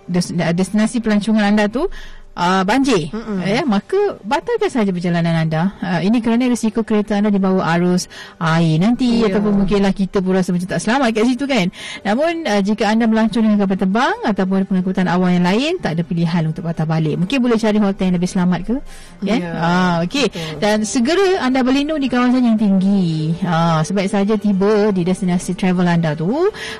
destinasi 0.52 0.98
pelancongan 0.98 1.54
anda 1.54 1.70
tu 1.70 1.86
uh, 2.38 2.62
banjir. 2.62 3.10
Mm-mm. 3.10 3.42
ya 3.42 3.66
maka 3.66 3.98
batalkan 4.22 4.70
saja 4.70 4.90
perjalanan 4.94 5.34
anda. 5.34 5.74
Uh, 5.82 6.00
ini 6.06 6.22
kerana 6.22 6.46
risiko 6.46 6.86
kereta 6.86 7.18
anda 7.18 7.34
dibawa 7.34 7.66
arus 7.76 8.06
air 8.38 8.78
nanti 8.78 9.26
yeah. 9.26 9.28
ataupun 9.28 9.64
mungkinlah 9.64 9.90
kita 9.90 10.22
pun 10.22 10.38
rasa 10.38 10.54
macam 10.54 10.70
tak 10.70 10.80
selamat 10.80 11.08
kat 11.10 11.24
situ 11.26 11.44
kan. 11.50 11.66
Namun 12.06 12.46
uh, 12.46 12.62
jika 12.62 12.86
anda 12.86 13.10
melancong 13.10 13.42
dengan 13.42 13.58
kapal 13.66 13.76
terbang 13.76 14.16
ataupun 14.22 14.64
pengangkutan 14.70 15.10
awal 15.10 15.34
yang 15.34 15.44
lain 15.44 15.82
tak 15.82 15.98
ada 15.98 16.02
pilihan 16.06 16.46
untuk 16.46 16.62
patah 16.62 16.86
balik. 16.86 17.18
Mungkin 17.18 17.38
boleh 17.42 17.58
cari 17.58 17.78
hotel 17.82 18.04
yang 18.14 18.16
lebih 18.16 18.30
selamat 18.30 18.60
ke? 18.62 18.76
Ya? 19.26 19.36
Yeah. 19.42 19.54
uh, 19.58 19.96
okey. 20.06 20.30
dan 20.62 20.86
segera 20.86 21.42
anda 21.42 21.66
berlindung 21.66 21.98
di 21.98 22.06
kawasan 22.06 22.46
yang 22.46 22.58
tinggi. 22.60 23.34
Uh, 23.42 23.82
sebaik 23.82 24.08
saja 24.08 24.38
tiba 24.38 24.94
di 24.94 25.02
destinasi 25.02 25.58
travel 25.58 25.88
anda 25.88 26.14
tu 26.14 26.30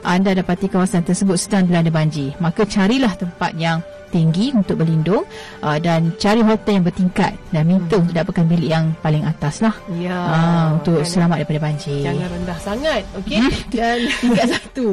anda 0.06 0.30
dapati 0.36 0.70
kawasan 0.70 1.02
tersebut 1.02 1.34
sedang 1.34 1.66
dilanda 1.66 1.90
banjir. 1.90 2.36
Maka 2.38 2.68
carilah 2.68 3.10
tempat 3.18 3.56
yang 3.58 3.82
tinggi 4.10 4.52
untuk 4.52 4.82
berlindung 4.82 5.24
uh, 5.62 5.78
dan 5.80 6.12
cari 6.20 6.42
hotel 6.42 6.82
yang 6.82 6.86
bertingkat. 6.86 7.32
Dan 7.48 7.64
minta 7.64 7.96
hmm. 7.96 8.04
untuk 8.04 8.14
dapatkan 8.14 8.44
bilik 8.44 8.68
yang 8.68 8.92
paling 9.00 9.24
atas 9.24 9.64
lah 9.64 9.72
ya, 9.96 10.12
uh, 10.12 10.66
untuk 10.76 11.00
kan. 11.00 11.08
selamat 11.08 11.36
daripada 11.40 11.60
banjir. 11.64 12.04
jangan 12.04 12.28
rendah 12.28 12.58
sangat 12.60 13.02
okey? 13.24 13.40
Hmm? 13.40 13.52
dan 13.78 13.96
tingkat 14.20 14.46
satu. 14.52 14.88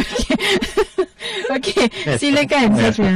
Okey. 0.00 0.32
Okey, 1.56 1.86
silakan 2.16 2.68
Satria. 2.76 3.14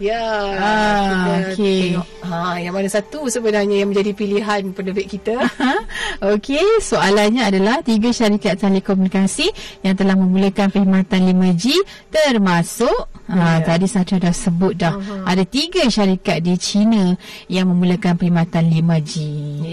Ya. 0.00 0.24
Ah, 0.56 1.52
okey. 1.52 1.94
tengok. 1.94 2.06
Ha, 2.24 2.58
yang 2.64 2.72
mana 2.72 2.88
satu 2.88 3.28
sebenarnya 3.28 3.84
yang 3.84 3.92
menjadi 3.92 4.16
pilihan 4.16 4.62
penerbit 4.72 5.06
kita? 5.06 5.36
Okey, 6.32 6.64
soalannya 6.80 7.44
adalah 7.44 7.84
tiga 7.84 8.08
syarikat 8.08 8.56
telekomunikasi 8.56 9.52
yang 9.84 9.92
telah 9.92 10.16
memulakan 10.16 10.72
perkhidmatan 10.72 11.28
5G 11.36 11.76
termasuk 12.08 13.11
ha, 13.32 13.58
Ya. 13.58 13.64
tadi 13.64 13.86
Satria 13.88 14.20
dah 14.20 14.34
sebut 14.34 14.76
dah 14.76 14.92
uh-huh. 14.94 15.24
ada 15.24 15.42
tiga 15.48 15.88
syarikat 15.88 16.44
di 16.44 16.54
China 16.60 17.16
yang 17.48 17.72
memulakan 17.72 18.20
perkhidmatan 18.20 18.68
5G. 18.68 19.12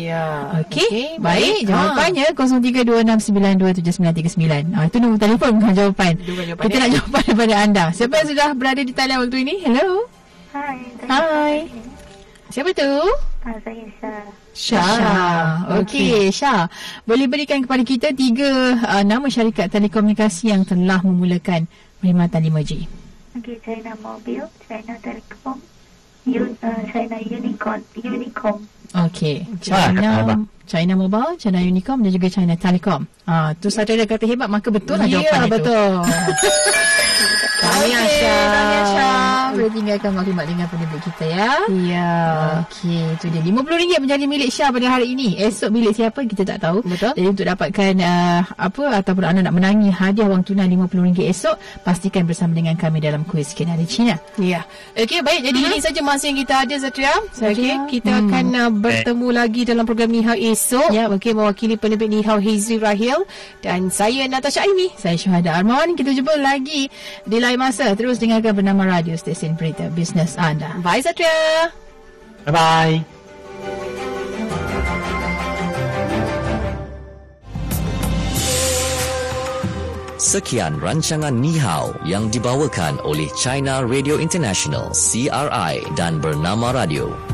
Ya. 0.10 0.56
Okey, 0.64 0.88
Okey, 0.88 1.08
baik. 1.20 1.20
baik. 1.20 1.68
Jawapannya 1.68 2.26
0326927939. 2.34 4.74
Ah 4.74 4.88
itu 4.88 4.98
nombor 4.98 5.20
telefon 5.20 5.60
bukan 5.60 5.74
jawapan. 5.76 6.14
Itu 6.16 6.32
bukan 6.34 6.46
jawapan, 6.56 6.64
Kita 6.64 6.76
eh? 6.76 6.80
nak 6.80 6.90
jawapan 6.96 7.22
daripada 7.28 7.56
anda. 7.60 7.84
Siapa 7.92 8.14
yang 8.24 8.28
sudah 8.32 8.48
berada 8.56 8.82
di 8.82 8.94
talian 8.96 9.20
waktu 9.22 9.38
ini? 9.44 9.56
Hello. 9.68 10.08
Hai, 10.50 10.82
Hai. 11.06 11.70
Siapa 12.50 12.74
tu? 12.74 12.90
Ah, 13.46 13.54
saya 13.62 13.86
Syah. 14.58 14.98
Syah. 14.98 15.46
Okey, 15.80 16.34
Syah. 16.34 16.66
Boleh 17.08 17.30
berikan 17.30 17.62
kepada 17.64 17.86
kita 17.86 18.12
tiga 18.12 18.76
uh, 18.76 19.04
nama 19.06 19.30
syarikat 19.30 19.70
telekomunikasi 19.72 20.50
yang 20.52 20.66
telah 20.68 21.00
memulakan 21.06 21.70
perkhidmatan 22.02 22.42
5G. 22.50 22.99
Okey, 23.38 23.58
China 23.62 23.94
Mobile, 24.00 24.48
China 24.66 24.94
Telecom, 24.98 25.58
Un, 26.26 26.52
uh, 26.60 26.82
China 26.90 27.18
Unicorn, 27.22 27.82
Unicom. 27.96 28.58
Okey. 28.90 29.46
Ah, 29.46 29.54
kata 29.54 29.62
China 29.62 30.08
abang. 30.20 30.42
China 30.66 30.94
Mobile, 30.98 31.38
China 31.38 31.60
Unicom 31.62 31.98
dan 32.02 32.10
juga 32.10 32.28
China 32.28 32.54
Telecom. 32.54 33.02
Ah, 33.26 33.54
tu 33.54 33.70
saja 33.70 33.94
dia 33.94 34.06
kata 34.06 34.26
hebat 34.26 34.50
maka 34.50 34.70
betul 34.70 34.98
lah 34.98 35.06
Ya, 35.06 35.22
jawapan 35.22 35.46
itu. 35.46 35.52
betul. 35.56 35.92
Tahniah 37.60 38.08
Syah. 38.08 38.44
tahniah, 38.50 38.86
Syah. 39.50 39.58
Boleh 39.58 39.72
tinggalkan 39.74 40.12
maklumat 40.14 40.46
dengan 40.46 40.66
penerbit 40.70 41.02
kita 41.02 41.26
ya. 41.26 41.50
Ya. 41.74 42.10
Okey, 42.62 43.02
itu 43.18 43.26
dia 43.34 43.42
RM50 43.42 43.98
menjadi 43.98 44.26
milik 44.30 44.50
Syah 44.54 44.70
pada 44.70 44.88
hari 44.94 45.18
ini. 45.18 45.42
Esok 45.42 45.70
milik 45.74 45.94
siapa 45.98 46.20
kita 46.22 46.46
tak 46.46 46.62
tahu. 46.62 46.86
Betul. 46.86 47.12
Jadi 47.18 47.28
untuk 47.28 47.46
dapatkan 47.50 47.94
uh, 47.98 48.40
apa 48.54 48.84
ataupun 49.02 49.24
anda 49.26 49.42
nak 49.42 49.56
menangi 49.58 49.90
hadiah 49.90 50.30
wang 50.30 50.46
tunai 50.46 50.70
RM50 50.70 51.18
esok, 51.26 51.56
pastikan 51.82 52.30
bersama 52.30 52.54
dengan 52.54 52.78
kami 52.78 53.02
dalam 53.02 53.26
kuis 53.26 53.58
Kenali 53.58 53.90
Cina. 53.90 54.22
Ya. 54.38 54.62
Okey, 54.94 55.26
baik. 55.26 55.42
Jadi 55.42 55.60
ini 55.66 55.78
saja 55.82 56.00
masa 56.06 56.30
yang 56.30 56.38
kita 56.38 56.54
ada 56.68 56.76
Zatria. 56.78 57.14
Okey, 57.34 57.74
kita 57.90 58.12
Hmm. 58.20 58.28
akan 58.30 58.46
uh, 58.54 58.70
bertemu 58.74 59.28
lagi 59.32 59.62
dalam 59.64 59.88
program 59.88 60.12
Nihao 60.12 60.36
esok. 60.36 60.92
Ya. 60.92 61.08
Okey, 61.10 61.32
mewakili 61.34 61.80
penerbit 61.80 62.12
Nihao 62.12 62.38
Hizri 62.38 62.78
Rahil 62.78 63.24
dan 63.64 63.88
saya 63.90 64.28
Natasha 64.28 64.62
Aimi. 64.62 64.92
Saya 65.00 65.16
Syuhada 65.16 65.56
Armawan. 65.56 65.96
Kita 65.96 66.12
jumpa 66.12 66.36
lagi 66.36 66.92
di 67.24 67.38
lain 67.40 67.56
masa. 67.56 67.96
Terus 67.96 68.20
dengarkan 68.20 68.52
bernama 68.52 69.00
radio 69.00 69.16
stesen 69.16 69.39
berita 69.56 69.88
bisnes 69.96 70.36
anda. 70.36 70.76
Bye 70.84 71.00
Zatria. 71.00 71.72
Bye-bye. 72.44 73.20
Sekian 80.20 80.84
rancangan 80.84 81.32
Ni 81.32 81.56
Hao 81.56 81.96
yang 82.04 82.28
dibawakan 82.28 83.00
oleh 83.08 83.32
China 83.40 83.88
Radio 83.88 84.20
International 84.20 84.92
CRI 84.92 85.80
dan 85.96 86.20
Bernama 86.20 86.76
Radio. 86.76 87.29